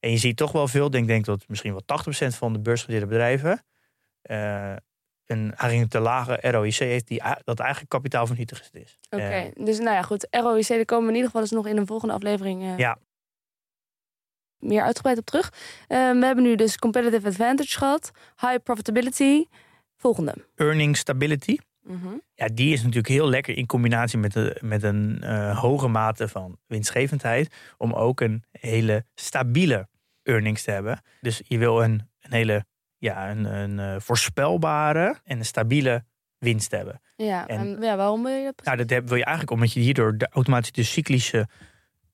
En 0.00 0.10
je 0.10 0.16
ziet 0.16 0.36
toch 0.36 0.52
wel 0.52 0.68
veel, 0.68 0.86
ik 0.86 0.92
denk, 0.92 1.06
denk 1.06 1.24
dat 1.24 1.44
misschien 1.48 1.72
wel 1.72 1.82
80% 2.32 2.36
van 2.36 2.52
de 2.52 2.58
beursgenoteerde 2.58 3.06
bedrijven 3.10 3.64
eh, 4.22 4.74
een 5.30 5.88
te 5.88 6.00
lage 6.00 6.38
ROIC 6.50 6.74
heeft, 6.74 7.06
die, 7.08 7.22
dat 7.44 7.58
eigenlijk 7.60 7.90
kapitaalvernietigend 7.90 8.74
is. 8.74 8.98
Oké. 9.10 9.22
Eh, 9.22 9.44
Dus 9.64 9.78
nou 9.78 9.90
ja, 9.90 10.02
goed. 10.02 10.26
ROIC, 10.30 10.68
daar 10.68 10.84
komen 10.84 11.04
we 11.04 11.10
in 11.10 11.16
ieder 11.16 11.30
geval 11.30 11.40
dus 11.40 11.50
nog 11.50 11.66
in 11.66 11.76
een 11.76 11.86
volgende 11.86 12.14
aflevering 12.14 12.62
eh, 12.62 12.78
Ja. 12.78 12.98
meer 14.58 14.82
uitgebreid 14.82 15.18
op 15.18 15.24
terug. 15.26 15.52
Eh, 15.88 15.98
we 16.10 16.24
hebben 16.26 16.44
nu 16.44 16.54
dus 16.54 16.76
competitive 16.78 17.26
advantage 17.26 17.78
gehad. 17.78 18.10
High 18.40 18.56
profitability. 18.62 19.44
Volgende. 19.96 20.34
earning 20.54 20.96
stability, 20.96 21.56
Mhm. 21.82 22.08
ja, 22.34 22.46
die 22.54 22.72
is 22.72 22.78
natuurlijk 22.80 23.08
heel 23.08 23.28
lekker 23.28 23.56
in 23.56 23.66
combinatie 23.66 24.18
met, 24.18 24.32
de, 24.32 24.58
met 24.60 24.82
een 24.82 25.18
eh, 25.22 25.58
hoge 25.58 25.88
mate 25.88 26.28
van 26.28 26.58
winstgevendheid, 26.66 27.54
om 27.76 27.92
ook 27.92 28.20
een 28.20 28.44
hele 28.50 29.04
stabiele 29.14 29.88
earnings 30.22 30.62
te 30.62 30.70
hebben. 30.70 31.02
Dus 31.20 31.40
je 31.44 31.58
wil 31.58 31.82
een, 31.82 32.08
een 32.20 32.32
hele 32.32 32.64
ja, 32.98 33.30
een, 33.30 33.44
een 33.44 33.78
eh, 33.78 34.00
voorspelbare 34.00 35.20
en 35.24 35.38
een 35.38 35.44
stabiele 35.44 36.04
winst 36.38 36.70
hebben. 36.70 37.00
Ja, 37.16 37.46
En- 37.46 37.58
en, 37.76 37.82
ja, 37.82 37.96
waarom 37.96 38.22
wil 38.22 38.32
je 38.32 38.44
dat? 38.44 38.64
Nou, 38.64 38.76
dat 38.76 38.90
heb- 38.90 39.08
wil 39.08 39.16
je 39.16 39.24
eigenlijk 39.24 39.54
omdat 39.56 39.72
je 39.72 39.80
hierdoor 39.80 40.16
de, 40.18 40.28
automatisch 40.30 40.72
de 40.72 40.82
cyclische 40.82 41.48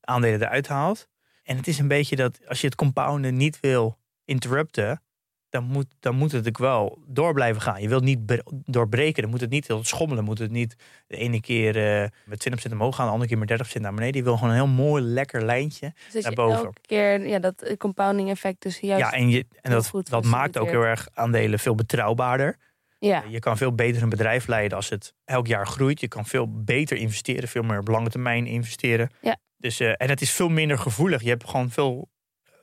aandelen 0.01 0.41
eruit 0.41 0.67
haalt. 0.67 1.07
En 1.43 1.57
het 1.57 1.67
is 1.67 1.79
een 1.79 1.87
beetje 1.87 2.15
dat 2.15 2.47
als 2.47 2.61
je 2.61 2.67
het 2.67 2.75
compounden 2.75 3.37
niet 3.37 3.59
wil 3.59 3.97
interrupten, 4.25 5.01
dan 5.49 5.63
moet, 5.63 5.85
dan 5.99 6.15
moet 6.15 6.31
het 6.31 6.47
ook 6.47 6.57
wel 6.57 6.99
door 7.07 7.33
blijven 7.33 7.61
gaan. 7.61 7.81
Je 7.81 7.87
wilt 7.89 8.03
niet 8.03 8.25
bre- 8.25 8.43
doorbreken, 8.65 9.21
dan 9.21 9.31
moet 9.31 9.41
het 9.41 9.49
niet 9.49 9.67
heel 9.67 9.83
schommelen. 9.83 10.23
Moet 10.23 10.39
het 10.39 10.51
niet 10.51 10.75
de 11.07 11.17
ene 11.17 11.41
keer 11.41 12.01
eh, 12.03 12.09
met 12.25 12.49
20% 12.67 12.71
omhoog 12.71 12.95
gaan, 12.95 13.05
de 13.05 13.11
andere 13.11 13.29
keer 13.29 13.57
met 13.57 13.77
30% 13.77 13.81
naar 13.81 13.93
beneden. 13.93 14.15
Je 14.17 14.23
wil 14.23 14.35
gewoon 14.35 14.49
een 14.49 14.55
heel 14.55 14.67
mooi, 14.67 15.03
lekker 15.03 15.45
lijntje. 15.45 15.93
Dus 15.93 16.13
dat 16.13 16.23
je 16.23 16.35
daarboven. 16.35 16.65
elke 16.65 16.81
keer 16.81 17.27
ja, 17.27 17.39
dat 17.39 17.61
eh, 17.61 17.77
compounding 17.77 18.29
effect 18.29 18.61
dus 18.61 18.79
juist... 18.79 19.03
ja, 19.05 19.11
en, 19.11 19.29
je, 19.29 19.45
en 19.61 19.71
dat, 19.71 19.91
dat 20.03 20.23
maakt 20.25 20.57
ook 20.57 20.69
heel 20.69 20.83
erg 20.83 21.07
aandelen 21.13 21.59
veel 21.59 21.75
betrouwbaarder. 21.75 22.57
ja. 22.99 23.23
Je 23.29 23.39
kan 23.39 23.57
veel 23.57 23.75
beter 23.75 24.03
een 24.03 24.09
bedrijf 24.09 24.47
leiden 24.47 24.77
als 24.77 24.89
het 24.89 25.13
elk 25.25 25.47
jaar 25.47 25.67
groeit. 25.67 25.99
Je 25.99 26.07
kan 26.07 26.25
veel 26.25 26.63
beter 26.63 26.97
investeren, 26.97 27.49
veel 27.49 27.63
meer 27.63 27.79
op 27.79 27.87
lange 27.87 28.09
termijn 28.09 28.45
investeren. 28.45 29.09
Ja. 29.21 29.37
Dus, 29.57 29.79
eh, 29.79 29.93
en 29.97 30.09
het 30.09 30.21
is 30.21 30.31
veel 30.31 30.49
minder 30.49 30.77
gevoelig. 30.77 31.21
Je 31.21 31.29
hebt 31.29 31.49
gewoon 31.49 31.69
veel 31.69 32.09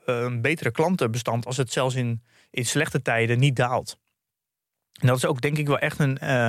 eh, 0.07 0.21
een 0.21 0.41
betere 0.41 0.71
klantenbestand 0.71 1.47
als 1.47 1.57
het 1.57 1.73
zelfs 1.73 1.95
in, 1.95 2.23
in 2.53 2.67
slechte 2.67 3.03
tijden 3.03 3.39
niet 3.39 3.57
daalt. 3.57 3.99
En 5.01 5.07
dat 5.07 5.17
is 5.17 5.27
ook 5.27 5.41
denk 5.41 5.59
ik 5.59 5.67
wel 5.67 5.79
echt 5.79 5.99
een, 5.99 6.19
eh, 6.19 6.49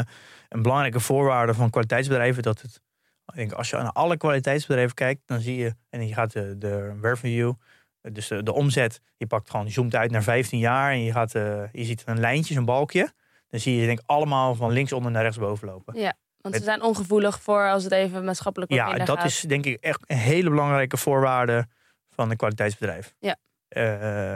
een 0.50 0.62
belangrijke 0.62 1.00
voorwaarde 1.00 1.54
van 1.54 1.70
kwaliteitsbedrijven. 1.70 2.44
Dat 2.44 2.62
het, 2.62 2.82
ik 3.26 3.36
denk, 3.36 3.52
als 3.52 3.70
je 3.70 3.76
naar 3.76 3.92
alle 3.92 4.18
kwaliteitsbedrijven 4.18 4.96
kijkt, 4.96 5.22
dan 5.26 5.39
zie 5.39 5.56
je, 5.56 5.76
en 5.89 6.08
je 6.08 6.13
gaat 6.13 6.32
de, 6.32 6.58
de 6.58 7.00
revenue, 7.02 7.54
dus 8.02 8.28
de, 8.28 8.44
de 8.44 8.54
omzet, 8.54 9.02
je 9.18 9.28
pakt 9.28 9.50
gewoon, 9.50 9.66
je 9.66 9.72
zoomt 9.72 9.96
uit 9.96 10.12
naar 10.12 10.24
15 10.24 10.60
jaar 10.60 10.92
en 10.92 11.04
je, 11.04 11.12
gaat, 11.12 11.36
eh, 11.36 11.63
je 11.72 11.84
ziet 11.84 12.04
een 12.06 12.20
lijntje, 12.20 12.56
een 12.56 12.66
balkje. 12.66 13.13
Dan 13.50 13.60
zie 13.60 13.76
je 13.76 13.86
denk 13.86 14.00
ik 14.00 14.06
allemaal 14.10 14.56
van 14.56 14.72
linksonder 14.72 15.12
naar 15.12 15.24
rechtsboven 15.24 15.68
lopen. 15.68 16.00
ja, 16.00 16.13
want 16.38 16.56
ze 16.56 16.63
zijn 16.63 16.82
ongevoelig 16.82 17.42
voor 17.42 17.70
als 17.70 17.84
het 17.84 17.92
even 17.92 18.26
maatschappelijk 18.26 18.72
wat 18.72 18.80
Ja, 18.80 19.06
dat 19.06 19.18
gaat. 19.18 19.26
is 19.26 19.42
denk 19.42 19.66
ik 19.66 19.84
echt 19.84 20.04
een 20.08 20.18
hele 20.18 20.50
belangrijke 20.50 20.98
voorwaarde 20.98 21.68
van 22.10 22.30
een 22.32 22.38
kwaliteitsbedrijf. 22.38 23.16
Ja. 23.20 23.36
Eh, 23.68 24.36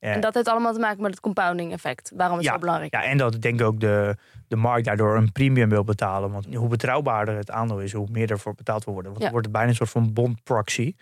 eh, 0.00 0.12
En 0.14 0.20
dat 0.20 0.34
heeft 0.34 0.48
allemaal 0.48 0.72
te 0.72 0.78
maken 0.78 1.02
met 1.02 1.10
het 1.10 1.20
compounding 1.20 1.72
effect. 1.72 2.12
Waarom 2.14 2.36
het 2.36 2.46
Ja, 2.46 2.52
zo 2.52 2.58
belangrijk 2.58 2.94
ja, 2.94 3.04
en 3.04 3.18
dat 3.18 3.40
denk 3.40 3.60
ik 3.60 3.66
ook 3.66 3.80
de, 3.80 4.16
de 4.48 4.56
markt 4.56 4.84
daardoor 4.84 5.16
een 5.16 5.32
premium 5.32 5.68
wil 5.68 5.84
betalen. 5.84 6.30
Want 6.30 6.54
hoe 6.54 6.68
betrouwbaarder 6.68 7.36
het 7.36 7.50
aandeel 7.50 7.80
is, 7.80 7.92
hoe 7.92 8.08
meer 8.10 8.30
ervoor 8.30 8.54
betaald 8.54 8.84
wil 8.84 8.94
worden. 8.94 9.12
Want 9.12 9.24
Ja. 9.24 9.30
dan 9.30 9.40
wordt 9.40 9.46
het 9.46 9.56
bijna 9.56 9.70
een 9.70 9.86
soort 9.86 9.90
van 10.04 10.12
bond 10.12 10.42
proxy. 10.42 10.94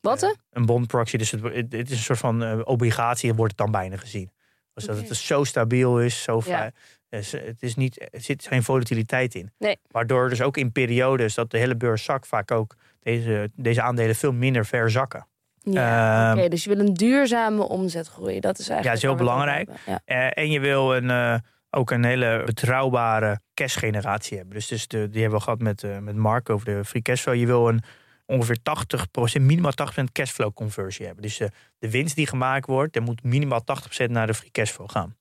Wat? 0.00 0.22
Eh, 0.22 0.30
een 0.50 0.66
bond 0.66 0.86
proxy, 0.86 1.16
dus 1.16 1.30
het, 1.30 1.42
het, 1.42 1.72
het 1.72 1.90
is 1.90 1.96
een 1.96 1.96
soort 1.96 2.18
van 2.18 2.42
eh, 2.42 2.58
obligatie, 2.64 3.34
wordt 3.34 3.50
het 3.52 3.60
dan 3.60 3.70
bijna 3.70 3.96
gezien. 3.96 4.30
Dus 4.74 4.84
dat 4.84 4.96
het 5.08 5.16
zo 5.16 5.44
stabiel 5.44 6.00
is, 6.00 6.22
zo 6.22 6.42
Ja. 6.44 6.70
Dus 7.08 7.32
het, 7.32 7.62
is 7.62 7.74
niet, 7.76 8.00
er 8.12 8.20
zit 8.20 8.46
geen 8.46 8.62
volatiliteit 8.62 9.34
in. 9.34 9.52
Nee. 9.58 9.78
Waardoor 9.90 10.28
dus 10.28 10.42
ook 10.42 10.56
in 10.56 10.72
periodes 10.72 11.34
dat 11.34 11.50
de 11.50 11.58
hele 11.58 11.76
beurs 11.76 12.04
zakt, 12.04 12.26
vaak 12.26 12.50
ook 12.50 12.76
deze, 13.00 13.50
deze 13.54 13.82
aandelen 13.82 14.14
veel 14.14 14.32
minder 14.32 14.66
ver 14.66 14.90
zakken. 14.90 15.26
Ja, 15.62 16.30
Ehm, 16.30 16.38
oké. 16.38 16.48
Dus 16.48 16.64
je 16.64 16.74
wil 16.74 16.86
een 16.86 16.94
duurzame 16.94 17.62
omzetgroei. 17.62 18.40
Dat 18.40 18.58
is 18.58 18.68
eigenlijk 18.68 18.84
Ja, 18.84 18.92
is 18.92 19.02
heel 19.02 19.26
belangrijk. 19.26 19.70
Ja. 19.86 20.00
Eh, 20.04 20.44
en 20.44 20.50
je 20.50 20.60
wil 20.60 20.96
een, 20.96 21.10
eh, 21.10 21.34
ook 21.70 21.90
een 21.90 22.04
hele 22.04 22.42
betrouwbare 22.44 23.40
cashgeneratie 23.54 24.36
hebben. 24.36 24.54
Dus, 24.54 24.66
dus 24.66 24.88
de, 24.88 25.08
die 25.08 25.20
hebben 25.20 25.38
we 25.38 25.44
gehad 25.44 25.60
met, 25.60 25.84
eh, 25.84 25.98
met 25.98 26.16
Mark 26.16 26.50
over 26.50 26.66
de 26.66 26.84
free 26.84 27.02
cashflow. 27.02 27.34
Je 27.34 27.46
wil 27.46 27.68
een 27.68 27.82
ongeveer 28.26 28.62
80%, 28.62 29.44
minimaal 29.44 29.72
80% 29.72 30.12
cashflow 30.12 30.52
conversie 30.54 31.06
hebben. 31.06 31.22
Dus 31.22 31.36
de, 31.36 31.50
de 31.78 31.90
winst 31.90 32.16
die 32.16 32.26
gemaakt 32.26 32.66
wordt, 32.66 32.96
er 32.96 33.02
moet 33.02 33.22
minimaal 33.22 33.64
80% 33.64 34.10
naar 34.10 34.26
de 34.26 34.34
free 34.34 34.50
cashflow 34.50 34.90
gaan. 34.90 35.16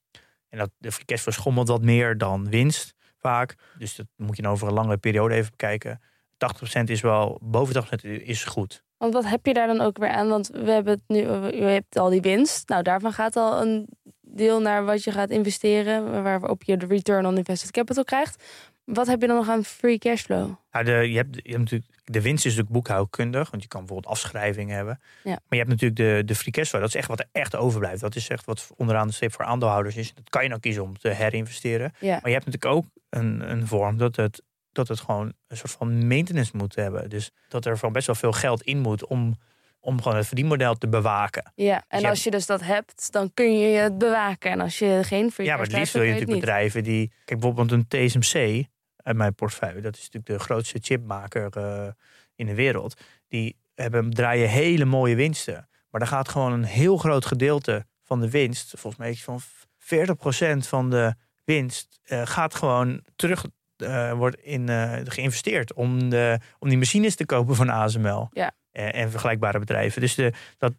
En 0.49 0.57
dat, 0.57 0.71
de 0.77 0.91
free 0.91 1.05
cashflow 1.05 1.33
schommelt 1.33 1.67
wat 1.67 1.81
meer 1.81 2.17
dan 2.17 2.49
winst 2.49 2.93
vaak. 3.17 3.55
Dus 3.77 3.95
dat 3.95 4.05
moet 4.15 4.35
je 4.35 4.41
dan 4.41 4.51
over 4.51 4.67
een 4.67 4.73
langere 4.73 4.97
periode 4.97 5.35
even 5.35 5.51
bekijken. 5.51 6.01
80% 6.37 6.89
is 6.89 7.01
wel, 7.01 7.39
boven 7.41 7.75
80% 7.75 8.21
is 8.23 8.43
goed. 8.43 8.83
Want 8.99 9.13
wat 9.13 9.25
heb 9.25 9.45
je 9.45 9.53
daar 9.53 9.67
dan 9.67 9.81
ook 9.81 9.97
weer 9.97 10.09
aan? 10.09 10.27
Want 10.27 10.47
we 10.47 10.71
hebben 10.71 10.93
het 10.93 11.03
nu, 11.07 11.17
je 11.57 11.63
hebt 11.63 11.97
al 11.97 12.09
die 12.09 12.21
winst. 12.21 12.69
Nou, 12.69 12.83
daarvan 12.83 13.13
gaat 13.13 13.35
al 13.35 13.61
een 13.61 13.87
deel 14.21 14.61
naar 14.61 14.85
wat 14.85 15.03
je 15.03 15.11
gaat 15.11 15.29
investeren, 15.29 16.23
waarop 16.23 16.63
je 16.63 16.77
de 16.77 16.85
return 16.85 17.25
on 17.25 17.37
invested 17.37 17.71
capital 17.71 18.03
krijgt. 18.03 18.43
Wat 18.83 19.07
heb 19.07 19.21
je 19.21 19.27
dan 19.27 19.35
nog 19.35 19.49
aan 19.49 19.63
free 19.63 19.97
cashflow? 19.97 20.55
Nou, 20.71 20.85
de, 20.85 20.91
je 20.91 21.15
hebt, 21.15 21.35
je 21.35 21.49
hebt 21.49 21.57
natuurlijk, 21.57 21.91
de 22.03 22.21
winst 22.21 22.45
is 22.45 22.55
natuurlijk 22.55 22.73
boekhoudkundig, 22.73 23.49
want 23.49 23.63
je 23.63 23.69
kan 23.69 23.79
bijvoorbeeld 23.79 24.13
afschrijvingen 24.13 24.75
hebben. 24.75 24.99
Ja. 25.23 25.29
Maar 25.29 25.39
je 25.49 25.57
hebt 25.57 25.69
natuurlijk 25.69 25.99
de, 25.99 26.21
de 26.25 26.35
free 26.35 26.51
cashflow, 26.51 26.81
dat 26.81 26.89
is 26.89 26.95
echt 26.95 27.07
wat 27.07 27.19
er 27.19 27.27
echt 27.31 27.55
overblijft. 27.55 28.01
Dat 28.01 28.15
is 28.15 28.29
echt 28.29 28.45
wat 28.45 28.71
onderaan 28.77 29.07
de 29.07 29.13
streep 29.13 29.33
voor 29.33 29.45
aandeelhouders 29.45 29.95
is. 29.95 30.13
Dat 30.13 30.29
kan 30.29 30.43
je 30.43 30.49
nou 30.49 30.61
kiezen 30.61 30.83
om 30.83 30.97
te 30.97 31.09
herinvesteren. 31.09 31.93
Ja. 31.99 32.13
Maar 32.13 32.31
je 32.31 32.37
hebt 32.37 32.45
natuurlijk 32.45 32.75
ook 32.75 32.85
een, 33.09 33.51
een 33.51 33.67
vorm 33.67 33.97
dat 33.97 34.15
het, 34.15 34.41
dat 34.71 34.87
het 34.87 34.99
gewoon 34.99 35.33
een 35.47 35.57
soort 35.57 35.71
van 35.71 36.07
maintenance 36.07 36.57
moet 36.57 36.75
hebben. 36.75 37.09
Dus 37.09 37.31
dat 37.47 37.65
er 37.65 37.77
van 37.77 37.91
best 37.91 38.07
wel 38.07 38.15
veel 38.15 38.31
geld 38.31 38.61
in 38.61 38.79
moet 38.79 39.05
om, 39.05 39.35
om 39.79 40.01
gewoon 40.01 40.17
het 40.17 40.27
verdienmodel 40.27 40.75
te 40.75 40.87
bewaken. 40.87 41.51
Ja, 41.55 41.83
en 41.87 41.99
je 42.01 42.09
als 42.09 42.23
je 42.23 42.31
dus 42.31 42.45
dat 42.45 42.61
hebt, 42.61 43.11
dan 43.11 43.33
kun 43.33 43.59
je 43.59 43.77
het 43.77 43.97
bewaken. 43.97 44.51
En 44.51 44.59
als 44.59 44.79
je 44.79 44.99
geen 45.03 45.31
ja, 45.37 45.55
maar 45.55 45.65
het 45.65 45.75
liefst 45.75 45.93
wil 45.93 46.03
je 46.03 46.11
natuurlijk 46.11 46.39
bedrijven 46.39 46.83
die... 46.83 47.11
Kijk, 47.25 47.39
bijvoorbeeld 47.39 47.71
een 47.71 47.87
TSMC 47.87 48.65
uit 48.95 49.15
mijn 49.15 49.35
portefeuille. 49.35 49.81
Dat 49.81 49.95
is 49.95 50.01
natuurlijk 50.01 50.25
de 50.25 50.39
grootste 50.39 50.79
chipmaker 50.81 51.57
eh, 51.57 51.87
in 52.35 52.45
de 52.45 52.55
wereld. 52.55 53.01
Die 53.27 53.57
hebben, 53.75 54.09
draaien 54.09 54.49
hele 54.49 54.85
mooie 54.85 55.15
winsten. 55.15 55.69
Maar 55.89 55.99
dan 55.99 56.09
gaat 56.09 56.29
gewoon 56.29 56.51
een 56.51 56.63
heel 56.63 56.97
groot 56.97 57.25
gedeelte 57.25 57.85
van 58.03 58.19
de 58.19 58.29
winst... 58.29 58.69
volgens 58.69 58.95
mij 58.95 59.11
iets 59.11 59.23
van 59.23 59.41
40% 59.41 60.57
van 60.57 60.89
de 60.89 61.15
winst... 61.43 61.99
eh, 62.03 62.21
gaat 62.25 62.55
gewoon 62.55 63.03
terug 63.15 63.45
eh, 63.81 64.13
wordt 64.13 64.35
in, 64.41 64.69
eh, 64.69 64.93
geïnvesteerd 65.03 65.73
om, 65.73 66.09
de, 66.09 66.39
om 66.59 66.69
die 66.69 66.77
machines 66.77 67.15
te 67.15 67.25
kopen 67.25 67.55
van 67.55 67.69
ASML. 67.69 68.27
Ja. 68.31 68.51
En, 68.71 68.93
en 68.93 69.11
vergelijkbare 69.11 69.59
bedrijven. 69.59 70.01
Dus 70.01 70.15
de, 70.15 70.33
dat, 70.57 70.73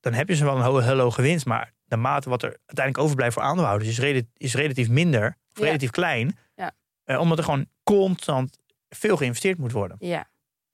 dan 0.00 0.12
heb 0.12 0.28
je 0.28 0.34
ze 0.34 0.44
wel 0.44 0.56
een 0.56 0.82
heel 0.82 0.98
hoge 0.98 1.22
winst. 1.22 1.46
Maar 1.46 1.72
de 1.84 1.96
mate 1.96 2.28
wat 2.28 2.42
er 2.42 2.48
uiteindelijk 2.48 2.98
overblijft 3.04 3.34
voor 3.34 3.42
aandeelhouders 3.42 3.90
is, 3.90 3.98
rela- 3.98 4.20
is 4.36 4.54
relatief 4.54 4.88
minder, 4.88 5.26
of 5.52 5.58
Ja. 5.58 5.64
relatief 5.64 5.90
klein. 5.90 6.36
Ja. 6.54 6.72
Eh, 7.04 7.20
omdat 7.20 7.38
er 7.38 7.44
gewoon 7.44 7.66
constant 7.82 8.58
veel 8.88 9.16
geïnvesteerd 9.16 9.58
moet 9.58 9.72
worden. 9.72 9.96
Ja. 10.00 10.18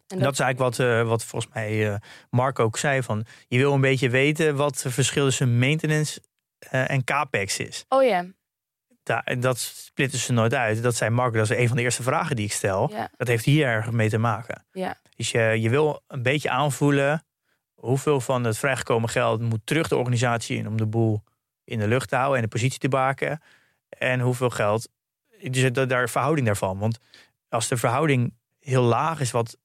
En 0.06 0.16
En 0.16 0.22
dat 0.22 0.32
is 0.32 0.38
eigenlijk 0.40 0.76
wat, 0.76 1.06
wat 1.06 1.24
volgens 1.24 1.52
mij 1.54 1.88
eh, 1.92 1.96
Mark 2.30 2.58
ook 2.58 2.78
zei. 2.78 3.02
Van, 3.02 3.24
je 3.48 3.58
wil 3.58 3.72
een 3.72 3.80
beetje 3.80 4.10
weten 4.10 4.56
wat 4.56 4.82
het 4.82 4.92
verschil 4.94 5.24
tussen 5.24 5.58
maintenance 5.58 6.20
en 6.70 7.04
capex 7.04 7.58
is. 7.58 7.84
Oh 7.88 8.02
ja. 8.04 8.24
Da- 9.10 9.24
en 9.24 9.40
dat 9.40 9.58
splitten 9.58 10.18
ze 10.18 10.32
nooit 10.32 10.54
uit. 10.54 10.82
Dat 10.82 10.94
zei 10.96 11.10
Mark, 11.10 11.34
dat 11.34 11.50
is 11.50 11.56
een 11.56 11.68
van 11.68 11.76
de 11.76 11.82
eerste 11.82 12.02
vragen 12.02 12.36
die 12.36 12.44
ik 12.44 12.52
stel. 12.52 12.90
Ja. 12.92 13.10
Dat 13.16 13.26
heeft 13.28 13.44
hier 13.44 13.66
erg 13.66 13.90
mee 13.90 14.08
te 14.08 14.18
maken. 14.18 14.64
Ja. 14.72 14.96
Dus 15.16 15.30
je, 15.30 15.40
je 15.40 15.70
wil 15.70 16.02
een 16.06 16.22
beetje 16.22 16.50
aanvoelen 16.50 17.24
hoeveel 17.74 18.20
van 18.20 18.44
het 18.44 18.58
vrijgekomen 18.58 19.08
geld 19.08 19.40
moet 19.40 19.60
terug 19.64 19.88
de 19.88 19.96
organisatie 19.96 20.56
in 20.56 20.68
om 20.68 20.76
de 20.76 20.86
boel 20.86 21.22
in 21.64 21.78
de 21.78 21.88
lucht 21.88 22.08
te 22.08 22.14
houden 22.16 22.36
en 22.36 22.42
de 22.42 22.48
positie 22.48 22.78
te 22.78 22.88
baken. 22.88 23.40
En 23.88 24.20
hoeveel 24.20 24.50
geld, 24.50 24.88
dus 25.50 25.72
dat- 25.72 25.88
daar 25.88 26.08
verhouding 26.08 26.46
daarvan. 26.46 26.78
Want 26.78 26.98
als 27.48 27.68
de 27.68 27.76
verhouding 27.76 28.34
heel 28.60 28.82
laag 28.82 29.20
is 29.20 29.30
wat 29.30 29.56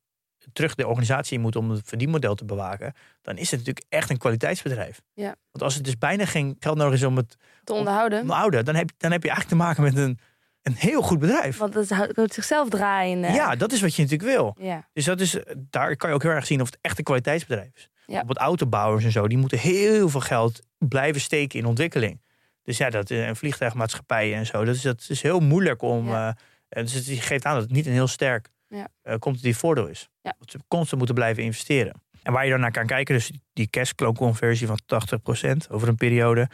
terug 0.54 0.76
de 0.76 0.88
organisatie 0.88 1.36
in 1.36 1.42
moet 1.42 1.56
om 1.56 1.70
het 1.70 1.82
verdienmodel 1.88 2.36
te 2.36 2.46
bewaken, 2.46 2.94
dan 3.22 3.38
is 3.38 3.52
het 3.52 3.60
natuurlijk 3.60 3.86
echt 3.90 4.10
een 4.10 4.18
kwaliteitsbedrijf. 4.18 5.02
Ja. 5.14 5.36
Want 5.52 5.64
als 5.64 5.76
het 5.76 5.84
dus 5.84 5.98
bijna 5.98 6.26
geen 6.26 6.56
geld 6.60 6.78
nodig 6.78 6.94
is 6.94 7.04
om 7.06 7.18
het 7.18 7.36
Te 7.64 7.74
onderhouden. 7.74 8.66
dan 8.66 8.76
heb, 8.76 8.90
dan 8.98 9.12
heb 9.12 9.24
je 9.24 9.30
eigenlijk 9.30 9.48
te 9.60 9.66
maken 9.68 9.84
met 9.84 9.96
een, 9.98 10.20
een 10.62 10.74
heel 10.76 11.02
goed 11.02 11.20
bedrijf. 11.20 11.58
Want 11.58 11.74
het 11.74 11.90
houdt- 11.90 12.34
zichzelf 12.34 12.70
draaien. 12.70 13.24
eh. 13.24 13.36
Ja, 13.36 13.56
dat 13.56 13.72
is 13.72 13.82
wat 13.82 13.96
je 13.96 14.02
natuurlijk 14.02 14.30
wil. 14.30 14.56
Ja. 14.60 14.88
Dus 14.94 15.06
dat 15.06 15.20
is, 15.22 15.38
daar 15.58 15.96
kan 15.96 16.10
je 16.10 16.16
ook 16.16 16.24
heel 16.24 16.32
erg 16.32 16.46
zien 16.46 16.62
of 16.62 16.68
het 16.68 16.78
echt 16.82 16.98
een 16.98 17.04
kwaliteitsbedrijf 17.04 17.70
is. 17.76 17.90
Ja. 18.06 18.22
Op 18.22 18.28
het 18.28 18.38
autobouwers 18.38 19.04
en 19.06 19.12
zo, 19.12 19.28
die 19.28 19.38
moeten 19.38 19.58
heel 19.60 20.10
veel 20.10 20.20
geld 20.20 20.62
blijven 20.78 21.22
steken 21.22 21.60
in 21.60 21.66
ontwikkeling. 21.66 22.22
Dus 22.64 22.78
ja, 22.78 22.90
dat, 22.90 23.10
eh, 23.12 23.28
en 23.28 23.36
vliegtuigmaatschappijen 23.36 24.38
en 24.38 24.46
zo, 24.46 24.66
dat 24.66 24.76
is, 24.76 24.82
dat 24.82 25.06
is 25.10 25.22
heel 25.22 25.40
moeilijk 25.40 25.82
om. 25.82 26.08
Ja. 26.08 26.28
eh, 26.30 26.34
en 26.70 26.84
dus 26.84 26.94
het 26.94 27.06
geeft 27.06 27.46
aan 27.46 27.54
dat 27.54 27.64
het 27.64 27.72
niet 27.72 27.86
een 27.86 27.92
heel 27.92 28.08
sterk 28.08 28.50
Ja. 28.68 28.88
eh, 29.02 29.18
competitief 29.18 29.58
voordeel 29.58 29.88
is. 29.88 30.10
Ja. 30.22 30.36
Dat 30.40 30.52
ze 30.52 30.60
constant 30.68 30.98
moeten 30.98 31.16
blijven 31.16 31.44
investeren. 31.44 32.02
En 32.24 32.34
waar 32.34 32.44
je 32.44 32.52
dan 32.52 32.60
naar 32.60 32.72
kan 32.72 32.86
kijken, 32.86 33.16
dus 33.16 33.32
die 33.54 33.70
cashflow 33.70 34.16
conversie 34.16 34.68
van 34.68 34.80
80% 34.86 35.68
over 35.70 35.88
een 35.88 35.96
periode. 35.96 36.50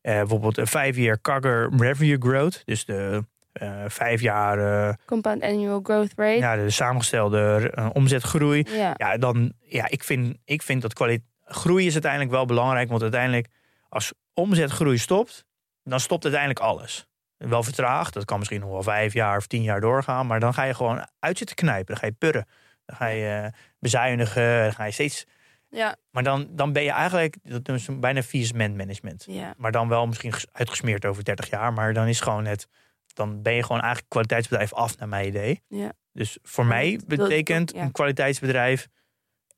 Eh, 0.00 0.14
bijvoorbeeld 0.14 0.58
een 0.58 0.66
vijf 0.66 0.96
jaar 0.96 1.20
CAGR 1.20 1.76
revenue 1.76 2.16
growth. 2.18 2.62
Dus 2.64 2.84
de 2.84 3.24
eh, 3.52 3.84
vijf 3.86 4.20
jaar 4.20 4.98
Compound 5.04 5.42
annual 5.42 5.80
growth 5.82 6.12
rate. 6.16 6.38
ja, 6.38 6.56
de 6.56 6.70
samengestelde 6.70 7.72
omzetgroei. 7.92 8.64
Ja. 8.68 8.94
Ja, 8.96 9.16
dan, 9.16 9.52
ja 9.60 9.88
ik, 9.88 10.04
vind, 10.04 10.36
ik 10.44 10.62
vind 10.62 10.82
dat 10.82 10.92
kwaliteit. 10.92 11.28
Groei 11.44 11.86
is 11.86 11.92
uiteindelijk 11.92 12.30
wel 12.30 12.46
belangrijk. 12.46 12.88
Want 12.88 13.02
uiteindelijk, 13.02 13.48
als 13.88 14.12
omzetgroei 14.34 14.98
stopt, 14.98 15.44
dan 15.82 16.00
stopt 16.00 16.22
uiteindelijk 16.24 16.60
alles. 16.60 17.06
Wel 17.36 17.62
vertraagd, 17.62 18.14
dat 18.14 18.24
kan 18.24 18.38
misschien 18.38 18.60
nog 18.60 18.70
wel 18.70 18.82
vijf 18.82 19.12
jaar 19.12 19.36
of 19.36 19.46
tien 19.46 19.62
jaar 19.62 19.80
doorgaan. 19.80 20.26
Maar 20.26 20.40
dan 20.40 20.54
ga 20.54 20.62
je 20.64 20.74
gewoon 20.74 21.06
uit 21.18 21.38
zitten 21.38 21.56
knijpen. 21.56 21.86
Dan 21.86 21.96
ga 21.96 22.06
je 22.06 22.12
purren. 22.12 22.46
Dan 22.86 22.96
ga 22.96 23.06
je 23.06 23.26
eh, 23.44 23.52
bezuinigen. 23.78 24.62
Dan 24.62 24.72
ga 24.72 24.84
je 24.84 24.90
steeds. 24.92 25.26
Ja. 25.70 25.96
Maar 26.10 26.22
dan, 26.22 26.46
dan 26.50 26.72
ben 26.72 26.82
je 26.82 26.90
eigenlijk. 26.90 27.36
Dat 27.42 27.68
is 27.68 27.88
bijna 28.00 28.22
faillissement 28.22 28.76
management. 28.76 29.24
Ja. 29.28 29.54
Maar 29.56 29.72
dan 29.72 29.88
wel 29.88 30.06
misschien 30.06 30.32
ges- 30.32 30.46
uitgesmeerd 30.52 31.04
over 31.04 31.24
30 31.24 31.50
jaar. 31.50 31.72
Maar 31.72 31.92
dan 31.94 32.06
is 32.06 32.20
gewoon 32.20 32.44
het. 32.44 32.68
Dan 33.12 33.42
ben 33.42 33.52
je 33.54 33.62
gewoon 33.62 33.80
eigenlijk 33.80 34.10
kwaliteitsbedrijf 34.10 34.72
af, 34.72 34.98
naar 34.98 35.08
mijn 35.08 35.26
idee. 35.26 35.62
Ja. 35.68 35.92
Dus 36.12 36.38
voor 36.42 36.66
mij 36.66 36.90
dat- 36.96 37.08
dat- 37.18 37.28
betekent 37.28 37.74
een 37.74 37.92
kwaliteitsbedrijf 37.92 38.88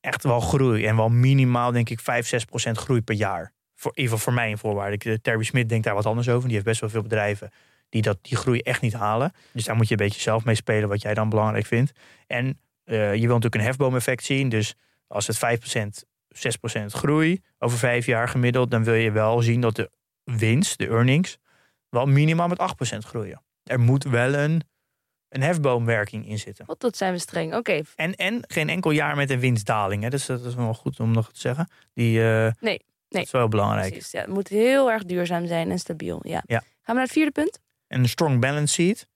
echt 0.00 0.22
wel 0.22 0.40
groei. 0.40 0.86
En 0.86 0.96
wel 0.96 1.08
minimaal, 1.08 1.72
denk 1.72 1.88
ik, 1.90 2.00
5, 2.00 2.26
6 2.26 2.44
procent 2.44 2.78
groei 2.78 3.02
per 3.02 3.14
jaar. 3.14 3.52
Voor, 3.78 3.90
in 3.94 4.02
ieder 4.02 4.16
geval 4.16 4.32
voor 4.32 4.42
mij 4.42 4.50
in 4.50 4.58
voorwaarden. 4.58 4.94
Ik- 4.94 5.04
eh, 5.04 5.14
Terry 5.22 5.42
Smit 5.44 5.68
denkt 5.68 5.84
daar 5.84 5.94
wat 5.94 6.06
anders 6.06 6.28
over. 6.28 6.42
Die 6.44 6.52
heeft 6.52 6.64
best 6.64 6.80
wel 6.80 6.90
veel 6.90 7.02
bedrijven 7.02 7.50
die 7.88 8.02
dat, 8.02 8.18
die 8.22 8.36
groei 8.36 8.60
echt 8.60 8.80
niet 8.80 8.92
halen. 8.92 9.32
Dus 9.52 9.64
daar 9.64 9.76
moet 9.76 9.88
je 9.88 9.90
een 9.98 10.04
beetje 10.06 10.20
zelf 10.20 10.44
mee 10.44 10.54
spelen 10.54 10.88
wat 10.88 11.02
jij 11.02 11.14
dan 11.14 11.28
belangrijk 11.28 11.66
vindt. 11.66 11.92
En 12.26 12.60
eh, 12.84 12.96
je 13.14 13.20
wil 13.20 13.34
natuurlijk 13.34 13.54
een 13.54 13.60
hefboomeffect 13.60 14.24
zien. 14.24 14.48
Dus 14.48 14.74
als 15.06 15.26
het 15.26 15.36
5% 15.38 16.04
6% 16.28 16.92
groei 16.92 17.42
over 17.58 17.78
vijf 17.78 18.06
jaar 18.06 18.28
gemiddeld... 18.28 18.70
dan 18.70 18.84
wil 18.84 18.94
je 18.94 19.10
wel 19.10 19.42
zien 19.42 19.60
dat 19.60 19.76
de 19.76 19.90
winst, 20.24 20.78
de 20.78 20.86
earnings, 20.88 21.38
wel 21.88 22.06
minimaal 22.06 22.48
met 22.48 22.58
8% 22.94 22.98
groeien. 22.98 23.42
Er 23.62 23.80
moet 23.80 24.04
wel 24.04 24.34
een, 24.34 24.62
een 25.28 25.42
hefboomwerking 25.42 26.28
in 26.28 26.38
zitten. 26.38 26.66
Wat 26.66 26.78
tot 26.80 26.96
zijn 26.96 27.12
we 27.12 27.18
streng. 27.18 27.54
Oké. 27.54 27.80
En, 27.96 28.14
en 28.14 28.44
geen 28.46 28.68
enkel 28.68 28.90
jaar 28.90 29.16
met 29.16 29.30
een 29.30 29.40
winstdaling. 29.40 30.02
Hè? 30.02 30.08
Dus 30.08 30.26
dat 30.26 30.44
is 30.44 30.54
wel 30.54 30.74
goed 30.74 31.00
om 31.00 31.10
nog 31.10 31.32
te 31.32 31.40
zeggen. 31.40 31.68
Die, 31.94 32.22
eh, 32.22 32.52
Nee, 32.60 32.80
Dat 33.08 33.22
is 33.22 33.30
wel 33.30 33.48
belangrijk. 33.48 33.92
Precies. 33.92 34.10
Ja, 34.10 34.20
het 34.20 34.30
moet 34.30 34.48
heel 34.48 34.90
erg 34.90 35.04
duurzaam 35.04 35.46
zijn 35.46 35.70
en 35.70 35.78
stabiel. 35.78 36.20
Ja. 36.22 36.42
Ja. 36.46 36.58
Gaan 36.58 36.66
we 36.84 36.92
naar 36.92 37.02
het 37.02 37.12
vierde 37.12 37.30
punt? 37.30 37.60
En 37.86 38.00
een 38.00 38.08
strong 38.08 38.40
balance 38.40 38.74
sheet. 38.74 39.08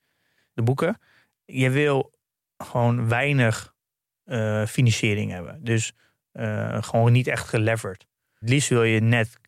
De 0.53 0.62
boeken. 0.62 1.00
Je 1.44 1.70
wil 1.70 2.12
gewoon 2.57 3.09
weinig 3.09 3.74
eh, 4.24 4.66
financiering 4.66 5.31
hebben. 5.31 5.64
Dus 5.64 5.92
eh, 6.33 6.83
gewoon 6.83 7.12
niet 7.12 7.26
echt 7.26 7.48
geleverd. 7.48 8.07
Het 8.38 8.48
liefst 8.48 8.68
wil 8.68 8.83
je 8.83 9.00
net 9.00 9.38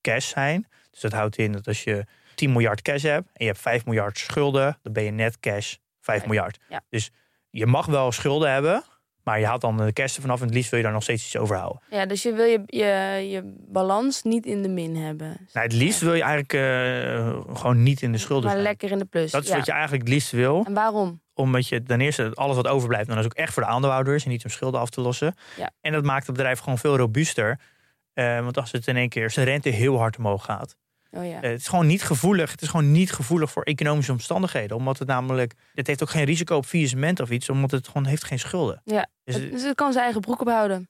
cash 0.00 0.28
zijn. 0.28 0.68
Dus 0.90 1.00
dat 1.00 1.12
houdt 1.12 1.36
in 1.38 1.52
dat 1.52 1.66
als 1.66 1.84
je 1.84 2.04
10 2.34 2.52
miljard 2.52 2.82
cash 2.82 3.02
hebt 3.02 3.26
en 3.26 3.44
je 3.44 3.46
hebt 3.46 3.58
5 3.58 3.84
miljard 3.84 4.18
schulden, 4.18 4.78
dan 4.82 4.92
ben 4.92 5.02
je 5.02 5.10
net 5.10 5.40
cash 5.40 5.68
5 5.68 5.80
Vijf, 6.00 6.26
miljard. 6.26 6.58
ja. 6.68 6.82
Dus 6.88 7.10
je 7.50 7.66
mag 7.66 7.86
wel 7.86 8.12
schulden 8.12 8.52
hebben, 8.52 8.84
maar 9.28 9.40
je 9.40 9.46
haalt 9.46 9.60
dan 9.60 9.76
de 9.76 9.92
cash 9.92 10.16
ervan 10.16 10.30
af 10.30 10.40
en 10.40 10.46
het 10.46 10.54
liefst 10.54 10.70
wil 10.70 10.78
je 10.78 10.84
daar 10.84 10.94
nog 10.94 11.02
steeds 11.02 11.24
iets 11.24 11.36
over 11.36 11.56
houden. 11.56 11.82
Ja, 11.90 12.06
dus 12.06 12.22
je 12.22 12.32
wil 12.32 12.44
je, 12.44 12.62
je, 12.66 12.86
je 13.30 13.54
balans 13.68 14.22
niet 14.22 14.46
in 14.46 14.62
de 14.62 14.68
min 14.68 14.96
hebben. 14.96 15.28
Nou, 15.52 15.66
het 15.66 15.72
liefst 15.72 16.00
wil 16.00 16.14
je 16.14 16.22
eigenlijk 16.22 16.52
eh, 16.52 17.56
gewoon 17.56 17.82
niet 17.82 18.02
in 18.02 18.12
de 18.12 18.18
schulden 18.18 18.44
maar 18.44 18.52
zijn. 18.52 18.64
lekker 18.64 18.90
in 18.90 18.98
de 18.98 19.04
plus. 19.04 19.30
Dat 19.30 19.42
is 19.42 19.48
ja. 19.48 19.56
wat 19.56 19.66
je 19.66 19.72
eigenlijk 19.72 20.02
het 20.02 20.12
liefst 20.12 20.30
wil. 20.30 20.64
En 20.66 20.74
waarom? 20.74 21.20
Omdat 21.34 21.68
je 21.68 21.82
ten 21.82 22.00
eerste 22.00 22.30
alles 22.34 22.56
wat 22.56 22.66
overblijft, 22.66 23.08
dan 23.08 23.18
is 23.18 23.24
ook 23.24 23.34
echt 23.34 23.52
voor 23.52 23.62
de 23.62 23.68
aandeelhouders 23.68 24.24
en 24.24 24.30
niet 24.30 24.44
om 24.44 24.50
schulden 24.50 24.80
af 24.80 24.90
te 24.90 25.00
lossen. 25.00 25.34
Ja. 25.56 25.70
En 25.80 25.92
dat 25.92 26.04
maakt 26.04 26.26
het 26.26 26.36
bedrijf 26.36 26.58
gewoon 26.58 26.78
veel 26.78 26.96
robuuster. 26.96 27.60
Eh, 28.12 28.40
want 28.40 28.58
als 28.58 28.72
het 28.72 28.86
in 28.86 28.96
één 28.96 29.08
keer 29.08 29.30
zijn 29.30 29.46
rente 29.46 29.68
heel 29.68 29.98
hard 29.98 30.18
omhoog 30.18 30.44
gaat. 30.44 30.76
Oh 31.10 31.26
ja. 31.26 31.42
eh, 31.42 31.50
het 31.50 31.60
is 31.60 31.68
gewoon 31.68 31.86
niet 31.86 32.02
gevoelig. 32.02 32.50
Het 32.50 32.62
is 32.62 32.68
gewoon 32.68 32.92
niet 32.92 33.12
gevoelig 33.12 33.50
voor 33.50 33.62
economische 33.62 34.12
omstandigheden. 34.12 34.76
Omdat 34.76 34.98
het 34.98 35.08
namelijk. 35.08 35.54
Het 35.74 35.86
heeft 35.86 36.02
ook 36.02 36.10
geen 36.10 36.24
risico 36.24 36.56
op 36.56 36.64
faillissement 36.64 37.20
of 37.20 37.30
iets. 37.30 37.48
Omdat 37.48 37.70
het 37.70 37.86
gewoon 37.86 38.06
heeft 38.06 38.24
geen 38.24 38.38
schulden. 38.38 38.80
Ja. 38.84 39.06
Dus, 39.24 39.34
Het- 39.34 39.50
dus 39.50 39.62
het 39.62 39.74
kan 39.74 39.92
zijn 39.92 40.04
eigen 40.04 40.20
broek 40.20 40.40
ophouden. 40.40 40.88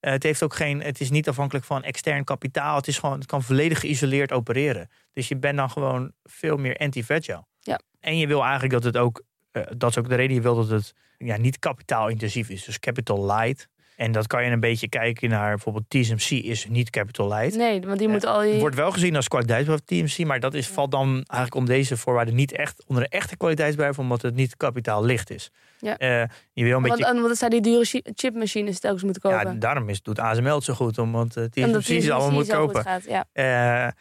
eh, 0.00 0.12
het 0.12 0.22
heeft 0.22 0.42
ook 0.42 0.54
geen. 0.54 0.82
Het 0.82 1.00
is 1.00 1.10
niet 1.10 1.28
afhankelijk 1.28 1.64
van 1.64 1.82
extern 1.82 2.24
kapitaal. 2.24 2.76
Het 2.76 2.86
is 2.88 2.98
gewoon. 2.98 3.14
Het 3.18 3.26
kan 3.26 3.42
volledig 3.42 3.80
geïsoleerd 3.80 4.32
opereren. 4.32 4.88
Dus 5.12 5.28
je 5.28 5.36
bent 5.36 5.56
dan 5.56 5.70
gewoon 5.70 6.12
veel 6.22 6.56
meer 6.56 6.76
anti-fragile. 6.76 7.44
Ja. 7.60 7.80
En 8.00 8.18
je 8.18 8.26
wil 8.26 8.42
eigenlijk 8.42 8.72
dat 8.72 8.84
het 8.84 8.96
ook. 8.96 9.22
eh, 9.50 9.62
dat 9.76 9.90
is 9.90 9.98
ook 9.98 10.08
de 10.08 10.14
reden. 10.14 10.34
Je 10.34 10.40
wil 10.42 10.54
dat 10.56 10.68
het 10.68 10.92
ja, 11.18 11.36
niet 11.36 11.58
kapitaalintensief 11.58 12.48
is. 12.48 12.64
Dus 12.64 12.78
capital 12.78 13.26
light. 13.26 13.68
En 14.00 14.12
dat 14.12 14.26
kan 14.26 14.44
je 14.44 14.50
een 14.50 14.60
beetje 14.60 14.88
kijken 14.88 15.28
naar 15.28 15.48
bijvoorbeeld 15.48 15.84
TSMC 15.88 16.30
is 16.30 16.66
niet 16.68 16.90
capital 16.90 17.28
light. 17.28 17.56
Nee, 17.56 17.80
want 17.80 17.98
die 17.98 18.06
Ja, 18.06 18.12
moet 18.12 18.24
al 18.24 18.42
je... 18.42 18.58
Wordt 18.58 18.76
wel 18.76 18.90
gezien 18.90 19.16
als 19.16 19.28
kwaliteitsbedrijf 19.28 20.10
TMC, 20.14 20.26
maar 20.26 20.40
dat 20.40 20.54
is, 20.54 20.68
valt 20.68 20.90
dan 20.90 21.08
eigenlijk 21.14 21.54
om 21.54 21.66
deze 21.66 21.96
voorwaarden 21.96 22.34
niet 22.34 22.52
echt 22.52 22.84
onder 22.86 23.02
een 23.02 23.08
echte 23.10 23.36
kwaliteitsbedrijf, 23.36 23.98
omdat 23.98 24.22
het 24.22 24.34
niet 24.34 24.56
kapitaallicht 24.56 25.30
is. 25.30 25.50
Ja. 25.78 25.96
Eh, 25.96 26.08
je 26.52 26.64
wil 26.64 26.76
een 26.76 26.82
want, 26.82 26.96
beetje. 26.98 27.12
want 27.14 27.28
dat 27.28 27.38
zij 27.38 27.48
die 27.48 27.60
dure 27.60 27.84
chi- 27.84 28.02
chipmachines 28.14 28.80
telkens 28.80 29.02
moeten 29.02 29.22
kopen. 29.22 29.52
Ja, 29.52 29.58
daarom 29.58 29.88
is, 29.88 30.02
doet 30.02 30.18
ASML 30.18 30.54
het 30.54 30.64
zo 30.64 30.74
goed, 30.74 30.98
omdat 30.98 31.36
uh, 31.36 31.64
Omdat 31.66 31.82
TSMC 31.82 32.00
ze 32.02 32.12
allemaal 32.12 32.32
moet 32.32 32.48
kopen. 32.52 32.82
gaat, 32.82 33.04
ja. 33.04 33.24
Eh, 33.32 33.86
eh, 33.86 33.92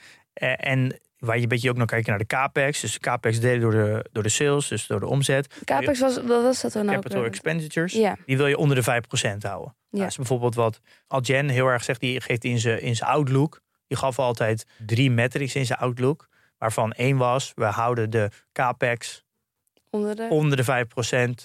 en 0.72 1.00
waar 1.20 1.36
je 1.36 1.42
een 1.42 1.48
beetje 1.48 1.70
ook 1.70 1.78
naar 1.78 1.86
kijkt 1.86 2.08
naar 2.08 2.18
de 2.18 2.26
capex. 2.26 2.82
Dus 2.82 3.00
capex 3.00 3.40
delen 3.40 3.60
door 3.62 3.72
de, 3.72 4.06
door 4.12 4.24
de 4.24 4.30
sales, 4.30 4.68
dus 4.68 4.88
door 4.88 5.00
de 5.00 5.06
omzet. 5.08 5.54
Capex 5.64 6.00
was, 6.00 6.16
wat 6.16 6.44
was 6.44 6.62
dat 6.62 6.72
dan 6.74 6.86
nou? 6.86 6.98
ook 6.98 7.02
Capital 7.04 7.22
weer? 7.24 7.30
expenditures. 7.32 7.94
Ja, 7.94 8.18
Die 8.26 8.38
wil 8.38 8.48
je 8.48 8.58
onder 8.58 8.76
de 8.84 9.02
5% 9.36 9.38
houden. 9.42 9.76
Ja. 9.90 10.00
Dat 10.00 10.08
is 10.10 10.16
bijvoorbeeld 10.16 10.56
wat 10.56 10.80
Algen 11.08 11.50
heel 11.50 11.68
erg 11.68 11.84
zegt. 11.84 12.00
Die 12.00 12.22
geeft 12.22 12.44
in 12.44 12.60
zijn 12.60 12.82
in 12.82 12.96
zijn 12.96 13.10
Outlook. 13.10 13.62
Die 13.88 13.98
gaf 13.98 14.20
altijd 14.20 14.66
drie 14.86 15.12
metrics 15.12 15.56
in 15.56 15.66
zijn 15.66 15.80
Outlook. 15.80 16.28
Waarvan 16.58 16.92
één 16.92 17.18
was, 17.18 17.52
we 17.56 17.66
houden 17.66 18.10
de 18.10 18.30
capex 18.52 19.24
onder 19.90 20.16
de... 20.16 20.28
onder 20.30 20.58
de 20.58 20.86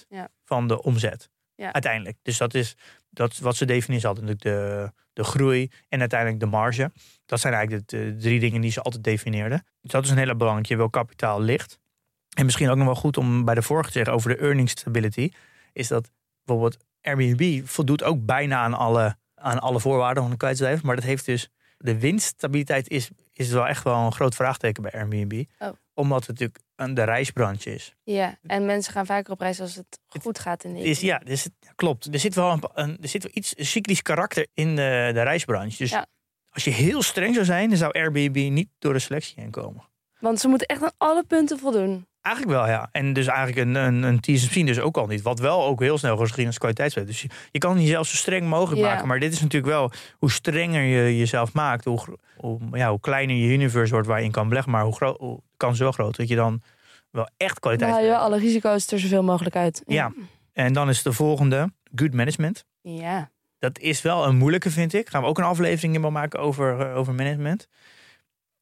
5% 0.03 0.05
Ja. 0.09 0.29
van 0.43 0.67
de 0.67 0.81
omzet. 0.83 1.29
Ja. 1.55 1.73
Uiteindelijk. 1.73 2.17
Dus 2.21 2.37
dat 2.37 2.53
is 2.53 2.75
dat 3.09 3.37
wat 3.37 3.55
ze 3.55 3.65
definiëren 3.65 3.97
is 3.97 4.05
altijd 4.05 4.41
de, 4.41 4.91
de 5.15 5.23
groei 5.23 5.71
en 5.89 5.99
uiteindelijk 5.99 6.39
de 6.39 6.45
marge. 6.45 6.91
Dat 7.25 7.39
zijn 7.39 7.53
eigenlijk 7.53 7.87
de, 7.87 8.15
drie 8.19 8.39
dingen 8.39 8.61
die 8.61 8.71
ze 8.71 8.81
altijd 8.81 9.03
definieerden. 9.03 9.65
Dus 9.81 9.91
dat 9.91 10.03
is 10.03 10.09
een 10.09 10.17
hele 10.17 10.35
belangrijke. 10.35 10.71
Je 10.73 10.79
wil 10.79 10.89
kapitaal 10.89 11.41
licht. 11.41 11.79
En 12.33 12.45
misschien 12.45 12.69
ook 12.69 12.77
nog 12.77 12.85
wel 12.85 12.95
goed 12.95 13.17
om 13.17 13.45
bij 13.45 13.55
de 13.55 13.61
vorige 13.61 13.87
te 13.87 13.97
zeggen 13.97 14.13
over 14.13 14.29
de 14.29 14.37
earnings 14.37 14.71
stability. 14.71 15.31
Is 15.73 15.87
dat 15.87 16.11
bijvoorbeeld 16.45 16.83
Airbnb 17.01 17.67
voldoet 17.67 18.03
ook 18.03 18.25
bijna 18.25 18.57
aan 18.57 18.73
alle, 18.73 19.15
aan 19.35 19.59
alle 19.59 19.79
voorwaarden 19.79 20.23
van 20.23 20.31
een 20.31 20.37
kwijtbedrijf. 20.37 20.83
Maar 20.83 20.95
dat 20.95 21.05
heeft 21.05 21.25
dus 21.25 21.49
de 21.77 21.99
winststabiliteit 21.99 22.89
is, 22.89 23.09
is 23.39 23.49
wel 23.49 23.67
echt 23.67 23.83
wel 23.83 23.95
een 24.05 24.11
groot 24.13 24.35
vraagteken 24.35 24.83
bij 24.83 24.91
Airbnb. 24.91 25.43
Oh. 25.59 25.69
Omdat 25.93 26.19
het 26.19 26.27
natuurlijk 26.27 26.59
een 26.75 26.93
de 26.93 27.03
reisbranche 27.03 27.73
is. 27.73 27.95
Ja, 28.03 28.37
en 28.43 28.65
mensen 28.65 28.93
gaan 28.93 29.05
vaker 29.05 29.31
op 29.33 29.39
reis 29.39 29.61
als 29.61 29.75
het 29.75 29.99
goed 30.07 30.39
gaat 30.39 30.63
in 30.63 30.73
de 30.73 30.79
Het 30.79 30.87
is, 30.87 30.99
ja, 30.99 31.17
dus 31.17 31.43
het, 31.43 31.53
klopt. 31.75 32.13
Er 32.13 32.19
zit 32.19 32.35
wel, 32.35 32.51
een, 32.51 32.63
een- 32.73 32.97
er 33.01 33.07
zit 33.07 33.23
wel 33.23 33.31
iets 33.35 33.53
cyclisch 33.57 34.01
karakter 34.01 34.47
in 34.53 34.75
de, 34.75 35.09
de 35.13 35.21
reisbranche. 35.21 35.77
Dus 35.77 35.89
Ja. 35.89 36.05
als 36.49 36.63
je 36.63 36.69
heel 36.71 37.01
streng 37.01 37.33
zou 37.33 37.45
zijn, 37.45 37.69
dan 37.69 37.77
zou 37.77 37.91
Airbnb 37.93 38.35
niet 38.51 38.69
door 38.79 38.93
de 38.93 38.99
selectie 38.99 39.33
heen 39.41 39.51
komen. 39.51 39.83
Want 40.25 40.39
ze 40.39 40.47
moeten 40.47 40.67
echt 40.67 40.83
aan 40.83 40.91
alle 40.97 41.23
punten 41.27 41.59
voldoen. 41.59 42.05
Eigenlijk 42.21 42.57
wel, 42.57 42.67
ja. 42.67 42.89
En 42.91 43.13
dus 43.13 43.27
eigenlijk 43.27 43.57
een, 43.57 43.75
een, 43.75 44.03
een 44.03 44.19
TSMC 44.19 44.65
dus 44.65 44.79
ook 44.79 44.97
al 44.97 45.07
niet. 45.07 45.21
Wat 45.21 45.39
wel 45.39 45.65
ook 45.65 45.79
heel 45.79 45.97
snel 45.97 46.17
gezien 46.17 46.45
als 46.47 46.57
kwaliteitswet. 46.57 47.07
Dus 47.07 47.21
je, 47.21 47.29
je 47.51 47.59
kan 47.59 47.81
jezelf 47.81 48.07
zo 48.07 48.15
streng 48.15 48.47
mogelijk 48.47 48.81
Ja. 48.81 48.87
maken. 48.87 49.07
Maar 49.07 49.19
dit 49.19 49.33
is 49.33 49.41
natuurlijk 49.41 49.71
wel 49.71 49.91
hoe 50.17 50.31
strenger 50.31 50.81
je 50.81 51.17
jezelf 51.17 51.53
maakt. 51.53 51.85
Hoe, 51.85 51.99
ja, 52.71 52.89
hoe 52.89 52.99
kleiner 52.99 53.35
je 53.35 53.53
universe 53.53 53.93
wordt 53.93 54.07
waar 54.07 54.23
je 54.23 54.31
kan 54.31 54.47
beleggen. 54.47 54.71
Maar 54.71 54.83
hoe 54.83 54.95
groot, 54.95 55.17
hoe, 55.17 55.35
de 55.35 55.57
kans 55.57 55.73
is 55.73 55.79
wel 55.79 55.91
groot 55.91 56.15
dat 56.15 56.27
je 56.27 56.35
dan 56.35 56.61
wel 57.11 57.29
echt 57.37 57.49
Dan 57.51 57.59
kwaliteit 57.59 57.91
haal 57.91 58.01
je 58.01 58.09
wel 58.09 58.19
alle 58.19 58.37
risico's 58.37 58.91
er 58.91 58.99
zoveel 58.99 59.23
mogelijk 59.23 59.55
uit. 59.55 59.83
Ja. 59.85 60.13
En 60.53 60.73
dan 60.73 60.89
is 60.89 61.03
de 61.03 61.11
volgende, 61.11 61.71
good 61.95 62.13
management. 62.13 62.65
Ja. 62.81 63.29
Dat 63.59 63.79
is 63.79 64.01
wel 64.01 64.25
een 64.25 64.37
moeilijke, 64.37 64.71
vind 64.71 64.93
ik. 64.93 65.09
Gaan 65.09 65.21
we 65.21 65.27
ook 65.27 65.37
een 65.37 65.43
aflevering 65.43 65.95
in 65.95 66.01
wel 66.01 66.11
maken 66.11 66.39
over, 66.39 66.79
eh, 66.79 66.97
over 66.97 67.13
management. 67.13 67.67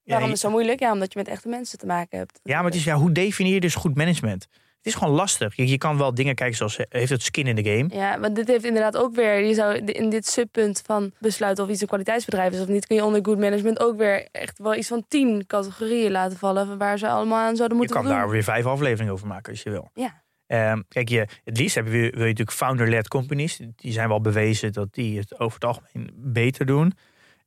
Ja, 0.04 0.12
Waarom 0.12 0.28
je- 0.28 0.34
is 0.36 0.42
het 0.42 0.50
zo 0.52 0.58
moeilijk? 0.58 0.80
Ja, 0.80 0.92
omdat 0.92 1.14
je 1.14 1.20
met 1.20 1.28
echte 1.28 1.48
mensen 1.50 1.78
te 1.78 1.86
maken 1.86 2.18
hebt. 2.18 2.40
ja, 2.44 2.56
maar 2.56 2.66
het 2.66 2.76
is, 2.76 2.84
ja, 2.84 2.96
hoe 2.96 3.12
definieer 3.12 3.54
je 3.54 3.60
dus 3.60 3.76
goed 3.76 3.96
management? 3.96 4.48
Het 4.78 4.92
is 4.94 4.98
gewoon 4.98 5.14
lastig. 5.14 5.56
Je, 5.56 5.68
je 5.68 5.78
kan 5.78 5.98
wel 5.98 6.14
dingen 6.14 6.36
kijken 6.36 6.58
zoals, 6.58 6.78
eh, 6.78 6.86
heeft 6.90 7.10
het 7.10 7.22
skin 7.24 7.48
in 7.48 7.56
de 7.56 7.64
game? 7.64 7.86
Ja, 7.94 8.20
want 8.20 8.36
dit 8.36 8.48
heeft 8.48 8.64
inderdaad 8.66 8.98
ook 8.98 9.16
weer... 9.16 9.46
Je 9.46 9.54
zou 9.54 9.76
in 9.78 10.10
dit 10.10 10.28
subpunt 10.28 10.82
van 10.86 11.12
besluiten 11.20 11.64
of 11.64 11.70
iets 11.70 11.82
een 11.82 11.88
kwaliteitsbedrijf 11.88 12.54
is 12.54 12.60
of 12.62 12.68
niet... 12.68 12.88
kun 12.88 12.96
je 12.96 13.04
onder 13.06 13.26
good 13.26 13.38
management 13.40 13.80
ook 13.80 13.98
weer 13.98 14.28
echt 14.32 14.58
wel 14.60 14.76
iets 14.76 14.88
van 14.88 15.06
tien 15.08 15.44
categorieën 15.48 16.12
laten 16.12 16.38
vallen... 16.38 16.78
waar 16.78 16.98
ze 16.98 17.08
allemaal 17.08 17.40
aan 17.40 17.56
zouden 17.56 17.68
Je 17.68 17.76
moeten 17.76 17.96
kan 17.96 18.04
voldoen. 18.06 18.22
daar 18.22 18.30
weer 18.32 18.44
vijf 18.44 18.66
afleveringen 18.66 19.14
over 19.14 19.28
maken 19.28 19.52
als 19.52 19.64
je 19.64 19.70
wil. 19.70 19.90
Ja. 19.94 20.22
Ehm, 20.48 20.82
kijk, 20.88 21.10
je, 21.10 21.28
het 21.44 21.58
liefst 21.58 21.76
heb 21.76 21.86
je, 21.86 21.92
wil 21.92 22.02
je 22.02 22.10
natuurlijk 22.18 22.52
founder-led 22.52 23.08
companies. 23.08 23.60
Die 23.76 23.92
zijn 23.92 24.08
wel 24.08 24.22
bewezen 24.22 24.72
dat 24.74 24.94
die 24.94 25.18
het 25.20 25.40
over 25.40 25.54
het 25.54 25.66
algemeen 25.66 26.10
beter 26.16 26.66
doen. 26.66 26.94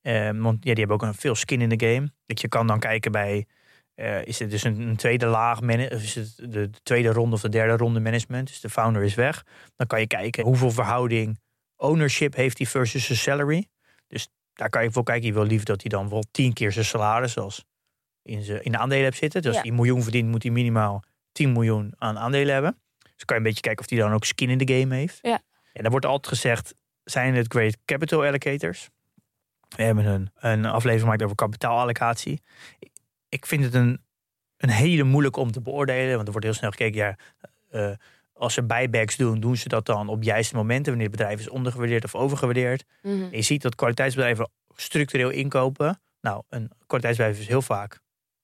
Ehm, 0.07 0.41
want 0.41 0.65
ja, 0.65 0.75
die 0.75 0.85
hebben 0.85 0.97
ook 0.97 1.03
een 1.03 1.15
veel 1.15 1.35
skin 1.35 1.61
in 1.61 1.69
de 1.69 1.87
game. 1.87 2.11
Dat 2.27 2.41
je 2.41 2.49
kan 2.49 2.67
dan 2.67 2.79
kijken 2.79 3.13
bij, 3.13 3.47
eh, 3.95 4.25
is 4.25 4.39
het 4.39 4.51
dus 4.51 4.65
een, 4.65 4.81
een 4.81 4.97
tweede 4.97 5.27
laag, 5.27 5.61
of 5.61 6.03
is 6.03 6.15
het 6.15 6.37
de, 6.37 6.49
de 6.49 6.81
tweede 6.83 7.13
ronde 7.13 7.35
of 7.35 7.41
de 7.41 7.49
derde 7.49 7.77
ronde 7.77 8.01
management. 8.01 8.49
Dus 8.49 8.61
de 8.61 8.71
founder 8.71 9.03
is 9.03 9.15
weg. 9.15 9.45
Dan 9.77 9.87
kan 9.87 10.01
je 10.01 10.07
kijken 10.07 10.45
hoeveel 10.45 10.71
verhouding 10.71 11.41
ownership 11.77 12.35
heeft 12.35 12.59
hij 12.59 12.67
versus 12.67 13.05
zijn 13.05 13.19
salary. 13.19 13.67
Dus 14.09 14.29
daar 14.53 14.71
kan 14.71 14.83
je 14.83 14.91
voor 14.91 15.05
kijken. 15.05 15.27
Je 15.27 15.33
wil 15.33 15.45
liever 15.45 15.67
dat 15.67 15.81
hij 15.81 15.91
dan 15.91 16.09
wel 16.09 16.25
tien 16.31 16.53
keer 16.53 16.73
zijn 16.73 16.85
salaris 16.85 17.39
als 17.39 17.65
in, 18.23 18.43
zijn, 18.43 18.63
in 18.63 18.73
de 18.73 18.79
aandelen 18.79 19.05
hebt 19.05 19.17
zitten. 19.17 19.43
Dus 19.43 19.51
als 19.51 19.61
hij 19.61 19.71
een 19.71 19.77
miljoen 19.77 20.03
verdient, 20.03 20.29
moet 20.29 20.43
hij 20.43 20.53
minimaal 20.53 21.03
10 21.33 21.53
miljoen 21.53 21.93
aan 21.99 22.19
aandelen 22.19 22.53
hebben. 22.53 22.81
Dus 23.15 23.25
kan 23.25 23.37
je 23.37 23.43
een 23.43 23.49
beetje 23.49 23.61
kijken 23.61 23.85
of 23.85 23.91
hij 23.91 23.99
dan 23.99 24.13
ook 24.13 24.25
skin 24.25 24.51
in 24.51 24.59
de 24.59 24.75
game 24.75 24.95
heeft. 24.95 25.19
Ja. 25.23 25.41
En 25.73 25.83
dan 25.83 25.91
wordt 25.91 26.07
altijd 26.07 26.35
gezegd, 26.35 26.75
zijn 27.05 27.35
het 27.35 27.53
great 27.53 27.77
capital 27.85 28.25
allocators? 28.25 28.89
We 29.77 29.83
hebben 29.83 30.07
een, 30.07 30.31
een 30.39 30.65
aflevering 30.65 31.01
gemaakt 31.01 31.23
over 31.23 31.37
kapitaalallocatie. 31.37 32.43
Ik- 33.29 33.47
vind 33.47 33.65
het 33.65 33.75
een, 33.75 34.01
een 34.57 34.69
hele 34.71 35.03
moeilijk 35.03 35.37
om 35.37 35.53
te 35.53 35.61
beoordelen. 35.61 36.15
Want 36.15 36.27
er 36.27 36.31
wordt 36.33 36.47
heel 36.47 36.55
snel 36.57 36.71
gekeken, 36.71 36.97
ja, 37.01 37.17
eh, 37.71 37.97
als 38.33 38.55
ze 38.55 38.63
buybacks 38.63 39.17
doen, 39.17 39.41
doen 39.41 39.57
ze 39.57 39.69
dat 39.69 39.87
dan 39.87 40.09
op 40.09 40.23
juiste 40.23 40.55
momenten, 40.55 40.87
wanneer 40.93 41.09
het 41.09 41.17
bedrijf 41.17 41.41
is 41.41 41.49
ondergewaardeerd 41.49 42.05
of 42.05 42.15
overgewaardeerd. 42.15 42.85
Mhm. 43.03 43.27
Je 43.31 43.43
ziet 43.43 43.63
dat 43.63 43.75
kwaliteitsbedrijven 43.75 44.51
structureel 44.77 45.31
inkopen. 45.31 46.01
Nou, 46.21 46.43
een 46.49 46.71
kwaliteitsbedrijf 46.87 47.41
is 47.41 47.47
heel 47.49 47.63
vaak, 47.63 48.01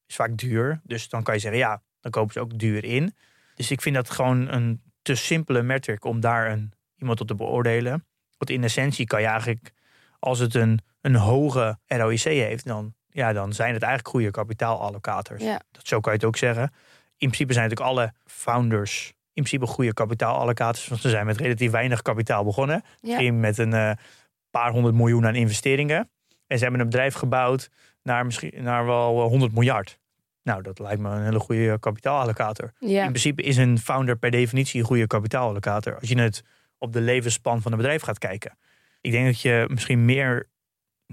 is 0.07 0.15
vaak 0.15 0.37
duur. 0.37 0.81
Dus 0.85 1.09
dan 1.09 1.23
kan 1.23 1.35
je 1.35 1.41
zeggen, 1.41 1.61
ja, 1.61 1.83
dan 2.01 2.11
kopen 2.11 2.33
ze 2.33 2.41
ook 2.41 2.59
duur 2.59 2.85
in. 2.85 3.15
Dus 3.55 3.71
ik 3.71 3.81
vind 3.83 3.95
dat 3.95 4.11
gewoon 4.11 4.49
een 4.49 4.83
te 5.03 5.15
simpele 5.15 5.63
metric 5.63 6.05
om 6.05 6.21
daar 6.21 6.51
een, 6.51 6.73
iemand 6.97 7.21
op 7.21 7.27
te 7.27 7.35
beoordelen. 7.35 8.07
Want 8.39 8.51
in 8.51 8.65
essentie 8.65 9.07
kan 9.07 9.21
je 9.21 9.27
eigenlijk, 9.27 9.73
als 10.19 10.39
het 10.39 10.55
een, 10.55 10.79
een 11.03 11.15
hoge 11.15 11.79
ROIC 11.87 12.23
heeft, 12.23 12.67
dan, 12.67 12.95
ja, 13.09 13.33
dan 13.33 13.53
zijn 13.53 13.75
het 13.75 13.83
eigenlijk 13.83 14.15
goede 14.15 14.31
kapitaalallocators. 14.31 15.43
Ja. 15.43 15.61
Dat, 15.71 15.87
zo 15.87 16.01
kan 16.01 16.13
je 16.13 16.19
het 16.19 16.27
ook 16.27 16.37
zeggen. 16.37 16.63
In 17.17 17.29
principe 17.29 17.53
zijn 17.53 17.69
natuurlijk 17.69 17.91
alle 17.91 18.13
founders 18.25 19.13
in 19.35 19.43
principe 19.43 19.67
goede 19.67 19.93
kapitaalallocators. 19.93 20.89
Want 20.89 21.01
ze 21.01 21.09
zijn 21.09 21.27
met 21.27 21.37
relatief 21.37 21.71
weinig 21.71 22.03
kapitaal 22.03 22.45
begonnen. 22.45 22.83
Ja. 22.85 22.99
Misschien 23.01 23.41
met 23.41 23.59
een 23.59 23.73
eh, 23.73 23.91
paar 24.51 24.71
honderd 24.71 24.95
miljoen 24.95 25.27
aan 25.27 25.35
investeringen. 25.35 26.11
En 26.47 26.57
ze 26.59 26.63
hebben 26.63 26.81
een 26.81 26.89
bedrijf 26.89 27.15
gebouwd 27.15 27.71
naar, 28.03 28.25
misschien, 28.25 28.53
naar 28.63 28.87
wel 28.87 29.23
eh, 29.23 29.29
100 29.29 29.53
miljard. 29.53 29.99
Nou, 30.43 30.63
dat 30.63 30.79
lijkt 30.79 31.01
me 31.01 31.09
een 31.09 31.25
hele 31.25 31.39
goede 31.39 31.79
kapitaalallocator. 31.79 32.73
Ja. 32.79 33.03
In 33.03 33.09
principe 33.09 33.43
is 33.43 33.57
een 33.57 33.79
founder 33.79 34.17
per 34.17 34.31
definitie 34.31 34.81
een 34.81 34.87
goede 34.87 35.07
kapitaalallocator. 35.07 35.99
Als 35.99 36.09
je 36.09 36.21
het 36.21 36.43
op 36.79 36.93
de 36.93 37.01
levensspan 37.01 37.63
van 37.63 37.73
een 37.73 37.79
bedrijf 37.79 38.03
gaat 38.03 38.19
kijken. 38.19 38.59
Ik 39.01 39.11
denk 39.11 39.27
dat 39.27 39.41
je 39.41 39.65
misschien 39.69 40.05
meer 40.05 40.49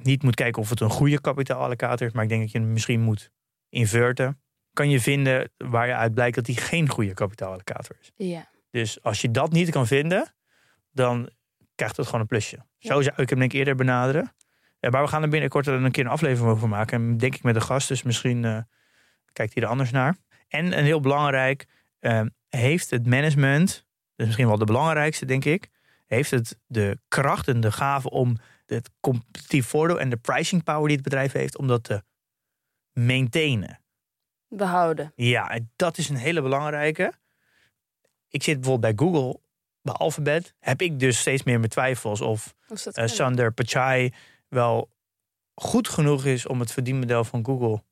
niet 0.04 0.24
moet 0.24 0.36
kijken 0.36 0.62
of 0.62 0.70
het 0.70 0.80
een 0.80 0.90
goede 0.90 1.22
kapitaalallocator 1.22 2.08
is. 2.08 2.14
Maar 2.14 2.24
ik 2.24 2.30
denk 2.30 2.42
dat 2.42 2.52
je 2.52 2.60
hem 2.60 2.72
misschien 2.72 3.02
moet 3.02 3.32
inverten. 3.70 4.42
Kan 4.74 4.90
je 4.90 5.02
vinden 5.02 5.52
waar 5.58 5.88
je 5.88 5.94
uit 5.94 6.14
blijkt 6.14 6.36
dat 6.36 6.48
hij 6.48 6.56
geen 6.56 6.90
goede 6.90 7.14
kapitaalallocator 7.14 7.96
is. 8.02 8.12
ja. 8.16 8.50
Dus 8.72 9.04
als 9.04 9.22
je 9.22 9.32
dat 9.32 9.52
niet 9.52 9.70
kan 9.70 9.88
vinden, 9.88 10.34
dan 10.92 11.30
krijgt 11.76 11.98
het 11.98 12.06
gewoon 12.06 12.22
een 12.22 12.28
plusje. 12.28 12.58
Zo 12.78 13.02
zou 13.02 13.22
ik 13.22 13.30
hem 13.30 13.40
denk 13.40 13.52
ik 13.52 13.58
eerder 13.60 13.76
benaderen. 13.76 14.34
Ja, 14.80 14.90
maar 14.90 15.02
we 15.02 15.08
gaan 15.08 15.24
er 15.24 15.30
binnenkort 15.30 15.68
een 15.68 15.92
keer 15.92 16.06
een 16.06 16.12
aflevering 16.12 16.52
over 16.52 16.70
maken. 16.70 17.02
En 17.02 17.18
denk 17.18 17.36
ik 17.36 17.44
met 17.44 17.56
een 17.56 17.62
gast, 17.62 17.88
dus 17.88 18.04
misschien 18.04 18.46
eh, 18.46 18.60
kijkt 19.34 19.54
hij 19.54 19.64
er 19.64 19.70
anders 19.70 19.92
naar. 19.92 20.18
En 20.48 20.78
een 20.78 20.84
heel 20.84 21.00
belangrijk, 21.00 21.68
eh, 22.00 22.22
heeft 22.50 22.90
het 22.90 23.06
management, 23.06 23.68
dat 23.68 23.82
is 24.16 24.26
misschien 24.26 24.48
wel 24.48 24.58
de 24.58 24.66
belangrijkste 24.66 25.26
denk 25.26 25.46
ik, 25.46 25.70
heeft 26.06 26.32
het 26.32 26.60
de 26.68 27.00
kracht 27.08 27.48
en 27.48 27.60
de 27.60 27.72
gave 27.72 28.10
om 28.10 28.38
het 28.70 28.90
competitief 29.00 29.68
voordeel 29.68 30.00
en 30.00 30.10
de 30.10 30.18
pricing 30.18 30.64
power 30.64 30.88
die 30.88 30.96
het 30.96 31.04
bedrijf 31.04 31.32
heeft, 31.32 31.58
om 31.58 31.68
dat 31.68 31.84
te 31.84 32.04
maintainen. 32.94 33.80
Behouden. 34.48 35.12
Ja, 35.16 35.60
dat 35.76 35.98
is 35.98 36.10
een 36.10 36.16
hele 36.16 36.42
belangrijke. 36.42 37.14
Ik 38.30 38.44
zit 38.44 38.60
bijvoorbeeld 38.60 38.96
bij 38.96 39.08
Google, 39.08 39.40
bij 39.82 39.94
Alphabet, 39.94 40.54
heb 40.60 40.82
ik 40.82 41.00
dus 41.00 41.20
steeds 41.20 41.44
meer 41.44 41.58
mijn 41.58 41.72
twijfels 41.72 42.22
of 42.22 42.56
eh. 42.94 43.08
Sander 43.08 43.54
Pichai 43.54 44.14
wel 44.48 44.90
goed 45.56 45.90
genoeg 45.90 46.26
is 46.26 46.46
om 46.46 46.60
het 46.60 46.72
verdienmodel 46.72 47.24
van 47.24 47.46
Google 47.46 47.84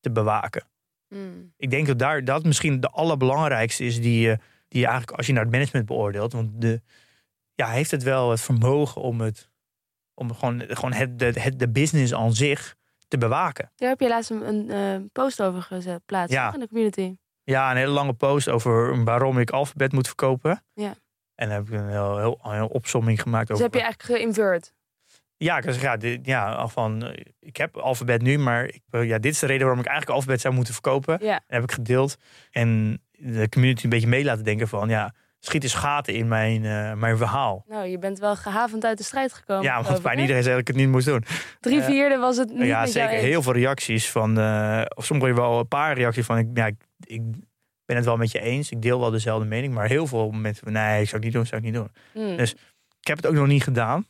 te 0.00 0.10
bewaken. 0.10 0.68
Mm. 1.08 1.52
Ik 1.56 1.70
denk 1.70 1.86
dat 1.86 1.98
daar 1.98 2.24
dat 2.24 2.44
misschien 2.44 2.80
de 2.80 2.88
allerbelangrijkste 2.88 3.84
is 3.84 4.00
die 4.00 4.20
je, 4.20 4.38
die 4.68 4.80
je 4.80 4.86
eigenlijk 4.86 5.16
als 5.16 5.26
je 5.26 5.32
naar 5.32 5.42
het 5.42 5.52
management 5.52 5.86
beoordeelt. 5.86 6.32
Want 6.32 6.60
de, 6.60 6.82
ja, 7.54 7.68
heeft 7.68 7.90
het 7.90 8.02
wel 8.02 8.30
het 8.30 8.40
vermogen 8.40 9.02
om 9.02 9.20
het 9.20 9.49
om 10.14 10.34
gewoon, 10.34 10.62
gewoon 10.68 10.92
het, 10.92 11.18
de, 11.18 11.32
het, 11.40 11.58
de 11.58 11.68
business 11.68 12.14
aan 12.14 12.32
zich 12.34 12.76
te 13.08 13.18
bewaken. 13.18 13.72
Daar 13.76 13.88
heb 13.88 14.00
je 14.00 14.08
laatst 14.08 14.30
een, 14.30 14.48
een 14.48 14.70
eh, 14.70 15.06
post 15.12 15.42
over 15.42 15.62
gezet, 15.62 16.00
plaats 16.06 16.32
Ja. 16.32 16.44
toch, 16.44 16.54
in 16.54 16.60
de 16.60 16.68
community. 16.68 17.16
Ja, 17.44 17.70
een 17.70 17.76
hele 17.76 17.90
lange 17.92 18.12
post 18.12 18.48
over 18.48 19.04
waarom 19.04 19.38
ik 19.38 19.50
Alphabet 19.50 19.92
moet 19.92 20.06
verkopen. 20.06 20.64
Ja. 20.74 20.94
En 21.34 21.48
dan 21.48 21.56
heb 21.56 21.66
ik 21.66 21.72
een 21.72 21.88
heel, 21.88 22.18
heel, 22.18 22.38
heel 22.42 22.66
opsomming 22.66 23.22
gemaakt 23.22 23.46
Dus 23.46 23.56
over. 23.56 23.68
heb 23.70 23.74
je 23.74 23.80
eigenlijk 23.86 24.18
geïnvert. 24.20 24.72
Ja, 25.36 25.56
ik 25.56 25.62
zeg 25.64 25.80
ja, 25.82 25.96
dit, 25.96 26.26
ja, 26.26 26.68
van 26.68 27.04
eh, 27.04 27.24
ik 27.40 27.56
heb 27.56 27.76
Alphabet 27.76 28.22
nu, 28.22 28.38
maar 28.38 28.64
ik, 28.64 28.82
eh, 28.90 29.04
ja, 29.08 29.18
dit 29.18 29.32
is 29.32 29.38
de 29.38 29.46
reden 29.46 29.62
waarom 29.62 29.80
ik 29.82 29.86
eigenlijk 29.88 30.16
Alphabet 30.16 30.40
zou 30.40 30.54
moeten 30.54 30.72
verkopen. 30.72 31.18
Ja. 31.22 31.34
En 31.34 31.54
heb 31.54 31.62
ik 31.62 31.72
gedeeld 31.72 32.16
en 32.50 33.00
de 33.12 33.48
community 33.48 33.84
een 33.84 33.90
beetje 33.90 34.06
mee 34.08 34.24
laten 34.24 34.44
denken 34.44 34.68
van 34.68 34.88
ja, 34.88 35.14
schiet 35.40 35.62
eens 35.62 35.74
gaten 35.74 36.14
in 36.14 36.28
mijn, 36.28 36.64
eh, 36.64 36.92
mijn 36.92 37.16
verhaal. 37.16 37.64
Nou, 37.68 37.86
je 37.86 37.98
bent 37.98 38.18
wel 38.18 38.36
gehavend 38.36 38.84
uit 38.84 38.98
de 38.98 39.04
strijd 39.04 39.32
gekomen. 39.32 39.64
ja, 39.64 39.82
want 39.82 40.02
bijna 40.02 40.20
iedereen 40.20 40.42
zei 40.42 40.54
dat 40.54 40.62
ik 40.62 40.68
het 40.68 40.76
niet 40.76 40.88
moest 40.88 41.06
doen. 41.06 41.24
Drie 41.60 41.80
eh, 41.80 41.86
vierde 41.86 42.16
was 42.16 42.36
het 42.36 42.48
niet 42.52 42.66
ja, 42.66 42.86
zeker 42.86 43.18
heel 43.18 43.42
veel 43.42 43.52
reacties 43.52 44.10
van, 44.10 44.38
eh 44.38 44.82
of 44.94 45.04
sommige 45.04 45.34
wel 45.34 45.58
een 45.58 45.68
paar 45.68 45.94
reacties 45.96 46.26
van 46.26 46.38
ik, 46.38 46.48
ja, 46.54 46.66
ik, 46.66 46.76
ik 47.04 47.22
ben 47.84 47.96
het 47.96 48.04
wel 48.04 48.16
met 48.16 48.30
je 48.32 48.40
eens. 48.40 48.70
Ik 48.70 48.82
deel 48.82 49.00
wel 49.00 49.10
dezelfde 49.10 49.46
mening, 49.46 49.74
maar 49.74 49.88
heel 49.88 50.06
veel 50.06 50.30
mensen 50.30 50.64
van 50.64 50.72
nee, 50.72 51.00
ik 51.00 51.08
zou 51.08 51.16
het 51.16 51.24
niet 51.24 51.32
doen, 51.32 51.46
zou 51.46 51.60
ik 51.60 51.66
niet 51.66 51.74
doen. 51.76 51.90
Mm. 52.14 52.36
Dus- 52.36 52.54
Ik 53.00 53.06
heb 53.06 53.16
het 53.16 53.26
ook 53.26 53.34
nog 53.34 53.46
niet 53.46 53.62
gedaan. 53.62 54.00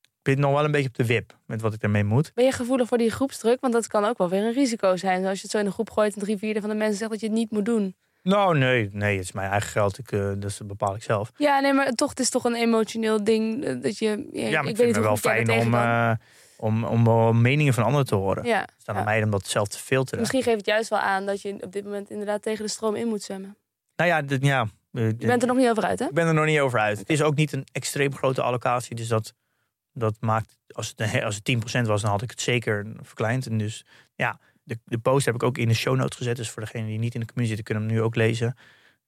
Ik 0.00 0.26
ben 0.36 0.40
nog 0.40 0.52
wel 0.52 0.64
een 0.64 0.70
beetje 0.70 0.88
op 0.88 0.94
de 0.94 1.06
wip 1.06 1.38
met 1.46 1.60
wat 1.60 1.74
ik 1.74 1.82
ermee 1.82 2.04
moet. 2.04 2.32
Ben 2.34 2.44
je 2.44 2.52
gevoelig 2.52 2.88
voor 2.88 2.98
die 2.98 3.10
groepsdruk? 3.10 3.60
Want 3.60 3.72
dat 3.72 3.86
kan 3.86 4.04
ook 4.04 4.18
wel 4.18 4.28
weer 4.28 4.42
een 4.42 4.52
risico 4.52 4.96
zijn. 4.96 5.26
Als 5.26 5.36
je 5.36 5.42
het 5.42 5.50
zo 5.50 5.58
in 5.58 5.64
de 5.64 5.70
groep 5.70 5.90
gooit 5.90 6.14
en 6.14 6.20
drie 6.20 6.36
vierde 6.36 6.60
van 6.60 6.68
de 6.70 6.76
mensen 6.76 6.96
zegt 6.98 7.10
dat 7.10 7.20
je 7.20 7.26
het 7.26 7.34
niet 7.34 7.50
moet 7.50 7.64
doen. 7.64 7.96
Nou, 8.22 8.58
nee, 8.58 8.88
nee, 8.92 9.16
het 9.16 9.24
is 9.24 9.32
mijn 9.32 9.50
eigen 9.50 9.70
geld. 9.70 9.98
Ik, 9.98 10.12
eh, 10.12 10.30
dus 10.36 10.56
dat 10.56 10.66
bepaal 10.66 10.94
ik 10.94 11.02
zelf. 11.02 11.32
Ja, 11.36 11.60
nee, 11.60 11.72
maar 11.72 11.90
toch, 11.92 12.10
het 12.10 12.20
is 12.20 12.30
toch 12.30 12.44
een 12.44 12.54
emotioneel 12.54 13.24
ding. 13.24 13.64
eh, 13.64 13.82
Dat 13.82 13.98
je, 13.98 14.28
ja, 14.32 14.48
Ja, 14.48 14.60
maar 14.62 14.70
ik 14.70 14.76
vind 14.76 14.94
het 14.94 15.04
wel 15.04 15.16
fijn 15.16 15.50
om, 15.50 15.74
eh, 15.74 16.12
om, 16.56 16.84
om 16.84 17.40
meningen 17.40 17.74
van 17.74 17.84
anderen 17.84 18.06
te 18.06 18.14
horen. 18.14 18.44
ja. 18.44 18.60
Het 18.60 18.72
staat 18.78 18.94
ja. 18.94 19.00
aan 19.00 19.06
mij 19.06 19.22
om 19.22 19.30
dat 19.30 19.46
zelf 19.46 19.68
te 19.68 19.78
filteren. 19.78 20.20
Misschien 20.20 20.42
geeft 20.42 20.56
het 20.56 20.66
juist 20.66 20.90
wel 20.90 20.98
aan 20.98 21.26
dat 21.26 21.42
je 21.42 21.56
op 21.60 21.72
dit 21.72 21.84
moment 21.84 22.10
inderdaad 22.10 22.42
tegen 22.42 22.64
de 22.64 22.70
stroom 22.70 22.94
in 22.94 23.08
moet 23.08 23.22
zwemmen. 23.22 23.56
Nou 23.96 24.10
ja, 24.10 24.22
dit, 24.22 24.44
ja 24.44 24.66
Je 24.90 25.14
bent 25.14 25.42
er 25.42 25.48
nog 25.48 25.56
niet 25.56 25.68
over 25.68 25.84
uit, 25.84 25.98
hè? 25.98 26.04
ik 26.04 26.14
ben 26.14 26.26
er 26.26 26.34
nog 26.34 26.44
niet 26.44 26.60
over 26.60 26.78
uit. 26.80 26.98
Het 26.98 27.10
is 27.10 27.22
ook 27.22 27.34
niet 27.34 27.52
een 27.52 27.66
extreem 27.72 28.14
grote 28.14 28.42
allocatie. 28.42 28.96
Dus 28.96 29.08
dat, 29.08 29.34
dat 29.92 30.16
maakt, 30.20 30.58
als 30.68 30.94
het, 30.96 31.22
als 31.24 31.40
het 31.42 31.80
10% 31.80 31.86
was, 31.86 32.02
dan 32.02 32.10
had 32.10 32.22
ik 32.22 32.30
het 32.30 32.40
zeker 32.40 32.86
verkleind. 33.00 33.46
En 33.46 33.58
dus 33.58 33.84
ja, 34.14 34.38
De, 34.62 34.78
de 34.84 34.98
post 34.98 35.26
heb 35.26 35.34
ik 35.34 35.42
ook 35.42 35.58
in 35.58 35.68
de 35.68 35.74
show 35.74 35.96
notes 35.96 36.16
gezet. 36.16 36.36
Dus 36.36 36.50
voor 36.50 36.62
degenen 36.62 36.86
die 36.86 36.98
niet 36.98 37.14
in 37.14 37.20
de 37.20 37.26
community 37.26 37.56
zitten, 37.56 37.64
kunnen 37.64 37.84
hem 37.84 37.92
nu 37.98 38.02
ook 38.06 38.14
lezen. 38.14 38.56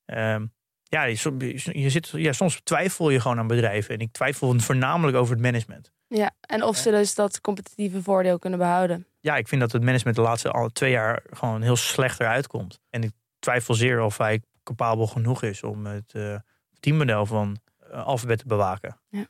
Ehm, 0.04 0.46
ja, 0.82 1.04
je, 1.04 1.60
je 1.72 1.90
zit, 1.90 2.08
ja, 2.08 2.32
soms 2.32 2.60
twijfel 2.64 3.10
je 3.10 3.20
gewoon 3.20 3.38
aan 3.38 3.46
bedrijven. 3.46 3.94
En 3.94 4.00
ik 4.00 4.12
twijfel 4.12 4.60
voornamelijk 4.60 5.16
over 5.16 5.34
het 5.34 5.42
management. 5.42 5.92
Ja, 6.06 6.30
en 6.40 6.62
of 6.62 6.76
ze 6.76 6.90
dus 6.90 7.14
dat 7.14 7.40
competitieve 7.40 8.02
voordeel 8.02 8.38
kunnen 8.38 8.58
behouden. 8.58 9.06
Ja, 9.20 9.36
ik 9.36 9.48
vind 9.48 9.60
dat 9.60 9.72
het 9.72 9.82
management 9.82 10.16
de 10.16 10.22
laatste 10.22 10.50
al 10.50 10.68
twee 10.68 10.90
jaar 10.90 11.22
gewoon 11.30 11.62
heel 11.62 11.76
slechter 11.76 12.26
uitkomt. 12.26 12.80
En 12.90 13.02
ik 13.02 13.10
twijfel 13.38 13.74
zeer 13.74 14.00
of 14.00 14.18
hij 14.18 14.42
capabel 14.62 15.06
genoeg 15.06 15.42
is 15.42 15.62
om 15.62 15.86
het 15.86 16.12
uh, 16.16 16.36
teammodel 16.80 17.26
van 17.26 17.56
uh, 17.90 18.06
Alphabet 18.06 18.38
te 18.38 18.46
bewaken. 18.46 18.98
Ja. 19.08 19.26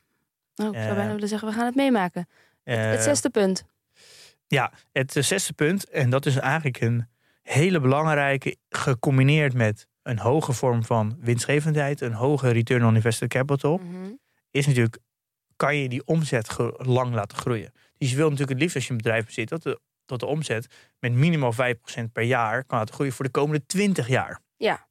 Nou, 0.55 0.77
ik 0.77 0.83
zou 0.83 0.95
bijna 0.95 1.13
willen 1.13 1.27
zeggen, 1.27 1.47
we 1.47 1.53
gaan 1.53 1.65
het 1.65 1.75
meemaken. 1.75 2.27
het 2.63 3.03
zesde 3.03 3.29
punt. 3.29 3.65
Ja, 4.53 4.71
het 4.91 5.15
zesde 5.19 5.53
punt. 5.53 5.89
En 5.89 6.09
dat 6.09 6.25
is 6.25 6.35
eigenlijk 6.35 6.81
een 6.81 7.07
hele 7.41 7.79
belangrijke, 7.79 8.57
gecombineerd 8.69 9.53
met 9.53 9.87
een 10.03 10.19
hoge 10.19 10.53
vorm 10.53 10.83
van 10.83 11.17
winstgevendheid, 11.19 12.01
een 12.01 12.13
hoge 12.13 12.49
return 12.49 12.85
on 12.85 12.95
invested 12.95 13.29
capital, 13.29 13.77
Mhm. 13.77 14.11
is 14.51 14.67
natuurlijk, 14.67 14.97
kan 15.55 15.77
je 15.77 15.89
die 15.89 16.05
omzet 16.05 16.55
lang 16.77 17.13
laten 17.13 17.37
groeien. 17.37 17.71
Dus 17.97 18.09
je 18.09 18.15
wil 18.15 18.25
natuurlijk 18.25 18.51
het 18.51 18.59
liefst 18.59 18.75
als 18.75 18.85
je 18.85 18.91
een 18.91 18.97
bedrijf 18.97 19.25
bezit, 19.25 19.49
dat 19.49 19.63
de, 19.63 19.79
dat 20.05 20.19
de 20.19 20.25
omzet 20.25 20.67
met 20.99 21.13
minimaal 21.13 21.53
5% 21.53 22.11
per 22.13 22.23
jaar 22.23 22.63
kan 22.63 22.77
laten 22.77 22.93
groeien 22.93 23.13
voor 23.13 23.25
de 23.25 23.31
komende 23.31 23.65
20 23.65 24.07
jaar. 24.07 24.39
Ja. 24.57 24.87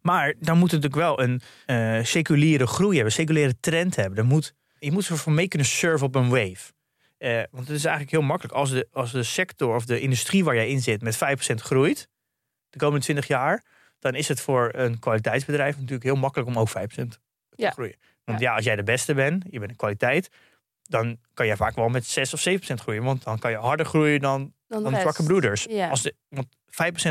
Maar 0.00 0.34
dan 0.38 0.58
moet 0.58 0.70
het 0.70 0.82
natuurlijk 0.82 1.16
wel 1.16 1.26
een 1.26 1.40
uh, 1.66 2.04
seculiere 2.04 2.66
groei 2.66 2.94
hebben, 2.94 3.06
een 3.06 3.20
seculiere 3.20 3.60
trend 3.60 3.96
hebben. 3.96 4.18
Er 4.18 4.24
moet, 4.24 4.54
je 4.78 4.92
moet 4.92 5.08
ervoor 5.08 5.32
mee 5.32 5.48
kunnen 5.48 5.68
surfen 5.68 6.06
op 6.06 6.14
een 6.14 6.28
wave. 6.28 6.72
Uh, 7.18 7.42
want 7.50 7.66
het 7.66 7.76
is 7.76 7.84
eigenlijk 7.84 8.10
heel 8.10 8.26
makkelijk 8.26 8.54
als 8.54 8.70
de, 8.70 8.88
als 8.92 9.12
de 9.12 9.22
sector 9.22 9.74
of 9.74 9.84
de 9.84 10.00
industrie 10.00 10.44
waar 10.44 10.54
jij 10.54 10.68
in 10.68 10.80
zit 10.80 11.02
met 11.02 11.16
5% 11.16 11.18
groeit 11.54 12.08
de 12.70 12.78
komende 12.78 13.04
20 13.04 13.26
jaar, 13.26 13.64
dan 13.98 14.14
is 14.14 14.28
het 14.28 14.40
voor 14.40 14.70
een 14.74 14.98
kwaliteitsbedrijf 14.98 15.74
natuurlijk 15.74 16.02
heel 16.02 16.16
makkelijk 16.16 16.48
om 16.48 16.58
ook 16.58 16.68
5% 16.68 16.72
te 16.72 17.18
ja. 17.56 17.70
groeien. 17.70 17.96
Want 18.24 18.40
ja. 18.40 18.54
als 18.54 18.64
jij 18.64 18.76
de 18.76 18.82
beste 18.82 19.14
bent, 19.14 19.44
je 19.50 19.58
bent 19.58 19.70
een 19.70 19.76
kwaliteit, 19.76 20.28
dan 20.82 21.18
kan 21.34 21.46
je 21.46 21.56
vaak 21.56 21.74
wel 21.74 21.88
met 21.88 22.06
6 22.06 22.34
of 22.34 22.48
7% 22.48 22.74
groeien. 22.74 23.02
Want 23.02 23.24
dan 23.24 23.38
kan 23.38 23.50
je 23.50 23.56
harder 23.56 23.86
groeien 23.86 24.20
dan, 24.20 24.52
dan, 24.66 24.82
dan 24.82 24.92
de 24.92 25.00
zwakke 25.00 25.22
broeders. 25.22 25.66
Ja. 25.68 25.88
Als 25.88 26.02
de, 26.02 26.14
want 26.28 26.46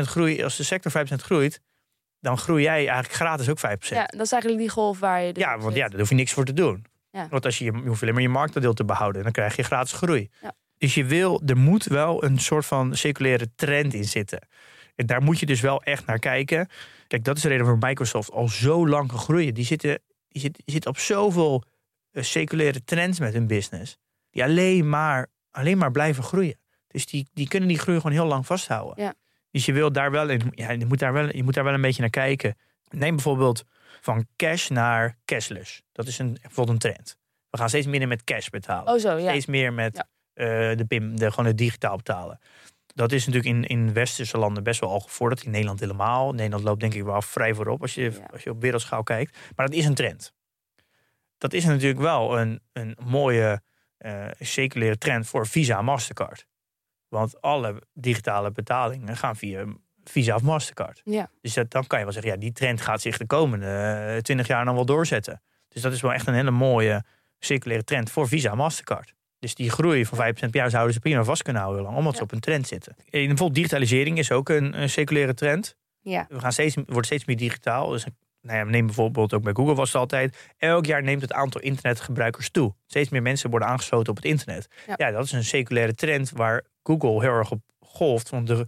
groei, 0.00 0.42
als 0.42 0.56
de 0.56 0.62
sector 0.62 1.06
5% 1.06 1.14
groeit, 1.14 1.60
dan 2.20 2.38
groei 2.38 2.62
jij 2.62 2.76
eigenlijk 2.76 3.12
gratis 3.12 3.48
ook 3.48 3.58
5%. 3.58 3.60
Ja, 3.60 4.06
dat 4.06 4.20
is 4.20 4.32
eigenlijk 4.32 4.62
die 4.62 4.70
golf 4.70 4.98
waar 4.98 5.22
je. 5.22 5.32
dus 5.32 5.42
Ja, 5.42 5.58
want 5.58 5.74
ja, 5.74 5.88
daar 5.88 5.98
hoef 5.98 6.08
je 6.08 6.14
niks 6.14 6.32
voor 6.32 6.44
te 6.44 6.52
doen. 6.52 6.84
Ja. 7.18 7.28
Want 7.30 7.44
als 7.44 7.58
je, 7.58 7.64
je 7.64 7.72
hoeft 7.72 8.02
alleen 8.02 8.14
maar 8.14 8.22
je 8.22 8.28
marktaandeel 8.28 8.74
te 8.74 8.84
behouden, 8.84 9.16
en 9.16 9.22
dan 9.22 9.32
krijg 9.32 9.56
je 9.56 9.62
gratis 9.62 9.92
groei. 9.92 10.30
Ja. 10.42 10.54
Dus 10.78 10.94
je 10.94 11.04
wil, 11.04 11.42
er 11.46 11.56
moet 11.56 11.84
wel 11.84 12.24
een 12.24 12.38
soort 12.38 12.66
van 12.66 12.96
circulaire 12.96 13.48
trend 13.54 13.94
in 13.94 14.04
zitten. 14.04 14.48
En 14.94 15.06
daar 15.06 15.22
moet 15.22 15.38
je 15.38 15.46
dus 15.46 15.60
wel 15.60 15.82
echt 15.82 16.06
naar 16.06 16.18
kijken. 16.18 16.68
Kijk, 17.06 17.24
dat 17.24 17.36
is 17.36 17.42
de 17.42 17.48
reden 17.48 17.64
waarom 17.64 17.82
Microsoft 17.88 18.30
al 18.30 18.48
zo 18.48 18.88
lang 18.88 19.08
kan 19.08 19.18
groeien. 19.18 19.54
Die 19.54 19.64
zitten, 19.64 19.98
die 20.28 20.40
zitten, 20.40 20.62
die 20.64 20.74
zitten 20.74 20.90
op 20.90 20.98
zoveel 20.98 21.62
uh, 22.12 22.22
circulaire 22.22 22.84
trends 22.84 23.18
met 23.18 23.32
hun 23.32 23.46
business. 23.46 23.98
Die 24.30 24.44
alleen 24.44 24.88
maar, 24.88 25.26
alleen 25.50 25.78
maar 25.78 25.90
blijven 25.90 26.22
groeien. 26.22 26.58
Dus 26.86 27.06
die, 27.06 27.28
die 27.32 27.48
kunnen 27.48 27.68
die 27.68 27.78
groei 27.78 27.96
gewoon 27.96 28.12
heel 28.12 28.26
lang 28.26 28.46
vasthouden. 28.46 29.04
Ja. 29.04 29.14
Dus 29.50 29.66
je 29.66 29.72
wil 29.72 29.92
daar 29.92 30.10
wel, 30.10 30.28
in, 30.28 30.52
ja, 30.54 30.70
je, 30.70 30.86
moet 30.86 30.98
daar 30.98 31.12
wel, 31.12 31.36
je 31.36 31.42
moet 31.42 31.54
daar 31.54 31.64
wel 31.64 31.74
een 31.74 31.80
beetje 31.80 32.00
naar 32.00 32.10
kijken. 32.10 32.56
Neem 32.88 33.14
bijvoorbeeld 33.14 33.64
van 34.00 34.26
cash 34.36 34.68
naar 34.68 35.18
cashless. 35.24 35.82
Dat 35.92 36.06
is 36.06 36.18
een, 36.18 36.38
bijvoorbeeld 36.42 36.84
een 36.84 36.92
trend. 36.92 37.18
We 37.50 37.58
gaan 37.58 37.68
steeds 37.68 37.86
minder 37.86 38.08
met 38.08 38.24
cash 38.24 38.48
betalen. 38.48 38.92
Oh 38.94 38.98
zo, 39.00 39.16
ja. 39.16 39.28
Steeds 39.28 39.46
meer 39.46 39.72
met 39.72 39.96
Ja. 40.34 40.70
uh, 40.70 40.76
de 40.76 40.84
PIM, 40.84 41.16
de, 41.16 41.30
gewoon 41.30 41.46
het 41.46 41.58
digitaal 41.58 41.96
betalen. 41.96 42.38
Dat 42.86 43.12
is 43.12 43.26
natuurlijk 43.26 43.54
in, 43.54 43.64
in 43.64 43.92
westerse 43.92 44.38
landen 44.38 44.62
best 44.62 44.80
wel 44.80 44.90
al 44.90 45.00
gevorderd. 45.00 45.42
In 45.44 45.50
Nederland 45.50 45.80
helemaal. 45.80 46.32
Nederland 46.32 46.64
loopt 46.64 46.80
denk 46.80 46.94
ik 46.94 47.02
wel 47.02 47.22
vrij 47.22 47.54
voorop 47.54 47.82
als 47.82 47.94
je, 47.94 48.10
Ja. 48.12 48.26
als 48.32 48.42
je 48.42 48.50
op 48.50 48.60
wereldschaal 48.60 49.02
kijkt. 49.02 49.38
Maar 49.56 49.66
dat 49.66 49.74
is 49.74 49.84
een 49.84 49.94
trend. 49.94 50.32
Dat 51.38 51.52
is 51.52 51.64
natuurlijk 51.64 52.00
wel 52.00 52.38
een, 52.38 52.60
een 52.72 52.96
mooie 53.04 53.62
uh, 53.98 54.26
circulaire 54.40 54.98
trend 54.98 55.26
voor 55.28 55.46
Visa 55.46 55.78
en 55.78 55.84
Mastercard. 55.84 56.46
Want 57.08 57.40
alle 57.40 57.82
digitale 57.92 58.50
betalingen 58.52 59.16
gaan 59.16 59.36
via 59.36 59.64
Visa 60.10 60.34
of 60.34 60.42
Mastercard. 60.42 61.00
Ja. 61.04 61.30
Dus 61.40 61.54
dat, 61.54 61.70
dan 61.70 61.86
kan 61.86 61.98
je 61.98 62.04
wel 62.04 62.14
zeggen, 62.14 62.32
ja, 62.32 62.38
die 62.38 62.52
trend 62.52 62.80
gaat 62.80 63.00
zich 63.00 63.18
de 63.18 63.26
komende 63.26 64.18
twintig 64.22 64.46
jaar 64.46 64.64
dan 64.64 64.74
wel 64.74 64.84
doorzetten. 64.84 65.42
Dus 65.68 65.82
dat 65.82 65.92
is 65.92 66.00
wel 66.00 66.12
echt 66.12 66.26
een 66.26 66.34
hele 66.34 66.50
mooie 66.50 67.04
circulaire 67.38 67.84
trend 67.84 68.10
voor 68.10 68.28
Visa 68.28 68.50
en 68.50 68.56
Mastercard. 68.56 69.14
Dus 69.38 69.54
die 69.54 69.70
groei 69.70 70.06
van 70.06 70.18
5% 70.18 70.20
per 70.38 70.48
jaar 70.56 70.70
zouden 70.70 70.94
ze 70.94 71.00
prima 71.00 71.24
vast 71.24 71.42
kunnen 71.42 71.62
houden, 71.62 71.82
lang, 71.82 71.96
omdat 71.96 72.12
Ja. 72.12 72.18
ze 72.18 72.24
op 72.24 72.32
een 72.32 72.40
trend 72.40 72.66
zitten. 72.66 72.94
En 72.98 73.04
bijvoorbeeld 73.10 73.54
digitalisering 73.54 74.18
is 74.18 74.32
ook 74.32 74.48
een, 74.48 74.80
een 74.80 74.90
circulaire 74.90 75.34
trend. 75.34 75.76
Ja. 76.00 76.26
We 76.28 76.40
gaan 76.40 76.52
steeds, 76.52 76.76
wordt 76.86 77.06
steeds 77.06 77.24
meer 77.24 77.36
digitaal. 77.36 77.88
Dus 77.88 78.04
nou 78.40 78.58
ja, 78.58 78.64
neem 78.64 78.86
bijvoorbeeld 78.86 79.34
ook 79.34 79.42
bij 79.42 79.52
Google 79.52 79.74
was 79.74 79.88
het 79.92 80.00
altijd. 80.00 80.52
Elk 80.56 80.86
jaar 80.86 81.02
neemt 81.02 81.22
het 81.22 81.32
aantal 81.32 81.60
internetgebruikers 81.60 82.50
toe. 82.50 82.74
Steeds 82.86 83.08
meer 83.08 83.22
mensen 83.22 83.50
worden 83.50 83.68
aangesloten 83.68 84.10
op 84.10 84.16
het 84.16 84.24
internet. 84.24 84.68
Ja. 84.86 84.94
Ja, 84.96 85.10
dat 85.10 85.24
is 85.24 85.32
een 85.32 85.44
circulaire 85.44 85.94
trend 85.94 86.30
waar 86.30 86.64
Google 86.82 87.20
heel 87.20 87.32
erg 87.32 87.50
op 87.50 87.60
golft. 87.80 88.28
Want 88.30 88.46
de, 88.46 88.66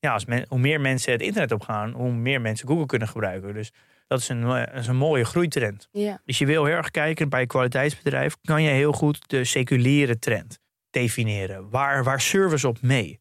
ja, 0.00 0.12
als 0.12 0.24
men, 0.24 0.44
hoe 0.48 0.58
meer 0.58 0.80
mensen 0.80 1.12
het 1.12 1.22
internet 1.22 1.52
opgaan, 1.52 1.92
hoe 1.92 2.12
meer 2.12 2.40
mensen 2.40 2.68
Google 2.68 2.86
kunnen 2.86 3.08
gebruiken. 3.08 3.54
Dus 3.54 3.72
dat 4.06 4.18
is 4.18 4.28
een, 4.28 4.42
eh, 4.42 4.66
dat 4.72 4.80
is 4.80 4.86
een 4.86 4.96
mooie 4.96 5.24
groeitrend. 5.24 5.88
Ja. 5.92 6.20
Dus 6.24 6.38
je 6.38 6.46
wil 6.46 6.64
heel 6.64 6.76
erg 6.76 6.90
kijken 6.90 7.28
bij 7.28 7.40
een 7.40 7.46
kwaliteitsbedrijf, 7.46 8.36
kan 8.42 8.62
je 8.62 8.70
heel 8.70 8.92
goed 8.92 9.28
de 9.28 9.44
seculiere 9.44 10.18
trend 10.18 10.58
definiëren. 10.90 11.70
Waar, 11.70 12.04
waar 12.04 12.20
service 12.20 12.68
op 12.68 12.82
mee? 12.82 13.20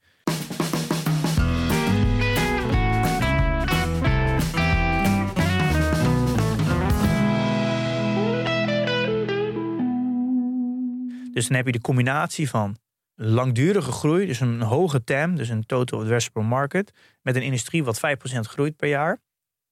Dus 11.34 11.47
dan 11.47 11.55
heb 11.57 11.65
je 11.65 11.71
de 11.71 11.82
combinatie 11.82 12.49
van 12.49 12.78
langdurige 13.20 13.91
groei, 13.91 14.26
dus 14.26 14.39
een 14.39 14.61
hoge 14.61 15.03
TAM, 15.03 15.36
dus 15.36 15.49
een 15.49 15.65
total 15.65 15.99
addressable 15.99 16.43
market, 16.43 16.91
met 17.22 17.36
een 17.36 17.41
industrie 17.41 17.84
wat 17.84 17.99
5% 18.36 18.39
groeit 18.39 18.76
per 18.76 18.89
jaar. 18.89 19.22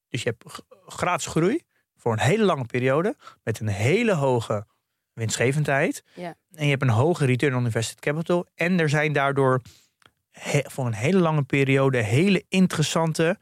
Dus 0.10 0.24
je 0.24 0.30
hebt 0.38 0.64
gratis 0.88 1.26
groei 1.26 1.62
voor 1.96 2.12
een 2.14 2.20
hele 2.20 2.44
lange 2.44 2.66
periode 2.66 3.16
met 3.44 3.60
een 3.60 3.68
hele 3.68 4.14
hoge 4.14 4.66
winstgevendheid. 5.14 6.04
Ja. 6.16 6.36
En 6.52 6.64
je 6.64 6.70
hebt 6.70 6.82
een 6.82 6.90
hoge 6.90 7.26
return 7.26 7.56
on 7.56 7.66
invested 7.66 8.00
capital. 8.00 8.48
En 8.56 8.80
er 8.80 8.90
zijn 8.90 9.14
daardoor 9.14 9.62
he- 10.32 10.62
voor 10.70 10.86
een 10.86 10.94
hele 10.94 11.20
lange 11.20 11.44
periode 11.44 12.02
hele 12.02 12.44
interessante 12.50 13.38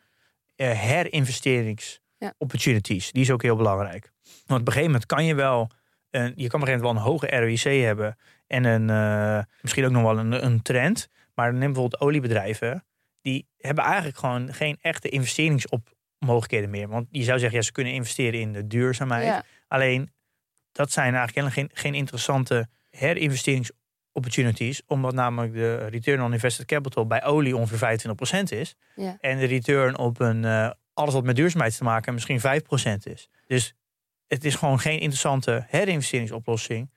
eh, 0.55 0.71
herinvesterings 0.79 1.99
Ja. 2.17 2.33
opportunities. 2.37 3.11
Die 3.11 3.21
is 3.21 3.31
ook 3.31 3.41
heel 3.41 3.55
belangrijk. 3.55 4.11
Want 4.45 4.61
op 4.61 4.67
een 4.67 4.73
gegeven 4.73 4.85
moment 4.91 5.05
kan 5.05 5.25
je 5.25 5.35
wel, 5.35 5.69
een, 6.13 6.33
je 6.35 6.47
kan 6.47 6.61
op 6.61 6.67
een 6.67 6.73
gegeven 6.73 6.81
moment 6.81 6.81
wel 6.81 6.91
een 6.91 7.11
hoge 7.11 7.27
ROIC 7.27 7.83
hebben 7.83 8.17
en 8.47 8.63
een, 8.63 8.89
eh, 8.89 9.43
misschien 9.61 9.85
ook 9.85 9.91
nog 9.91 10.01
wel 10.01 10.17
een, 10.17 10.45
een 10.45 10.61
trend. 10.61 11.09
Maar 11.33 11.53
neem 11.53 11.73
bijvoorbeeld 11.73 12.01
oliebedrijven, 12.01 12.85
die 13.21 13.47
hebben 13.57 13.83
eigenlijk 13.83 14.17
gewoon 14.17 14.53
geen 14.53 14.77
echte 14.81 15.09
investeringsmogelijkheden 15.09 16.69
meer. 16.69 16.87
Want 16.87 17.07
je 17.11 17.23
zou 17.23 17.39
zeggen, 17.39 17.57
ja, 17.57 17.63
ze 17.63 17.71
kunnen 17.71 17.93
investeren 17.93 18.39
in 18.39 18.53
de 18.53 18.67
duurzaamheid. 18.67 19.25
Ja. 19.25 19.43
Alleen, 19.67 20.11
dat 20.71 20.91
zijn 20.91 21.15
eigenlijk 21.15 21.35
helemaal 21.35 21.55
geen, 21.55 21.69
geen 21.73 21.93
interessante 21.93 22.67
herinvesteringsopportunities. 22.89 24.81
Omdat 24.85 25.13
namelijk 25.13 25.53
de 25.53 25.75
return 25.75 26.21
on 26.21 26.33
invested 26.33 26.65
capital 26.65 27.07
bij 27.07 27.23
olie 27.23 27.57
ongeveer 27.57 27.99
25% 28.39 28.43
is. 28.49 28.75
Ja. 28.95 29.17
En 29.19 29.37
de 29.37 29.45
return 29.45 29.97
op 29.97 30.19
een, 30.19 30.45
eh, 30.45 30.69
alles 30.93 31.13
wat 31.13 31.23
met 31.23 31.35
duurzaamheid 31.35 31.77
te 31.77 31.83
maken 31.83 32.13
misschien 32.13 32.39
5% 32.39 33.05
is. 33.05 33.29
Dus 33.47 33.75
het 34.27 34.45
is 34.45 34.55
gewoon 34.55 34.79
geen 34.79 34.99
interessante 34.99 35.65
herinvesteringsoplossing 35.67 36.89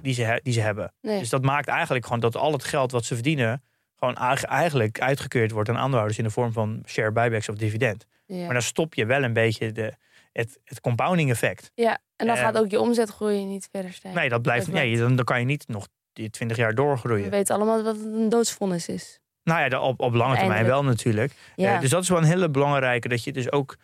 die 0.00 0.14
ze, 0.14 0.40
die 0.42 0.52
ze 0.52 0.60
hebben. 0.60 0.92
Nee. 1.00 1.18
Dus 1.18 1.28
dat 1.28 1.42
maakt 1.42 1.68
eigenlijk 1.68 2.04
gewoon 2.04 2.20
dat 2.20 2.36
al 2.36 2.52
het 2.52 2.64
geld 2.64 2.92
wat 2.92 3.04
ze 3.04 3.14
verdienen... 3.14 3.62
gewoon 3.98 4.16
eig- 4.16 4.44
eigenlijk 4.44 5.00
uitgekeerd 5.00 5.50
wordt 5.50 5.68
aan 5.68 5.76
aandeelhouders... 5.76 6.18
in 6.18 6.24
de 6.24 6.30
vorm 6.30 6.52
van 6.52 6.82
share 6.86 7.12
buybacks 7.12 7.48
of 7.48 7.54
dividend. 7.56 8.06
Ja. 8.26 8.44
Maar 8.44 8.52
dan 8.52 8.62
stop 8.62 8.94
je 8.94 9.06
wel 9.06 9.22
een 9.22 9.32
beetje 9.32 9.72
de, 9.72 9.92
het, 10.32 10.58
het 10.64 10.80
compounding 10.80 11.30
effect. 11.30 11.70
ja, 11.74 11.98
en 12.16 12.26
dan 12.26 12.36
Eh, 12.36 12.42
gaat 12.42 12.58
ook 12.58 12.70
je 12.70 12.80
omzetgroei 12.80 13.44
niet 13.44 13.68
verder 13.72 13.92
stijgen. 13.92 14.20
Nee, 14.20 14.28
dat 14.28 14.42
blijft, 14.42 14.68
nee 14.72 14.96
dan, 14.98 15.16
dan 15.16 15.24
kan 15.24 15.38
je 15.40 15.46
niet 15.46 15.68
nog 15.68 15.88
die 16.12 16.30
20 16.30 16.56
jaar 16.56 16.68
We 16.68 16.74
doorgroeien. 16.74 17.30
weten 17.30 17.54
allemaal 17.54 17.82
dat 17.82 17.96
het 17.96 18.04
een 18.04 18.28
doodsvonnis 18.28 18.88
is. 18.88 19.20
Nou 19.42 19.70
ja, 19.70 19.80
op, 19.80 20.00
op 20.00 20.14
lange 20.14 20.34
termijn 20.36 20.56
Eindelijk. 20.56 20.82
wel 20.82 20.92
natuurlijk. 20.92 21.32
Ja. 21.56 21.74
Eh, 21.74 21.80
dus 21.80 21.90
dat 21.90 22.02
is 22.02 22.08
wel 22.08 22.18
een 22.18 22.24
hele 22.24 22.50
belangrijke, 22.50 23.08
dat 23.08 23.24
je 23.24 23.32
dus 23.32 23.52
ook 23.52 23.76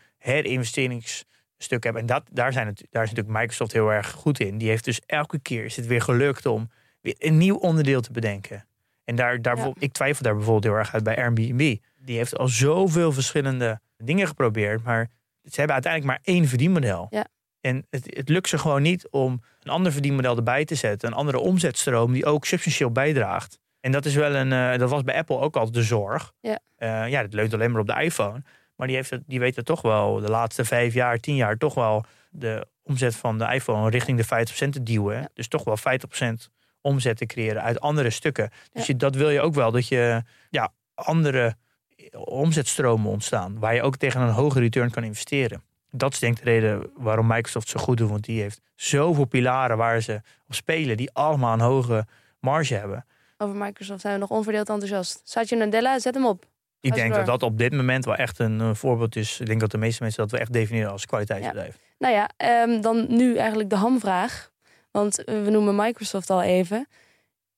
herinvesteringsstuk 1.63 1.85
hebt. 1.85 1.97
En 1.97 2.07
dat, 2.07 2.23
daar, 2.31 2.53
zijn 2.53 2.67
het, 2.67 2.87
daar 2.91 3.03
is 3.03 3.11
natuurlijk 3.11 3.39
Microsoft 3.39 3.73
heel 3.73 3.93
erg 3.93 4.11
goed 4.11 4.41
in. 4.41 4.59
Die 4.59 4.69
heeft 4.69 4.85
dus 4.85 5.01
elke 5.07 5.39
keer 5.39 5.65
is 5.65 5.77
het 5.77 5.87
weer 5.87 6.03
gelukt 6.03 6.47
om 6.47 6.71
weer 7.01 7.15
een 7.19 7.39
nieuw 7.39 7.57
onderdeel 7.57 8.01
te 8.01 8.13
bedenken. 8.13 8.67
En 9.05 9.17
daar, 9.17 9.43
daar 9.43 9.57
Ja. 9.57 9.73
ik 9.79 9.93
twijfel 9.93 10.23
daar 10.23 10.35
bijvoorbeeld 10.35 10.65
heel 10.65 10.75
erg 10.75 10.95
uit 10.95 11.05
bij 11.05 11.17
Airbnb. 11.17 11.77
Die 11.99 12.17
heeft 12.17 12.39
al 12.39 12.49
zoveel 12.49 13.13
verschillende 13.13 13.81
dingen 13.97 14.27
geprobeerd, 14.27 14.83
maar 14.83 15.11
ze 15.43 15.55
hebben 15.55 15.75
uiteindelijk 15.75 16.13
maar 16.13 16.35
één 16.35 16.49
verdienmodel. 16.49 17.07
Ja. 17.11 17.27
En 17.61 17.87
het, 17.91 18.15
het 18.17 18.29
lukt 18.29 18.49
ze 18.49 18.59
gewoon 18.59 18.83
niet 18.83 19.09
om 19.11 19.43
een 19.63 19.71
ander 19.73 19.93
verdienmodel 19.93 20.37
erbij 20.37 20.65
te 20.65 20.75
zetten. 20.75 21.09
Een 21.09 21.15
andere 21.15 21.39
omzetstroom 21.39 22.13
die 22.13 22.25
ook 22.25 22.45
substantieel 22.45 22.91
bijdraagt 22.91 23.59
En 23.81 23.93
dat 23.93 24.05
is 24.05 24.15
wel 24.15 24.35
een, 24.35 24.53
eh, 24.53 24.79
dat 24.79 24.91
was 24.91 25.03
bij 25.03 25.17
Apple 25.17 25.39
ook 25.39 25.57
al 25.57 25.71
de 25.71 25.83
zorg. 25.83 26.33
Ja. 26.41 26.59
Eh, 26.77 27.09
ja, 27.09 27.23
het 27.23 27.33
leunt 27.33 27.55
alleen 27.55 27.71
maar 27.71 27.81
op 27.81 27.87
de 27.87 28.03
iPhone. 28.03 28.43
Maar 28.83 28.91
die, 28.91 29.01
heeft 29.01 29.11
het, 29.11 29.23
die 29.27 29.41
weet 29.41 29.57
het 29.57 29.65
toch 29.65 29.83
wel 29.83 30.21
de 30.21 30.29
laatste 30.31 30.65
vijf 30.65 30.95
jaar, 30.95 31.19
tien 31.19 31.35
jaar, 31.37 31.57
toch 31.57 31.75
wel 31.75 32.05
de 32.31 32.67
omzet 32.83 33.17
van 33.17 33.39
de 33.39 33.45
iPhone 33.55 33.91
richting 33.91 34.19
de 34.23 34.47
50% 34.69 34.69
te 34.69 34.83
duwen. 34.83 35.17
Ja. 35.17 35.29
Dus 35.35 35.49
toch 35.49 35.65
wel 35.65 35.77
50% 35.79 35.83
omzet 36.81 37.17
te 37.17 37.27
creëren 37.27 37.63
uit 37.63 37.81
andere 37.81 38.11
stukken. 38.11 38.51
Dus 38.73 38.87
Ja. 38.87 38.93
je, 38.93 38.97
dat 38.97 39.15
wil 39.15 39.31
je 39.31 39.41
ook 39.41 39.55
wel, 39.55 39.71
dat 39.71 39.89
je 39.89 40.23
ja, 40.51 40.73
andere 40.95 41.57
omzetstromen 42.25 43.11
ontstaan. 43.11 43.59
Waar 43.59 43.75
je 43.75 43.83
ook 43.83 43.97
tegen 43.97 44.21
een 44.21 44.29
hoge 44.29 44.61
return 44.61 44.91
kan 44.91 45.05
investeren. 45.05 45.63
Dat 45.91 46.13
is 46.13 46.19
denk 46.19 46.39
ik 46.39 46.45
de 46.45 46.51
reden 46.51 46.91
waarom 46.97 47.27
Microsoft 47.27 47.69
zo 47.69 47.81
goed 47.81 47.97
doet. 47.97 48.11
Want 48.11 48.25
die 48.25 48.41
heeft 48.41 48.61
zoveel 48.75 49.25
pilaren 49.25 49.77
waar 49.77 50.01
ze 50.01 50.21
op 50.47 50.55
spelen. 50.55 50.97
Die 50.97 51.13
allemaal 51.13 51.53
een 51.53 51.61
hoge 51.61 52.07
marge 52.41 52.75
hebben. 52.75 53.07
Over 53.37 53.57
Microsoft 53.57 54.01
zijn 54.01 54.15
we 54.15 54.21
nog 54.21 54.31
onverdeeld 54.31 54.69
enthousiast. 54.69 55.21
Satya 55.25 55.57
Nadella, 55.57 55.99
zet 55.99 56.15
hem 56.15 56.27
op. 56.27 56.51
Ik 56.83 56.95
denk 56.95 57.09
door. 57.09 57.17
dat 57.17 57.27
dat 57.27 57.43
op 57.43 57.59
dit 57.59 57.73
moment 57.73 58.05
wel 58.05 58.17
echt 58.17 58.39
een 58.39 58.61
eh, 58.61 58.75
voorbeeld 58.75 59.17
is. 59.17 59.41
Ik 59.41 59.47
denk 59.47 59.61
dat 59.61 59.71
de 59.71 59.79
meeste 59.79 60.03
mensen 60.03 60.23
dat 60.23 60.31
we 60.31 60.39
echt 60.39 60.53
definiëren 60.53 60.91
als 60.91 61.07
kwaliteitsbedrijf. 61.07 61.79
Nou 61.99 62.15
ja, 62.15 62.31
ehm, 62.37 62.81
dan 62.81 63.07
nu 63.09 63.37
eigenlijk 63.37 63.71
de 63.71 63.77
hamvraag. 63.77 64.51
Want 64.91 65.25
eh, 65.25 65.43
we 65.43 65.51
noemen 65.51 65.77
Microsoft 65.77 66.31
al 66.31 66.43
even. 66.43 66.89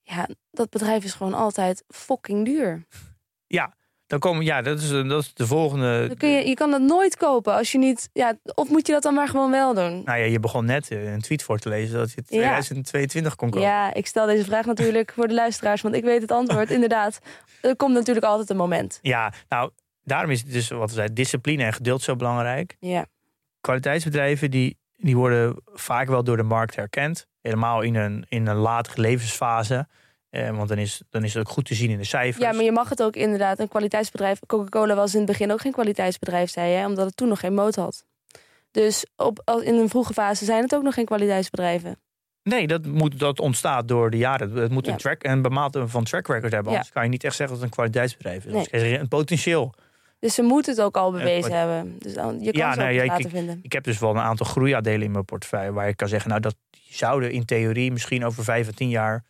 Ja, 0.02 0.28
dat 0.50 0.70
bedrijf 0.70 1.04
is 1.04 1.14
gewoon 1.14 1.34
altijd 1.34 1.84
fucking 1.88 2.44
duur. 2.44 2.86
Dan 4.06 4.18
komen, 4.18 4.44
ja, 4.44 4.62
dat 4.62 4.80
is, 4.80 4.88
dat 4.88 5.22
is 5.22 5.34
de 5.34 5.46
volgende. 5.46 6.06
Dan 6.06 6.16
kun 6.16 6.28
je, 6.28 6.48
je 6.48 6.54
kan 6.54 6.70
dat 6.70 6.80
nooit 6.80 7.16
kopen 7.16 7.54
als 7.54 7.72
je 7.72 7.78
niet... 7.78 8.08
Ja, 8.12 8.34
of 8.54 8.68
moet 8.68 8.86
je 8.86 8.92
dat 8.92 9.02
dan 9.02 9.14
maar 9.14 9.28
gewoon 9.28 9.50
wel 9.50 9.74
doen? 9.74 10.02
Nou 10.04 10.18
ja, 10.18 10.24
je 10.24 10.40
begon 10.40 10.64
net 10.64 10.90
eh, 10.90 11.12
een 11.12 11.20
tweet 11.20 11.42
voor 11.42 11.58
te 11.58 11.68
lezen 11.68 11.98
dat 11.98 12.08
je 12.10 12.16
het 12.16 12.30
Ja. 12.30 12.38
2022 12.38 13.34
kon 13.36 13.50
kopen. 13.50 13.68
Ja, 13.68 13.94
ik 13.94 14.06
stel 14.06 14.26
deze 14.26 14.44
vraag 14.44 14.66
natuurlijk 14.66 15.12
voor 15.14 15.28
de 15.28 15.34
luisteraars, 15.34 15.82
want 15.82 15.94
ik 15.94 16.04
weet 16.04 16.22
het 16.22 16.30
antwoord. 16.32 16.70
Inderdaad, 16.78 17.18
er 17.60 17.76
komt 17.76 17.94
natuurlijk 17.94 18.26
altijd 18.26 18.50
een 18.50 18.56
moment. 18.56 18.98
Ja, 19.02 19.32
nou, 19.48 19.70
daarom 20.02 20.30
is 20.30 20.40
het 20.40 20.52
dus 20.52 20.68
wat 20.68 20.88
we 20.88 20.94
zeiden, 20.94 21.16
discipline 21.16 21.64
en 21.64 21.72
geduld 21.72 22.02
zo 22.02 22.16
belangrijk. 22.16 22.76
Ja, 22.80 23.06
Kwaliteitsbedrijven 23.60 24.50
die, 24.50 24.78
die 24.96 25.16
worden 25.16 25.56
vaak 25.64 26.08
wel 26.08 26.24
door 26.24 26.36
de 26.36 26.42
markt 26.42 26.76
herkend. 26.76 27.26
Helemaal 27.40 27.80
in 27.82 27.94
een, 27.94 28.26
in 28.28 28.46
een 28.46 28.56
latere 28.56 29.00
levensfase. 29.00 29.86
Eh, 30.34 30.56
want 30.56 30.68
dan 30.68 30.78
is, 30.78 31.02
dan 31.10 31.24
is 31.24 31.34
het 31.34 31.46
ook 31.46 31.52
goed 31.52 31.64
te 31.64 31.74
zien 31.74 31.90
in 31.90 31.98
de 31.98 32.04
cijfers. 32.04 32.44
ja 32.44 32.52
maar 32.52 32.64
je 32.64 32.72
mag 32.72 32.88
het 32.88 33.02
ook 33.02 33.16
inderdaad. 33.16 33.58
Een 33.58 33.68
kwaliteitsbedrijf. 33.68 34.38
Coca-Cola 34.46 34.94
was 34.94 35.12
in 35.12 35.18
het 35.18 35.28
begin 35.28 35.52
ook 35.52 35.60
geen 35.60 35.72
kwaliteitsbedrijf, 35.72 36.50
zei 36.50 36.70
je, 36.70 36.86
omdat 36.86 37.06
het 37.06 37.16
toen 37.16 37.28
nog 37.28 37.40
geen 37.40 37.54
moot 37.54 37.74
had. 37.74 38.04
Dus 38.70 39.06
op, 39.16 39.60
in 39.64 39.74
een 39.74 39.88
vroege 39.88 40.12
fase 40.12 40.44
zijn 40.44 40.62
het 40.62 40.74
ook 40.74 40.82
nog 40.82 40.94
geen 40.94 41.04
kwaliteitsbedrijven. 41.04 41.96
Nee, 42.42 42.66
dat, 42.66 42.86
moet, 42.86 43.18
dat 43.18 43.40
ontstaat 43.40 43.88
door 43.88 44.10
de 44.10 44.16
jaren. 44.16 44.50
Het 44.52 44.70
moet 44.70 44.86
Ja. 44.86 44.92
een, 44.92 44.98
track, 44.98 45.24
een 45.24 45.42
bemate 45.42 45.88
van 45.88 46.04
track 46.04 46.26
record 46.26 46.52
hebben. 46.52 46.70
Ja. 46.72 46.76
Anders 46.78 46.92
kan 46.94 47.02
je 47.02 47.08
niet 47.08 47.24
echt 47.24 47.36
zeggen 47.36 47.56
dat 47.56 47.64
het 47.64 47.70
een 47.70 47.76
kwaliteitsbedrijf 47.76 48.44
is. 48.44 48.52
Nee. 48.52 48.68
Er 48.70 49.00
een 49.00 49.08
potentieel. 49.08 49.74
Dus 50.18 50.34
ze 50.34 50.42
moeten 50.42 50.72
het 50.74 50.82
ook 50.82 50.96
al 50.96 51.10
bewezen 51.10 51.50
kwali- 51.50 51.54
hebben. 51.54 51.98
Dus 51.98 52.14
dan, 52.14 52.40
je 52.40 52.50
kan 52.52 52.60
Ja, 52.60 52.72
ze 52.72 52.78
nou 52.78 52.90
ja, 52.92 52.94
eens 53.02 53.04
ik- 53.04 53.10
laten 53.10 53.30
vinden. 53.30 53.58
Ik 53.62 53.72
heb 53.72 53.84
dus 53.84 53.98
wel 53.98 54.10
een 54.10 54.18
aantal 54.18 54.46
groeiaandelen 54.46 55.02
in 55.02 55.10
mijn 55.10 55.24
portefeuille. 55.24 55.72
Waar 55.72 55.88
ik 55.88 55.96
kan 55.96 56.08
zeggen, 56.08 56.28
nou 56.30 56.40
dat 56.42 56.56
zouden 56.88 57.30
in 57.30 57.44
theorie 57.44 57.92
misschien 57.92 58.24
over 58.24 58.44
vijf 58.44 58.68
of 58.68 58.74
tien 58.74 58.88
jaar... 58.88 59.24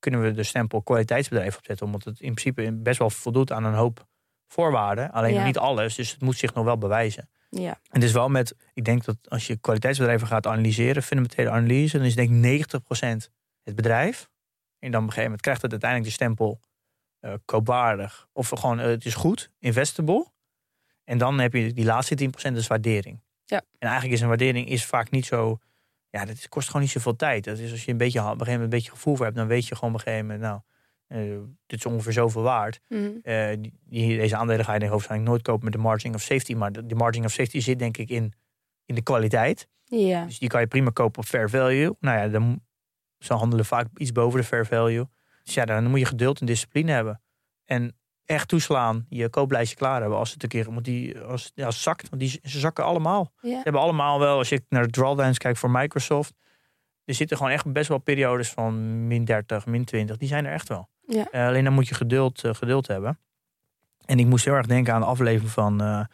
kunnen 0.00 0.22
we 0.22 0.32
de 0.32 0.42
stempel 0.42 0.82
kwaliteitsbedrijf 0.82 1.56
opzetten. 1.56 1.86
Omdat 1.86 2.04
het 2.04 2.20
in 2.20 2.34
principe 2.34 2.72
best 2.72 2.98
wel 2.98 3.10
voldoet 3.10 3.52
aan 3.52 3.64
een 3.64 3.74
hoop 3.74 4.06
voorwaarden. 4.46 5.10
Alleen 5.10 5.34
Ja. 5.34 5.44
niet 5.44 5.58
alles, 5.58 5.94
dus 5.94 6.10
het 6.10 6.20
moet 6.20 6.36
zich 6.36 6.54
nog 6.54 6.64
wel 6.64 6.78
bewijzen. 6.78 7.28
Ja, 7.50 7.70
En 7.70 7.78
het 7.90 8.02
is 8.02 8.12
wel 8.12 8.28
met, 8.28 8.54
ik 8.72 8.84
denk 8.84 9.04
dat 9.04 9.16
als 9.28 9.46
je 9.46 9.56
kwaliteitsbedrijven 9.56 10.26
gaat 10.26 10.46
analyseren, 10.46 11.02
fundamentele 11.02 11.50
analyse, 11.50 11.96
dan 11.96 12.06
is 12.06 12.14
denk 12.14 12.30
ik 12.30 12.36
90% 12.36 13.30
het 13.62 13.74
bedrijf. 13.74 14.28
En 14.78 14.90
dan 14.90 15.00
op 15.00 15.06
een 15.06 15.12
gegeven 15.12 15.22
moment 15.22 15.40
krijgt 15.40 15.62
het 15.62 15.70
uiteindelijk 15.70 16.10
de 16.10 16.16
stempel 16.16 16.60
eh, 17.20 17.34
koopwaardig. 17.44 18.28
Of 18.32 18.48
gewoon 18.48 18.78
eh, 18.80 18.86
het 18.86 19.04
is 19.04 19.14
goed, 19.14 19.50
investable. 19.58 20.26
En 21.04 21.18
dan 21.18 21.38
heb 21.38 21.52
je 21.52 21.72
die 21.72 21.84
laatste 21.84 22.30
10% 22.50 22.52
is 22.56 22.66
waardering. 22.66 23.22
Ja. 23.44 23.56
En 23.78 23.88
eigenlijk 23.88 24.12
is 24.14 24.20
een 24.20 24.28
waardering 24.28 24.68
is 24.68 24.84
vaak 24.84 25.10
niet 25.10 25.26
zo. 25.26 25.58
Ja, 26.10 26.24
dat 26.24 26.48
kost 26.48 26.66
gewoon 26.66 26.82
niet 26.82 26.90
zoveel 26.90 27.16
tijd. 27.16 27.44
Dat 27.44 27.58
is 27.58 27.70
als 27.70 27.84
je 27.84 27.90
een 27.90 27.96
beetje, 27.96 28.18
op 28.18 28.24
een 28.24 28.30
gegeven 28.30 28.52
moment 28.52 28.72
een 28.72 28.78
beetje 28.78 28.90
gevoel 28.90 29.16
voor 29.16 29.24
hebt, 29.24 29.36
dan 29.36 29.46
weet 29.46 29.66
je 29.66 29.74
gewoon 29.74 29.94
op 29.94 29.96
een 29.96 30.04
gegeven 30.04 30.26
moment, 30.26 30.42
nou, 30.42 30.60
eh, 31.06 31.38
dit 31.66 31.78
is 31.78 31.86
ongeveer 31.86 32.12
zoveel 32.12 32.42
waard. 32.42 32.80
Mhm. 32.88 33.10
Eh, 33.22 33.56
die, 33.88 34.16
deze 34.16 34.36
aandelen 34.36 34.64
ga 34.64 34.72
je 34.72 34.78
denk 34.78 34.90
ik 34.90 34.96
hoofdzakelijk 34.96 35.28
nooit 35.28 35.42
kopen 35.42 35.64
met 35.64 35.72
de 35.72 35.78
margin 35.78 36.14
of 36.14 36.22
safety. 36.22 36.54
Maar 36.54 36.72
de, 36.72 36.86
de 36.86 36.94
margin 36.94 37.24
of 37.24 37.32
safety 37.32 37.60
zit 37.60 37.78
denk 37.78 37.96
ik 37.96 38.10
in, 38.10 38.32
in 38.86 38.94
de 38.94 39.02
kwaliteit. 39.02 39.68
Dus 40.24 40.38
die 40.38 40.48
kan 40.48 40.60
je 40.60 40.66
prima 40.66 40.90
kopen 40.90 41.22
op 41.22 41.28
fair 41.28 41.50
value. 41.50 41.96
Nou 42.00 42.18
ja, 42.18 42.28
dan 42.28 42.60
ze 43.18 43.34
handelen 43.34 43.64
vaak 43.64 43.86
iets 43.96 44.12
boven 44.12 44.40
de 44.40 44.46
fair 44.46 44.66
value. 44.66 45.08
Dus 45.44 45.54
ja, 45.54 45.64
dan 45.64 45.86
moet 45.86 45.98
je 45.98 46.04
geduld 46.04 46.40
en 46.40 46.46
discipline 46.46 46.92
hebben. 46.92 47.22
En 47.64 47.96
echt 48.30 48.48
toeslaan, 48.48 49.06
je 49.08 49.28
kooplijstje 49.28 49.76
klaar 49.76 50.00
hebben 50.00 50.18
als 50.18 50.32
het 50.32 50.42
een 50.42 50.48
keer 50.48 50.72
moet 50.72 50.84
die 50.84 51.18
als, 51.20 51.52
ja, 51.54 51.70
zakt. 51.70 52.08
Want 52.08 52.22
die, 52.22 52.40
ze 52.42 52.58
zakken 52.58 52.84
allemaal. 52.84 53.32
Ja. 53.40 53.48
Ze 53.48 53.60
hebben 53.62 53.82
allemaal 53.82 54.18
wel, 54.18 54.38
als 54.38 54.48
je 54.48 54.62
naar 54.68 54.82
de 54.82 54.90
drawdowns 54.90 55.38
kijkt 55.38 55.58
voor 55.58 55.70
Microsoft. 55.70 56.34
Er 57.04 57.14
zitten 57.14 57.36
gewoon 57.36 57.52
echt 57.52 57.72
best 57.72 57.88
wel 57.88 57.98
periodes 57.98 58.50
van 58.50 59.06
min 59.06 59.24
30, 59.24 59.66
min 59.66 59.84
20. 59.84 60.16
Die 60.16 60.28
zijn 60.28 60.46
er 60.46 60.52
echt 60.52 60.68
wel. 60.68 60.88
Ja. 61.06 61.28
Eh, 61.30 61.46
alleen 61.46 61.64
dan 61.64 61.72
moet 61.72 61.88
je 61.88 61.94
geduld, 61.94 62.44
eh, 62.44 62.54
geduld 62.54 62.86
hebben. 62.86 63.18
En 64.04 64.18
ik 64.18 64.26
moest 64.26 64.44
heel 64.44 64.54
erg 64.54 64.66
denken 64.66 64.94
aan 64.94 65.00
de 65.00 65.06
aflevering 65.06 65.50
van 65.50 65.80
eh, 65.80 66.04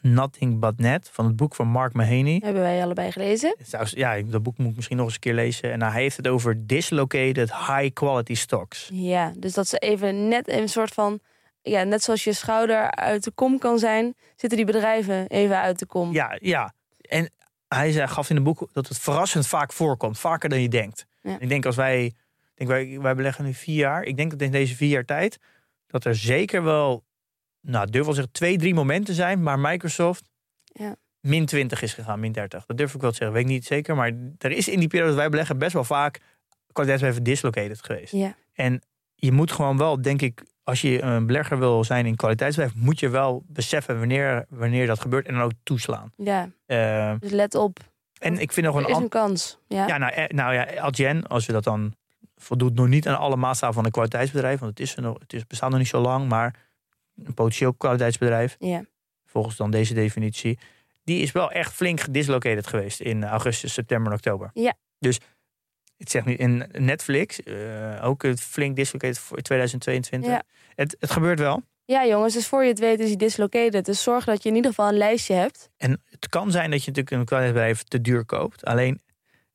Nothing 0.00 0.58
But 0.58 0.78
Net. 0.78 1.08
Van 1.12 1.24
het 1.24 1.36
boek 1.36 1.54
van 1.54 1.66
Mark 1.68 1.92
Mahaney. 1.92 2.40
Hebben 2.44 2.62
wij 2.62 2.82
allebei 2.82 3.12
gelezen? 3.12 3.56
Ja, 3.84 4.22
dat 4.22 4.42
boek 4.42 4.58
moet 4.58 4.70
ik 4.70 4.76
misschien 4.76 4.96
nog 4.96 5.06
eens 5.06 5.14
een 5.14 5.20
keer 5.20 5.34
lezen. 5.34 5.72
En 5.72 5.82
hij 5.82 6.02
heeft 6.02 6.16
het 6.16 6.28
over 6.28 6.66
dislocated 6.66 7.50
high 7.52 7.92
quality 7.92 8.34
stocks. 8.34 8.88
Ja, 8.92 9.32
dus 9.36 9.54
dat 9.54 9.68
ze 9.68 9.78
even 9.78 10.28
net 10.28 10.48
een 10.48 10.68
soort 10.68 10.94
van... 10.94 11.20
Ja, 11.62 11.82
net 11.82 12.02
zoals 12.02 12.24
je 12.24 12.32
schouder 12.32 12.90
uit 12.90 13.24
de 13.24 13.30
kom 13.30 13.58
kan 13.58 13.78
zijn... 13.78 14.14
zitten 14.36 14.58
die 14.58 14.66
bedrijven 14.66 15.26
even 15.26 15.56
uit 15.60 15.78
de 15.78 15.86
kom. 15.86 16.12
Ja, 16.12 16.36
ja. 16.40 16.72
En 17.00 17.30
hij 17.68 17.92
zei, 17.92 18.08
gaf 18.08 18.28
in 18.30 18.34
het 18.34 18.44
boek 18.44 18.68
dat 18.72 18.88
het 18.88 18.98
verrassend 18.98 19.46
vaak 19.46 19.72
voorkomt. 19.72 20.18
Vaker 20.18 20.48
dan 20.48 20.60
je 20.60 20.68
denkt. 20.68 21.06
Ja. 21.22 21.38
Ik 21.40 21.48
denk 21.48 21.66
als 21.66 21.76
wij, 21.76 22.04
ik 22.04 22.14
denk 22.54 22.70
wij, 22.70 23.00
wij 23.00 23.14
beleggen 23.14 23.44
nu 23.44 23.54
vier 23.54 23.76
jaar. 23.76 24.02
Ik 24.02 24.16
denk 24.16 24.30
dat 24.30 24.40
in 24.40 24.50
deze 24.50 24.76
vier 24.76 24.88
jaar 24.88 25.04
tijd, 25.04 25.38
dat 25.86 26.04
er 26.04 26.16
zeker 26.16 26.62
wel, 26.62 27.04
nou 27.60 27.86
ik 27.86 27.92
durf 27.92 28.04
wel 28.04 28.14
zeggen, 28.14 28.32
twee, 28.32 28.58
drie 28.58 28.74
momenten 28.74 29.14
zijn. 29.14 29.42
Maar 29.42 29.58
Microsoft 29.58 30.28
Ja. 30.64 30.96
min 31.20 31.46
20 31.46 31.82
is 31.82 31.94
gegaan, 31.94 32.20
min 32.20 32.32
30. 32.32 32.66
Dat 32.66 32.76
durf 32.76 32.94
ik 32.94 33.00
wel 33.00 33.10
te 33.10 33.16
zeggen, 33.16 33.36
weet 33.36 33.44
ik 33.44 33.50
niet 33.50 33.64
zeker. 33.66 33.96
Maar 33.96 34.12
er 34.38 34.50
is 34.50 34.68
in 34.68 34.78
die 34.78 34.88
periode 34.88 35.10
dat 35.10 35.20
wij 35.20 35.28
beleggen 35.30 35.58
best 35.58 35.72
wel 35.72 35.84
vaak 35.84 36.20
kwaliteitsbedrijven 36.72 37.22
dislocated 37.24 37.84
geweest. 37.84 38.12
Ja, 38.12 38.34
En 38.52 38.82
je 39.14 39.32
moet 39.32 39.52
gewoon 39.52 39.76
wel, 39.76 40.02
denk 40.02 40.22
ik, 40.22 40.42
als 40.64 40.80
je 40.80 41.02
een 41.02 41.26
belegger 41.26 41.58
wil 41.58 41.84
zijn 41.84 42.06
in 42.06 42.16
kwaliteitsbedrijf, 42.16 42.76
moet 42.76 43.00
je 43.00 43.08
wel 43.08 43.44
beseffen 43.46 43.98
wanneer, 43.98 44.46
wanneer 44.48 44.86
dat 44.86 45.00
gebeurt 45.00 45.26
en 45.26 45.34
dan 45.34 45.42
ook 45.42 45.52
toeslaan. 45.62 46.12
ja. 46.16 46.50
Eh, 46.66 47.14
dus 47.18 47.30
let 47.30 47.54
op. 47.54 47.78
en 48.18 48.38
ik 48.38 48.52
vind 48.52 48.66
nog 48.66 48.76
een 48.76 48.88
is 48.88 48.96
een 48.96 49.08
kans. 49.08 49.58
Ja, 49.66 49.86
Ja, 49.86 49.98
nou, 49.98 50.12
eh, 50.12 50.28
nou 50.28 50.54
ja, 50.54 50.76
Adyen, 50.76 51.26
als 51.26 51.46
we 51.46 51.52
dat 51.52 51.64
dan 51.64 51.94
voldoet 52.36 52.74
nog 52.74 52.88
niet 52.88 53.08
aan 53.08 53.18
alle 53.18 53.36
maatstaven 53.36 53.74
van 53.74 53.84
een 53.84 53.90
kwaliteitsbedrijf, 53.90 54.60
want 54.60 54.78
het, 54.78 54.88
is 54.88 54.96
er 54.96 55.02
nog, 55.02 55.18
het 55.18 55.32
is, 55.32 55.46
bestaat 55.46 55.70
nog 55.70 55.78
niet 55.78 55.88
zo 55.88 56.00
lang, 56.00 56.28
maar 56.28 56.68
een 57.24 57.34
potentieel 57.34 57.74
kwaliteitsbedrijf, 57.74 58.56
ja. 58.58 58.84
volgens 59.24 59.56
dan 59.56 59.70
deze 59.70 59.94
definitie, 59.94 60.58
die 61.04 61.22
is 61.22 61.32
wel 61.32 61.50
echt 61.50 61.72
flink 61.72 62.00
gedislocated 62.00 62.66
geweest 62.66 63.00
in 63.00 63.24
augustus, 63.24 63.72
september 63.72 64.12
en 64.12 64.16
oktober. 64.16 64.50
Ja. 64.52 64.74
Dus 64.98 65.20
het 66.00 66.10
zegt 66.10 66.26
nu 66.26 66.34
in 66.34 66.68
Netflix, 66.72 67.42
eh, 67.42 68.04
ook 68.04 68.24
flink 68.38 68.76
dislocated 68.76 69.18
voor 69.18 69.38
2022. 69.38 70.30
Ja. 70.30 70.42
Het, 70.74 70.96
het 70.98 71.10
gebeurt 71.10 71.38
wel. 71.38 71.62
ja, 71.84 72.06
jongens, 72.06 72.34
dus 72.34 72.46
voor 72.46 72.62
je 72.62 72.68
het 72.68 72.78
weet 72.78 73.00
is 73.00 73.06
hij 73.06 73.16
dislocated. 73.16 73.84
Dus 73.84 74.02
zorg 74.02 74.24
dat 74.24 74.42
je 74.42 74.48
in 74.48 74.54
ieder 74.54 74.70
geval 74.70 74.88
een 74.88 74.96
lijstje 74.96 75.34
hebt. 75.34 75.70
En 75.76 76.02
het 76.04 76.28
kan 76.28 76.50
zijn 76.50 76.70
dat 76.70 76.84
je 76.84 76.90
natuurlijk 76.90 77.16
een 77.16 77.24
kwaliteitsbedrijf 77.24 77.82
te 77.82 78.00
duur 78.00 78.24
koopt. 78.24 78.64
Alleen 78.64 79.00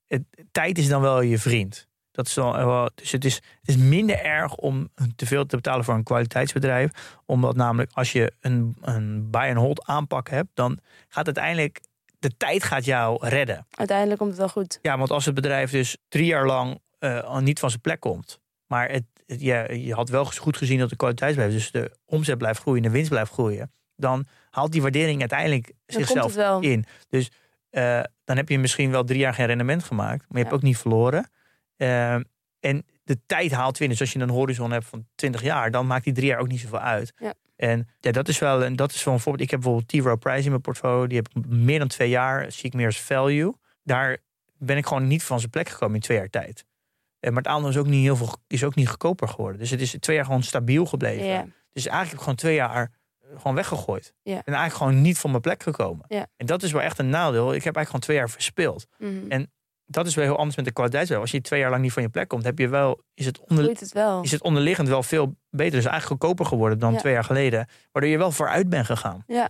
het, 0.07 0.23
tijd 0.51 0.77
is 0.77 0.87
dan 0.87 1.01
wel 1.01 1.21
je 1.21 1.37
vriend. 1.37 1.87
Dat 2.11 2.27
is 2.27 2.33
dan 2.33 2.65
wel, 2.65 2.89
dus 2.95 3.11
het 3.11 3.25
is, 3.25 3.35
het 3.35 3.69
is 3.69 3.77
minder 3.77 4.19
erg 4.19 4.55
om 4.55 4.89
te 5.15 5.25
veel 5.25 5.45
te 5.45 5.55
betalen 5.55 5.85
voor 5.85 5.93
een 5.93 6.03
kwaliteitsbedrijf. 6.03 6.91
Omdat 7.25 7.55
namelijk 7.55 7.91
als 7.93 8.11
je 8.11 8.33
een, 8.39 8.75
een 8.81 9.29
buy 9.29 9.49
and 9.49 9.57
hold 9.57 9.85
aanpak 9.85 10.29
hebt, 10.29 10.49
dan 10.53 10.79
gaat 11.07 11.25
uiteindelijk 11.25 11.81
de 12.29 12.37
tijd 12.37 12.63
gaat 12.63 12.85
jou 12.85 13.27
redden. 13.27 13.67
Uiteindelijk 13.71 14.17
komt 14.17 14.29
het 14.29 14.39
wel 14.39 14.49
goed. 14.49 14.79
Ja, 14.81 14.97
want 14.97 15.11
als 15.11 15.25
het 15.25 15.33
bedrijf 15.35 15.71
dus 15.71 15.97
drie 16.09 16.25
jaar 16.25 16.45
lang 16.45 16.79
eh, 16.99 17.37
niet 17.39 17.59
van 17.59 17.69
zijn 17.69 17.81
plek 17.81 17.99
komt, 17.99 18.39
maar 18.67 18.89
het, 18.89 19.03
het- 19.25 19.41
ja, 19.41 19.71
je 19.71 19.93
had 19.93 20.09
wel 20.09 20.25
goed 20.25 20.57
gezien 20.57 20.79
dat 20.79 20.89
de 20.89 20.95
kwaliteitsbedrijf, 20.95 21.57
dus 21.57 21.71
de 21.71 21.91
omzet 22.05 22.37
blijft 22.37 22.59
groeien, 22.61 22.81
de 22.83 22.89
winst 22.89 23.09
blijft 23.09 23.31
groeien, 23.31 23.71
dan 23.95 24.25
haalt 24.49 24.71
die 24.71 24.81
waardering 24.81 25.19
uiteindelijk 25.19 25.65
Dan 25.65 25.75
zichzelf 26.05 26.61
in. 26.63 26.85
Dus 27.09 27.31
eh, 27.69 28.01
dan 28.23 28.35
heb 28.37 28.49
je 28.49 28.59
misschien 28.59 28.91
wel 28.91 29.03
drie 29.03 29.19
jaar 29.19 29.33
geen 29.33 29.45
rendement 29.45 29.83
gemaakt, 29.83 30.25
maar 30.27 30.37
je 30.37 30.43
hebt 30.43 30.53
ook 30.53 30.61
niet 30.61 30.77
verloren. 30.77 31.29
Eh, 31.75 32.13
en 32.59 32.85
de 33.03 33.19
tijd 33.25 33.51
haalt 33.51 33.77
winnen. 33.77 33.97
Dus 33.97 34.07
als 34.07 34.15
je 34.15 34.19
een 34.27 34.29
horizon 34.35 34.71
hebt 34.71 34.85
van 34.85 35.07
20 35.15 35.41
jaar, 35.41 35.71
dan 35.71 35.87
maakt 35.87 36.03
die 36.03 36.13
drie 36.13 36.27
jaar 36.27 36.39
ook 36.39 36.47
niet 36.47 36.59
zoveel 36.59 36.79
uit. 36.79 37.13
Ja. 37.17 37.33
En 37.55 37.87
ja, 37.99 38.11
dat 38.11 38.27
is 38.27 38.39
wel 38.39 38.65
een, 38.65 38.75
dat 38.75 38.91
is 38.91 39.03
wel 39.03 39.13
een 39.13 39.19
voorbeeld. 39.19 39.43
Ik 39.43 39.51
heb 39.51 39.59
bijvoorbeeld 39.59 39.89
T. 39.89 40.05
Rowe 40.05 40.17
Price 40.17 40.43
in 40.43 40.49
mijn 40.49 40.61
portfolio. 40.61 41.07
Die 41.07 41.17
heb 41.17 41.27
ik 41.33 41.45
meer 41.45 41.79
dan 41.79 41.87
twee 41.87 42.09
jaar, 42.09 42.51
zie 42.51 42.65
ik 42.65 42.73
meer 42.73 42.85
als 42.85 43.01
value. 43.01 43.53
Daar 43.83 44.17
ben 44.57 44.77
ik 44.77 44.85
gewoon 44.85 45.07
niet 45.07 45.23
van 45.23 45.39
zijn 45.39 45.51
plek 45.51 45.69
gekomen 45.69 45.95
in 45.95 46.01
twee 46.01 46.17
jaar 46.17 46.29
tijd. 46.29 46.65
Eh, 47.19 47.29
maar 47.31 47.43
het 47.43 47.51
aandeel 47.51 47.69
is 47.69 47.77
ook 47.77 47.87
niet 47.87 48.03
heel 48.03 48.15
veel, 48.15 48.35
is 48.47 48.63
ook 48.63 48.75
niet 48.75 48.89
goedkoper 48.89 49.27
geworden. 49.27 49.59
Dus 49.59 49.69
het 49.69 49.81
is 49.81 49.95
twee 49.99 50.15
jaar 50.15 50.25
gewoon 50.25 50.43
stabiel 50.43 50.85
gebleven. 50.85 51.25
Ja. 51.25 51.45
Dus 51.71 51.87
eigenlijk 51.87 52.09
heb 52.09 52.13
ik 52.13 52.19
gewoon 52.19 52.35
twee 52.35 52.55
jaar 52.55 52.91
eh, 53.19 53.29
gewoon 53.37 53.55
weggegooid. 53.55 54.13
Ja. 54.23 54.33
En 54.33 54.53
eigenlijk 54.53 54.75
gewoon 54.75 55.01
niet 55.01 55.17
van 55.17 55.29
mijn 55.29 55.41
plek 55.41 55.63
gekomen. 55.63 56.05
Ja. 56.07 56.27
En 56.37 56.45
dat 56.45 56.63
is 56.63 56.71
wel 56.71 56.81
echt 56.81 56.99
een 56.99 57.09
nadeel. 57.09 57.53
Ik 57.53 57.63
heb 57.63 57.75
eigenlijk 57.75 57.85
gewoon 57.85 58.01
twee 58.01 58.17
jaar 58.17 58.29
verspeeld. 58.29 58.87
Mhm. 58.97 59.31
En 59.31 59.51
dat 59.85 60.07
is 60.07 60.15
wel 60.15 60.25
heel 60.25 60.37
anders 60.37 60.55
met 60.55 60.65
de 60.65 60.71
kwaliteitswet. 60.71 61.19
Als 61.19 61.31
je 61.31 61.41
twee 61.41 61.59
jaar 61.59 61.69
lang 61.69 61.81
niet 61.81 61.93
van 61.93 62.03
je 62.03 62.09
plek 62.09 62.27
komt, 62.27 62.43
heb 62.43 62.59
je 62.59 62.67
wel, 62.67 63.01
is, 63.13 63.25
het 63.25 63.39
onder, 63.39 63.63
Groeit 63.63 63.79
het 63.79 63.91
wel. 63.93 64.21
is 64.21 64.31
het 64.31 64.41
onderliggend 64.41 64.87
wel 64.87 65.03
veel 65.03 65.35
beter. 65.49 65.75
Dus 65.75 65.85
eigenlijk 65.85 66.05
goedkoper 66.21 66.45
geworden 66.45 66.79
dan 66.79 66.93
Ja. 66.93 66.99
twee 66.99 67.13
jaar 67.13 67.23
geleden. 67.23 67.67
Waardoor 67.91 68.11
je 68.11 68.17
wel 68.17 68.31
vooruit 68.31 68.69
bent 68.69 68.85
gegaan. 68.85 69.23
Ja. 69.27 69.49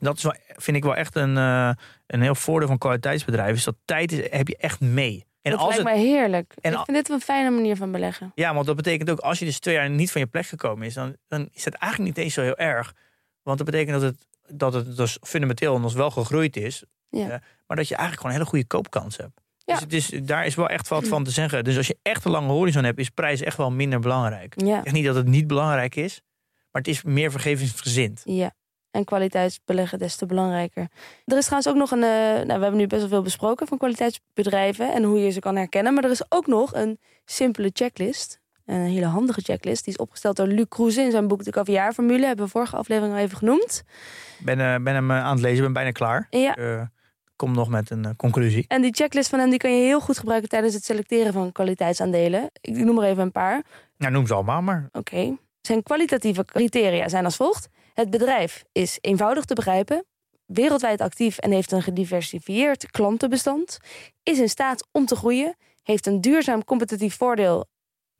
Dat 0.00 0.16
is 0.16 0.22
wel, 0.22 0.34
vind 0.46 0.76
ik 0.76 0.82
wel 0.82 0.96
echt 0.96 1.14
een, 1.16 1.36
eh, 1.36 1.70
een 2.06 2.22
heel 2.22 2.34
voordeel 2.34 2.68
van 2.68 2.78
kwaliteitsbedrijven. 2.78 3.54
Is 3.54 3.64
dat 3.64 3.76
tijd 3.84 4.12
is, 4.12 4.30
heb 4.30 4.48
je 4.48 4.56
echt 4.56 4.80
mee. 4.80 5.26
En 5.42 5.50
dat 5.50 5.60
als 5.60 5.68
lijkt 5.76 5.90
het, 5.90 5.98
mij 5.98 6.06
heerlijk. 6.06 6.54
en 6.60 6.72
ik 6.72 6.78
vind 6.84 6.96
dit 6.96 7.08
een 7.08 7.20
fijne 7.20 7.50
manier 7.50 7.76
van 7.76 7.92
beleggen. 7.92 8.32
ja, 8.34 8.54
want 8.54 8.66
dat 8.66 8.76
betekent 8.76 9.10
ook 9.10 9.18
als 9.18 9.38
je 9.38 9.44
dus 9.44 9.58
twee 9.58 9.74
jaar 9.74 9.90
niet 9.90 10.10
van 10.12 10.20
je 10.20 10.26
plek 10.26 10.46
gekomen 10.46 10.86
is, 10.86 10.94
dan, 10.94 11.16
dan 11.28 11.48
is 11.52 11.64
het 11.64 11.74
eigenlijk 11.74 12.14
niet 12.16 12.24
eens 12.24 12.34
zo 12.34 12.42
heel 12.42 12.56
erg. 12.56 12.94
Want 13.42 13.58
dat 13.58 13.66
betekent 13.66 14.00
dat 14.00 14.02
het, 14.10 14.26
dat 14.48 14.72
het 14.74 14.96
dus 14.96 15.18
fundamenteel 15.22 15.80
nog 15.80 15.92
wel 15.92 16.10
gegroeid 16.10 16.56
is. 16.56 16.84
Ja. 17.08 17.26
Maar 17.66 17.76
dat 17.76 17.88
je 17.88 17.94
eigenlijk 17.94 18.20
gewoon 18.20 18.26
een 18.26 18.32
hele 18.38 18.48
goede 18.50 18.66
koopkans 18.66 19.16
hebt. 19.16 19.40
Ja. 19.70 19.74
Dus 19.74 19.82
het 19.82 19.92
is, 19.92 20.26
daar 20.26 20.46
is 20.46 20.54
wel 20.54 20.68
echt 20.68 20.88
wat 20.88 21.08
van 21.08 21.24
te 21.24 21.30
zeggen. 21.30 21.64
Dus 21.64 21.76
als 21.76 21.86
je 21.86 21.96
echt 22.02 22.24
een 22.24 22.30
lange 22.30 22.52
horizon 22.52 22.84
hebt, 22.84 22.98
is 22.98 23.08
prijs 23.08 23.40
echt 23.40 23.56
wel 23.56 23.70
minder 23.70 24.00
belangrijk. 24.00 24.54
Ja. 24.64 24.80
Zeg 24.84 24.92
niet 24.92 25.04
dat 25.04 25.14
het 25.14 25.26
niet 25.26 25.46
belangrijk 25.46 25.96
is, 25.96 26.20
maar 26.70 26.82
het 26.82 26.88
is 26.88 27.02
meer 27.02 27.30
vergevingsgezind. 27.30 28.20
Ja. 28.24 28.52
En 28.90 29.04
kwaliteitsbeleggen 29.04 29.98
des 29.98 30.16
te 30.16 30.26
belangrijker. 30.26 30.88
Er 31.24 31.36
is 31.36 31.44
trouwens 31.44 31.68
ook 31.72 31.76
nog 31.76 31.90
een. 31.90 32.02
eh, 32.02 32.08
nou, 32.46 32.46
we 32.46 32.52
hebben 32.52 32.76
nu 32.76 32.86
best 32.86 33.00
wel 33.00 33.08
veel 33.08 33.22
besproken 33.22 33.66
van 33.66 33.78
kwaliteitsbedrijven 33.78 34.92
en 34.92 35.02
hoe 35.02 35.18
je 35.18 35.30
ze 35.30 35.40
kan 35.40 35.56
herkennen. 35.56 35.94
Maar 35.94 36.04
er 36.04 36.10
is 36.10 36.24
ook 36.28 36.46
nog 36.46 36.74
een 36.74 36.98
simpele 37.24 37.70
checklist. 37.72 38.40
Een 38.66 38.80
hele 38.80 39.06
handige 39.06 39.40
checklist. 39.40 39.84
Die 39.84 39.94
is 39.94 40.00
opgesteld 40.00 40.36
door 40.36 40.46
Luc 40.46 40.66
Kroeze 40.68 41.02
in 41.02 41.10
zijn 41.10 41.28
boek 41.28 41.44
De 41.44 41.50
Caviar-formule. 41.50 42.26
Hebben 42.26 42.44
we 42.44 42.50
vorige 42.50 42.76
aflevering 42.76 43.14
al 43.14 43.20
even 43.20 43.36
genoemd. 43.36 43.82
Ik 44.38 44.44
ben, 44.44 44.60
eh, 44.60 44.82
ben 44.82 44.94
hem 44.94 45.10
eh, 45.10 45.24
aan 45.24 45.32
het 45.32 45.40
lezen, 45.40 45.62
ben 45.62 45.72
bijna 45.72 45.90
klaar. 45.90 46.26
Ja, 46.30 46.90
kom 47.40 47.54
nog 47.54 47.68
met 47.68 47.90
een 47.90 48.04
eh, 48.04 48.10
conclusie. 48.16 48.64
En 48.68 48.82
die 48.82 48.94
checklist 48.94 49.28
van 49.28 49.38
hem 49.38 49.50
die 49.50 49.58
kan 49.58 49.76
je 49.76 49.84
heel 49.84 50.00
goed 50.00 50.18
gebruiken 50.18 50.48
tijdens 50.48 50.74
het 50.74 50.84
selecteren 50.84 51.32
van 51.32 51.52
kwaliteitsaandelen. 51.52 52.50
Ik 52.60 52.76
noem 52.76 52.98
er 52.98 53.04
even 53.04 53.22
een 53.22 53.32
paar. 53.32 53.62
Nou, 53.96 54.12
noem 54.12 54.26
ze 54.26 54.34
allemaal 54.34 54.62
maar. 54.62 54.88
Oké. 54.92 55.36
Zijn 55.60 55.82
kwalitatieve 55.82 56.44
criteria 56.44 57.08
zijn 57.08 57.24
als 57.24 57.36
volgt. 57.36 57.68
Het 57.94 58.10
bedrijf 58.10 58.64
is 58.72 58.98
eenvoudig 59.00 59.44
te 59.44 59.54
begrijpen, 59.54 60.04
wereldwijd 60.46 61.00
actief 61.00 61.38
en 61.38 61.50
heeft 61.50 61.72
een 61.72 61.82
gediversifieerd 61.82 62.90
klantenbestand, 62.90 63.78
is 64.22 64.38
in 64.38 64.48
staat 64.48 64.88
om 64.92 65.06
te 65.06 65.16
groeien, 65.16 65.56
heeft 65.82 66.06
een 66.06 66.20
duurzaam 66.20 66.64
competitief 66.64 67.16
voordeel 67.16 67.66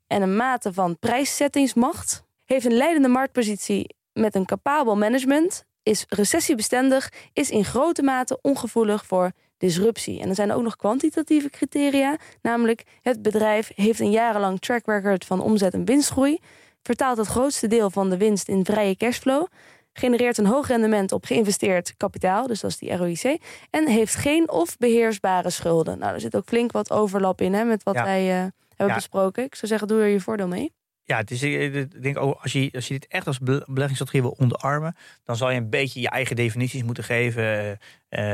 en 0.07 0.21
een 0.21 0.35
mate 0.35 0.73
van 0.73 0.99
prijszettingsmacht, 0.99 2.23
heeft 2.45 2.65
een 2.65 2.77
leidende 2.77 3.07
marktpositie 3.07 3.95
met 4.13 4.35
een 4.35 4.45
capabel 4.45 4.97
management, 4.97 5.65
is 5.83 6.05
recessiebestendig, 6.09 7.09
is 7.33 7.49
in 7.49 7.65
grote 7.65 8.01
mate 8.01 8.39
ongevoelig 8.41 9.05
voor 9.05 9.31
disruptie. 9.57 10.19
En 10.21 10.29
er 10.29 10.35
zijn 10.35 10.51
ook 10.51 10.63
nog 10.63 10.75
kwantitatieve 10.75 11.49
criteria, 11.49 12.17
namelijk 12.41 12.83
het 13.01 13.21
bedrijf 13.21 13.71
heeft 13.75 13.99
een 13.99 14.11
jarenlang 14.11 14.59
track 14.59 14.85
record 14.85 15.25
van 15.25 15.39
omzet 15.41 15.73
en 15.73 15.85
winstgroei, 15.85 16.37
vertaalt 16.83 17.17
het 17.17 17.27
grootste 17.27 17.67
deel 17.67 17.89
van 17.89 18.09
de 18.09 18.17
winst 18.17 18.47
in 18.47 18.65
vrije 18.65 18.95
cashflow, 18.95 19.45
genereert 19.93 20.37
een 20.37 20.45
hoog 20.45 20.67
rendement 20.67 21.11
op 21.11 21.25
geïnvesteerd 21.25 21.93
kapitaal, 21.97 22.47
dus 22.47 22.59
dat 22.59 22.71
is 22.71 22.77
die 22.77 22.95
ROIC, 22.95 23.37
en 23.69 23.87
heeft 23.87 24.15
geen 24.15 24.49
of 24.49 24.77
beheersbare 24.77 25.49
schulden. 25.49 25.99
Nou, 25.99 26.13
er 26.13 26.19
zit 26.21 26.35
ook 26.35 26.47
flink 26.47 26.71
wat 26.71 26.91
overlap 26.91 27.41
in 27.41 27.53
hè, 27.53 27.63
met 27.63 27.83
wat 27.83 27.95
Ja. 27.95 28.03
wij 28.03 28.29
eh, 28.29 28.35
hebben 28.67 28.87
Ja. 28.87 28.93
besproken. 28.95 29.43
Ik 29.43 29.55
zou 29.55 29.67
zeggen, 29.67 29.87
doe 29.87 30.01
er 30.01 30.07
je 30.07 30.19
voordeel 30.19 30.47
mee. 30.47 30.73
Ja, 31.03 31.17
het 31.17 31.31
is, 31.31 31.41
eh, 31.41 31.75
ik 31.75 32.01
denk 32.03 32.17
ook, 32.17 32.39
als 32.41 32.51
je, 32.51 32.69
als 32.73 32.87
je 32.87 32.93
dit 32.93 33.07
echt 33.07 33.27
als 33.27 33.39
be- 33.39 33.63
beleggingsstrategie 33.65 34.21
wil 34.21 34.35
onderarmen, 34.37 34.95
dan 35.23 35.35
zal 35.35 35.49
je 35.49 35.57
een 35.57 35.69
beetje 35.69 36.01
je 36.01 36.09
eigen 36.09 36.35
definities 36.35 36.83
moeten 36.83 37.03
geven. 37.03 37.43
eh, 37.43 37.71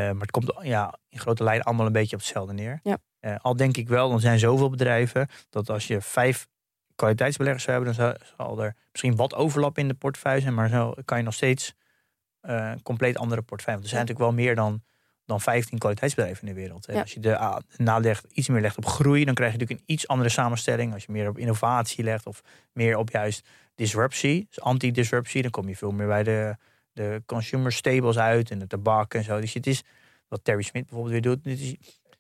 eh, 0.08 0.12
maar 0.12 0.22
het 0.22 0.32
komt 0.32 0.54
ja, 0.62 0.98
in 1.10 1.20
grote 1.20 1.44
lijnen 1.44 1.66
allemaal 1.66 1.86
een 1.86 1.92
beetje 1.92 2.16
op 2.16 2.22
hetzelfde 2.22 2.54
neer. 2.54 2.80
Ja. 2.84 2.98
Al 3.42 3.56
denk 3.56 3.78
ik 3.78 3.88
wel, 3.88 4.12
er 4.14 4.20
zijn 4.20 4.40
zoveel 4.40 4.70
bedrijven 4.70 5.28
dat 5.50 5.70
als 5.70 5.88
je 5.88 6.02
vijf 6.02 6.48
kwaliteitsbeleggers 6.96 7.64
zou 7.64 7.76
hebben, 7.78 7.96
dan 7.96 8.16
zal, 8.38 8.64
er 8.64 8.76
misschien 8.92 9.16
wat 9.16 9.36
overlap 9.36 9.78
in 9.78 9.88
de 9.88 9.94
portefeuille 9.94 10.42
zijn, 10.42 10.54
maar 10.54 10.70
zo 10.70 10.94
kan 11.06 11.18
je 11.18 11.24
nog 11.24 11.34
steeds 11.34 11.74
een 12.42 12.82
compleet 12.84 13.18
andere 13.18 13.42
portefeuille. 13.42 13.80
Want 13.82 13.92
er 13.92 13.98
zijn 13.98 14.08
Ja. 14.08 14.14
natuurlijk 14.14 14.38
wel 14.38 14.46
meer 14.46 14.56
dan, 14.56 14.84
dan 15.28 15.42
15 15.42 15.78
kwaliteitsbedrijven 15.78 16.48
in 16.48 16.54
de 16.54 16.60
wereld. 16.60 16.86
Ja. 16.92 17.02
Als 17.02 17.14
je 17.14 17.20
de 17.20 17.38
ah, 17.38 17.58
nadeel 17.76 18.14
iets 18.32 18.48
meer 18.48 18.62
legt 18.62 18.78
op 18.78 18.86
groei, 18.86 19.26
dan 19.26 19.34
krijg 19.34 19.52
je 19.52 19.58
natuurlijk 19.58 19.88
een 19.88 19.94
iets 19.94 20.08
andere 20.08 20.30
samenstelling. 20.30 20.94
Als 20.94 21.06
je 21.06 21.12
meer 21.12 21.30
op 21.30 21.38
innovatie 21.38 22.04
legt 22.04 22.26
of 22.26 22.42
meer 22.74 22.98
op 22.98 23.10
juist 23.10 23.48
disruptie, 23.76 24.46
dus 24.50 24.62
anti-disruptie, 24.62 25.42
dan 25.42 25.52
kom 25.52 25.68
je 25.68 25.76
veel 25.76 25.92
meer 25.92 26.08
bij 26.08 26.24
de, 26.24 26.56
de 26.94 27.24
consumer 27.26 27.72
staples 27.72 28.18
uit 28.18 28.52
en 28.52 28.60
de 28.60 28.68
tabak 28.68 29.14
en 29.14 29.24
zo. 29.24 29.40
Dus 29.40 29.54
het 29.54 29.68
is 29.68 29.84
wat 30.28 30.40
Terry 30.44 30.62
Smith 30.62 30.84
bijvoorbeeld 30.84 31.12
weer 31.12 31.22
doet. 31.22 31.46
Het 31.46 31.60
is, 31.60 31.76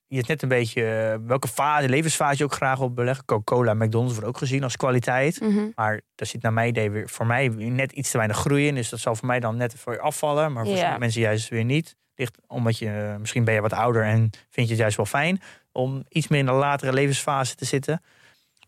je 0.07 0.17
is 0.19 0.25
net 0.27 0.41
een 0.41 0.49
beetje 0.49 0.85
eh, 0.85 1.27
welke 1.27 1.47
fase, 1.47 1.89
levensfase 1.89 2.37
je 2.37 2.43
ook 2.43 2.53
graag 2.53 2.79
op 2.79 2.95
beleggen. 2.95 3.25
Coca-Cola 3.25 3.71
en 3.71 3.77
McDonald's 3.77 4.13
wordt 4.13 4.27
ook 4.29 4.37
gezien 4.37 4.63
als 4.63 4.75
kwaliteit. 4.77 5.39
Mhm. 5.41 5.65
Maar 5.75 6.01
daar 6.15 6.27
zit 6.27 6.41
naar 6.41 6.53
mijn 6.53 6.69
idee 6.69 6.91
weer 6.91 7.09
voor 7.09 7.25
mij 7.25 7.47
net 7.47 7.91
iets 7.91 8.11
te 8.11 8.17
weinig 8.17 8.37
groei 8.37 8.67
in. 8.67 8.75
Dus 8.75 8.89
dat 8.89 8.99
zal 8.99 9.15
voor 9.15 9.27
mij 9.27 9.39
dan 9.39 9.57
net 9.57 9.73
voor 9.77 9.93
je 9.93 9.99
afvallen. 9.99 10.53
Maar 10.53 10.63
voor 10.63 10.73
Ja. 10.73 10.79
sommige 10.79 10.99
mensen 10.99 11.21
juist 11.21 11.49
weer 11.49 11.63
niet. 11.63 11.95
Ligt 12.15 12.37
omdat 12.47 12.77
je 12.77 12.89
eh, 12.89 13.15
misschien 13.15 13.43
ben 13.43 13.53
je 13.53 13.61
wat 13.61 13.73
ouder 13.73 14.03
en 14.03 14.29
vind 14.49 14.67
je 14.67 14.73
het 14.73 14.81
juist 14.81 14.97
wel 14.97 15.05
fijn 15.05 15.41
om 15.71 16.05
iets 16.09 16.27
meer 16.27 16.39
in 16.39 16.45
de 16.45 16.51
latere 16.51 16.93
levensfase 16.93 17.55
te 17.55 17.65
zitten. 17.65 18.01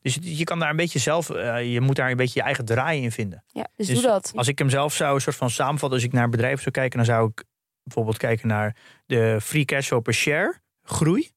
Dus 0.01 0.17
je- 0.21 0.43
kan 0.43 0.59
daar 0.59 0.69
een 0.69 0.75
beetje 0.75 0.99
zelf, 0.99 1.29
eh, 1.29 1.73
je 1.73 1.81
moet 1.81 1.95
daar 1.95 2.09
een 2.11 2.17
beetje 2.17 2.39
je 2.39 2.45
eigen 2.45 2.65
draai 2.65 3.01
in 3.01 3.11
vinden. 3.11 3.43
Ja, 3.47 3.67
dus, 3.75 3.87
Dus 3.87 3.95
doe 4.01 4.07
dat. 4.11 4.31
Als 4.35 4.47
ik 4.47 4.57
hem 4.59 4.69
zelf 4.69 4.93
zou 4.93 5.15
een 5.15 5.21
soort 5.21 5.35
van 5.35 5.49
samenvatten, 5.49 5.97
als 5.97 6.07
ik 6.07 6.13
naar 6.13 6.29
bedrijven 6.29 6.59
zou 6.59 6.71
kijken, 6.71 6.97
dan 6.97 7.05
zou 7.05 7.29
ik 7.29 7.43
bijvoorbeeld 7.83 8.17
kijken 8.17 8.47
naar 8.47 8.75
de 9.05 9.37
free 9.41 9.65
cash 9.65 9.87
flow 9.87 10.01
per 10.01 10.13
share 10.13 10.55
groei, 10.89 11.29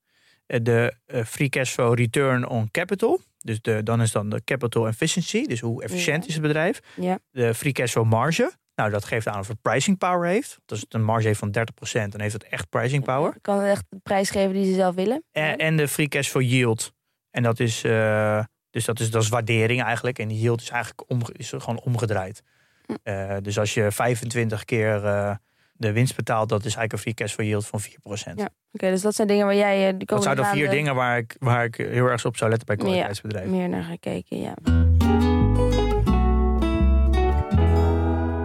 eh, 0.47 0.61
de 0.63 0.95
eh, 1.07 1.25
free 1.25 1.49
cash 1.49 1.71
flow 1.73 1.95
return 1.99 2.49
on 2.49 2.71
capital. 2.71 3.21
Dus 3.39 3.61
de, 3.61 3.83
dan 3.83 4.03
is 4.03 4.13
dan 4.13 4.29
de 4.29 4.45
capital 4.45 4.87
efficiency, 4.87 5.47
dus 5.47 5.61
hoe 5.61 5.83
efficiënt 5.83 6.23
Ja. 6.23 6.29
is 6.29 6.35
het 6.35 6.43
bedrijf. 6.43 6.81
Ja. 6.97 7.19
De 7.31 7.55
free 7.55 7.73
cash 7.73 7.91
flow 7.93 8.05
marge, 8.07 8.53
nou 8.75 8.91
dat 8.91 9.05
geeft 9.05 9.29
aan 9.29 9.39
of 9.39 9.49
het 9.49 9.63
pricing 9.63 9.99
power 9.99 10.29
heeft. 10.29 10.49
Dus 10.49 10.61
als 10.67 10.81
het 10.81 10.95
een 10.95 11.05
marge 11.05 11.27
heeft 11.27 11.39
van 11.39 11.51
30%, 11.51 12.13
dan 12.13 12.21
heeft 12.21 12.33
het 12.33 12.45
echt 12.45 12.69
pricing 12.69 13.05
power. 13.05 13.35
Kan 13.41 13.59
het 13.59 13.69
echt 13.71 13.85
de 13.89 13.99
prijs 14.03 14.31
geven 14.31 14.53
die 14.53 14.65
ze 14.65 14.75
zelf 14.75 14.95
willen. 14.95 15.25
En, 15.33 15.57
en 15.57 15.77
de 15.77 15.89
free 15.89 16.09
cash 16.09 16.29
flow 16.29 16.43
yield. 16.43 16.93
En 17.31 17.43
dat 17.43 17.61
is, 17.61 17.85
eh, 17.85 18.45
dus 18.71 18.85
dat 18.85 19.01
is, 19.01 19.11
dat 19.11 19.23
is 19.23 19.29
waardering 19.29 19.83
eigenlijk. 19.83 20.19
En 20.19 20.29
die 20.29 20.39
yield 20.41 20.61
is 20.61 20.69
eigenlijk 20.69 21.11
omge- 21.11 21.33
is 21.37 21.49
gewoon 21.49 21.81
omgedraaid. 21.81 22.43
Hm. 22.87 22.93
Eh, 23.03 23.37
dus 23.43 23.59
als 23.59 23.75
je 23.75 23.93
25 23.93 24.65
keer 24.65 25.05
eh, 25.05 25.35
de 25.83 25.93
winst 25.93 26.17
betaalt, 26.17 26.49
dat 26.49 26.59
is 26.65 26.75
eigenlijk 26.75 26.93
een 26.93 26.99
free 26.99 27.15
cash 27.15 27.33
flow 27.35 27.47
yield 27.47 27.67
van 27.67 27.81
4%. 27.81 28.35
Ja. 28.35 28.49
Oké, 28.73 28.91
dus 28.91 29.03
dat 29.03 29.15
zijn 29.15 29.29
dingen 29.29 29.47
waar 29.47 29.55
jij 29.55 29.89
eh, 29.89 29.95
de 29.99 30.05
dat 30.05 30.23
zijn 30.23 30.37
de 30.37 30.45
vier 30.45 30.71
dingen 30.71 30.95
waar 30.95 31.19
ik, 31.19 31.37
waar 31.39 31.65
ik 31.65 31.75
heel 31.77 32.07
erg 32.07 32.25
op 32.25 32.37
zou 32.37 32.51
letten 32.51 32.67
bij 32.67 32.77
Ja. 32.77 32.83
kwaliteitsbedrijven. 32.83 33.51
meer 33.51 33.69
naar 33.69 33.83
gekeken, 33.83 34.41
ja. 34.41 34.55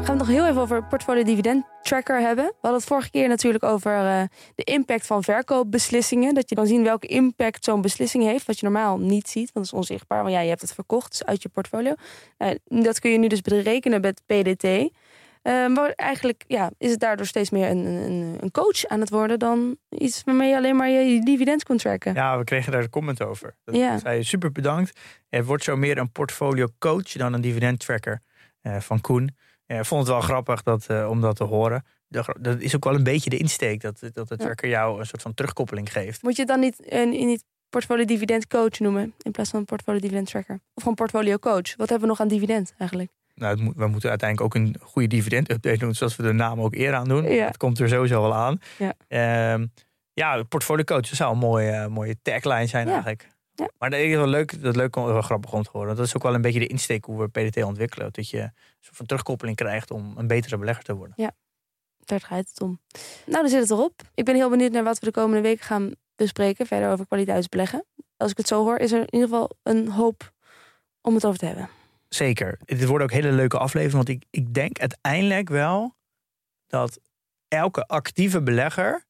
Gaan 0.03 0.15
we 0.17 0.23
het 0.23 0.31
nog 0.33 0.37
heel 0.43 0.47
even 0.51 0.61
over 0.61 0.83
portfolio 0.83 1.23
dividend 1.23 1.65
tracker 1.81 2.19
hebben. 2.19 2.45
We 2.45 2.53
hadden 2.61 2.79
het 2.79 2.89
vorige 2.89 3.09
keer 3.09 3.27
natuurlijk 3.27 3.63
over 3.63 3.91
eh, 4.05 4.21
de 4.55 4.63
impact 4.63 5.05
van 5.05 5.23
verkoopbeslissingen. 5.23 6.33
Dat 6.33 6.49
je 6.49 6.55
dan 6.55 6.67
zien 6.67 6.83
welke 6.83 7.07
impact 7.07 7.63
zo'n 7.63 7.81
beslissing 7.81 8.23
heeft. 8.23 8.45
Wat 8.45 8.59
je 8.59 8.65
normaal 8.65 8.97
niet 8.97 9.27
ziet, 9.29 9.51
want 9.53 9.53
dat 9.53 9.63
is 9.65 9.73
onzichtbaar. 9.73 10.21
Want 10.21 10.33
ja, 10.33 10.39
je 10.39 10.49
hebt 10.49 10.61
het 10.61 10.73
verkocht 10.73 11.09
dus 11.11 11.25
uit 11.25 11.41
je 11.41 11.49
portfolio. 11.49 11.93
Eh, 12.37 12.49
dat 12.65 12.99
kun 12.99 13.11
je 13.11 13.17
nu 13.17 13.27
dus 13.27 13.41
berekenen 13.41 14.01
met 14.01 14.21
PDT. 14.25 14.89
Eh, 15.47 15.67
maar 15.67 15.89
eigenlijk 15.95 16.43
ja, 16.47 16.71
is 16.77 16.91
het 16.91 16.99
daardoor 16.99 17.25
steeds 17.25 17.49
meer 17.49 17.69
een, 17.69 17.85
een, 17.85 18.37
een 18.39 18.51
coach 18.51 18.85
aan 18.85 18.99
het 18.99 19.09
worden 19.09 19.39
dan 19.39 19.77
iets 19.89 20.21
waarmee 20.25 20.49
je 20.49 20.55
alleen 20.55 20.75
maar 20.75 20.89
je, 20.89 21.23
dividend 21.23 21.63
kunt 21.63 21.79
tracken. 21.79 22.13
Ja, 22.13 22.37
we 22.37 22.43
kregen 22.43 22.71
daar 22.71 22.81
een 22.81 22.89
comment 22.89 23.23
over. 23.23 23.55
Dat 23.63 23.75
Ja. 23.75 23.97
zei 23.97 24.17
je, 24.17 24.23
super 24.23 24.51
bedankt. 24.51 24.99
Het 25.29 25.45
wordt 25.45 25.63
zo 25.63 25.75
meer 25.75 25.97
een 25.97 26.11
portfolio 26.11 26.67
coach 26.79 27.11
dan 27.11 27.33
een 27.33 27.41
dividend 27.41 27.79
tracker 27.79 28.21
eh, 28.61 28.79
van 28.79 29.01
Koen. 29.01 29.35
Ik 29.67 29.85
vond 29.85 30.01
het 30.01 30.09
wel 30.11 30.21
grappig 30.21 30.63
dat, 30.63 30.85
eh, 30.87 31.09
om 31.09 31.21
dat 31.21 31.35
te 31.35 31.43
horen. 31.43 31.85
Dat 32.07 32.59
is 32.59 32.75
ook 32.75 32.83
wel 32.83 32.95
een 32.95 33.03
beetje 33.03 33.29
de 33.29 33.37
insteek 33.37 33.81
dat, 33.81 33.99
dat 34.13 34.27
de 34.27 34.37
tracker 34.37 34.69
jou 34.69 34.99
een 34.99 35.05
soort 35.05 35.21
van 35.21 35.33
terugkoppeling 35.33 35.91
geeft. 35.91 36.23
Moet 36.23 36.35
je 36.35 36.41
het 36.41 36.49
dan 36.51 36.59
niet 36.59 36.93
een, 36.93 37.13
in 37.13 37.27
niet 37.27 37.43
portfolio 37.69 38.05
dividend 38.05 38.47
coach 38.47 38.79
noemen 38.79 39.13
in 39.21 39.31
plaats 39.31 39.49
van 39.49 39.65
portfolio 39.65 39.99
dividend 39.99 40.27
tracker? 40.27 40.55
Of 40.73 40.83
gewoon 40.83 40.95
portfolio 40.95 41.37
coach? 41.37 41.75
Wat 41.75 41.89
hebben 41.89 42.01
we 42.01 42.07
nog 42.07 42.19
aan 42.19 42.27
dividend 42.27 42.73
eigenlijk? 42.77 43.11
Nou, 43.37 43.61
moet, 43.61 43.75
we 43.75 43.87
moeten 43.87 44.09
uiteindelijk 44.09 44.55
ook 44.55 44.61
een 44.63 44.75
goede 44.81 45.07
dividend-update 45.07 45.77
doen, 45.77 45.93
zoals 45.95 46.15
we 46.15 46.23
de 46.23 46.31
naam 46.31 46.61
ook 46.61 46.75
eer 46.75 46.93
aan 46.93 47.07
doen. 47.07 47.23
Ja. 47.23 47.45
Dat 47.45 47.57
komt 47.57 47.79
er 47.79 47.89
sowieso 47.89 48.21
wel 48.21 48.33
aan. 48.35 48.59
Ja. 48.77 48.93
Ehm, 49.07 49.65
ja, 50.13 50.43
portfolio 50.43 50.83
coach 50.83 51.05
zou 51.07 51.31
een 51.33 51.37
mooie, 51.37 51.71
eh, 51.71 51.87
mooie 51.87 52.15
tagline 52.21 52.65
zijn 52.65 52.85
Ja. 52.87 52.91
eigenlijk. 52.93 53.27
Ja. 53.53 53.69
Maar 53.77 53.89
dat 53.89 53.99
is 53.99 54.15
wel 54.15 54.27
leuk, 54.27 54.61
dat 54.63 54.75
leuk, 54.75 54.95
wel 54.95 55.21
grappig 55.21 55.53
om 55.53 55.63
te 55.63 55.69
horen. 55.73 55.95
Dat 55.95 56.05
is 56.05 56.15
ook 56.15 56.23
wel 56.23 56.33
een 56.33 56.41
beetje 56.41 56.59
de 56.59 56.67
insteek 56.67 57.05
hoe 57.05 57.19
we 57.19 57.27
PDT 57.27 57.63
ontwikkelen. 57.63 58.09
Dat 58.11 58.29
je 58.29 58.39
een 58.41 58.51
soort 58.79 58.95
van 58.95 59.05
terugkoppeling 59.05 59.57
krijgt 59.57 59.91
om 59.91 60.13
een 60.17 60.27
betere 60.27 60.57
belegger 60.57 60.83
te 60.83 60.95
worden. 60.95 61.33
Daar 62.05 62.19
draait 62.19 62.49
het 62.49 62.61
om. 62.61 62.79
Nou, 63.25 63.41
dan 63.41 63.49
zit 63.49 63.59
het 63.61 63.71
erop. 63.71 64.01
Ik 64.13 64.25
ben 64.25 64.35
heel 64.35 64.49
benieuwd 64.49 64.71
naar 64.71 64.83
wat 64.83 64.99
we 64.99 65.05
de 65.05 65.11
komende 65.11 65.41
weken 65.41 65.65
gaan 65.65 65.91
bespreken. 66.15 66.65
Verder 66.65 66.91
over 66.91 67.07
kwaliteitsbeleggen. 67.07 67.85
als 68.17 68.31
ik 68.31 68.37
het 68.37 68.47
zo 68.47 68.63
hoor, 68.63 68.77
is 68.77 68.91
er 68.91 68.99
in 68.99 69.13
ieder 69.13 69.27
geval 69.29 69.49
een 69.63 69.87
hoop 69.87 70.31
om 71.01 71.13
het 71.13 71.25
over 71.25 71.39
te 71.39 71.45
hebben. 71.45 71.69
Zeker. 72.09 72.59
Dit 72.65 72.85
wordt 72.85 73.03
ook 73.03 73.11
hele 73.11 73.31
leuke 73.31 73.57
aflevering. 73.57 74.05
Want 74.05 74.09
ik, 74.09 74.25
ik 74.29 74.53
denk 74.53 74.79
uiteindelijk 74.79 75.49
wel 75.49 75.95
dat 76.67 76.99
elke 77.47 77.85
actieve 77.85 78.41
belegger 78.41 79.05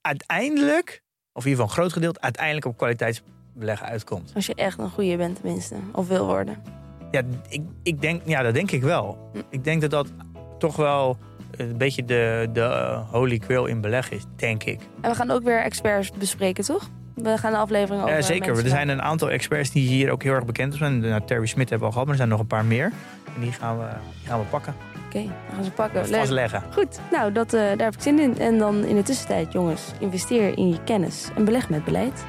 uiteindelijk, 0.00 1.02
of 1.32 1.44
in 1.44 1.50
ieder 1.50 1.64
geval 1.64 1.64
een 1.64 1.82
groot 1.82 1.92
gedeelte, 1.92 2.20
uiteindelijk 2.20 2.66
op 2.66 2.76
kwaliteitsbeleggen 2.76 3.86
uitkomt. 3.86 4.32
Als 4.34 4.46
je 4.46 4.54
echt 4.54 4.78
een 4.78 4.90
goede 4.90 5.16
bent 5.16 5.40
tenminste, 5.40 5.74
of 5.92 6.08
wil 6.08 6.26
worden. 6.26 6.62
Ja, 7.10 7.22
ik, 7.48 7.62
ik 7.82 8.00
denk, 8.00 8.22
ja, 8.24 8.42
dat 8.42 8.54
denk 8.54 8.70
ik 8.70 8.82
wel. 8.82 9.30
Hm. 9.32 9.38
Ik 9.50 9.64
denk 9.64 9.80
dat 9.80 9.90
dat 9.90 10.12
toch 10.58 10.76
wel 10.76 11.18
een 11.50 11.76
beetje 11.76 12.04
de, 12.04 12.48
de 12.52 12.60
eh, 12.60 13.10
holy 13.10 13.38
grail 13.38 13.66
in 13.66 13.80
beleggen 13.80 14.16
is, 14.16 14.24
denk 14.36 14.64
ik. 14.64 14.80
En 15.00 15.10
we 15.10 15.16
gaan 15.16 15.30
ook 15.30 15.42
weer 15.42 15.62
experts 15.62 16.12
bespreken, 16.12 16.64
toch? 16.64 16.90
We 17.22 17.38
gaan 17.38 17.52
de 17.52 17.58
aflevering 17.58 18.02
over 18.02 18.14
Ja, 18.14 18.22
zeker. 18.22 18.56
Er 18.56 18.68
zijn 18.68 18.88
een 18.88 19.02
aantal 19.02 19.30
experts 19.30 19.70
die 19.70 19.88
hier 19.88 20.10
ook 20.10 20.22
heel 20.22 20.32
erg 20.32 20.44
bekend 20.44 20.74
zijn. 20.74 21.00
Nou, 21.00 21.22
Terry 21.24 21.46
Smit 21.46 21.70
hebben 21.70 21.78
we 21.78 21.84
al 21.84 21.90
gehad, 21.92 22.04
maar 22.04 22.12
er 22.12 22.20
zijn 22.20 22.28
nog 22.28 22.40
een 22.40 22.46
paar 22.46 22.64
meer. 22.64 22.92
En 23.34 23.40
die 23.40 23.52
gaan 23.52 23.78
we, 23.78 23.84
die 24.20 24.28
gaan 24.28 24.38
we 24.38 24.44
pakken. 24.44 24.74
Oké, 25.06 25.22
we 25.22 25.54
gaan 25.54 25.64
ze 25.64 25.70
pakken. 25.70 26.08
Leuk. 26.08 26.18
Vastleggen. 26.18 26.62
Goed, 26.72 27.00
nou, 27.10 27.32
dat, 27.32 27.52
eh, 27.52 27.60
daar 27.60 27.78
heb 27.78 27.94
ik 27.94 28.00
zin 28.02 28.18
in. 28.18 28.38
En 28.38 28.58
dan 28.58 28.84
in 28.84 28.96
de 28.96 29.02
tussentijd, 29.02 29.52
jongens, 29.52 29.82
investeer 30.00 30.58
in 30.58 30.68
je 30.68 30.78
kennis 30.84 31.28
en 31.36 31.44
beleg 31.44 31.68
met 31.68 31.84
beleid. 31.84 32.24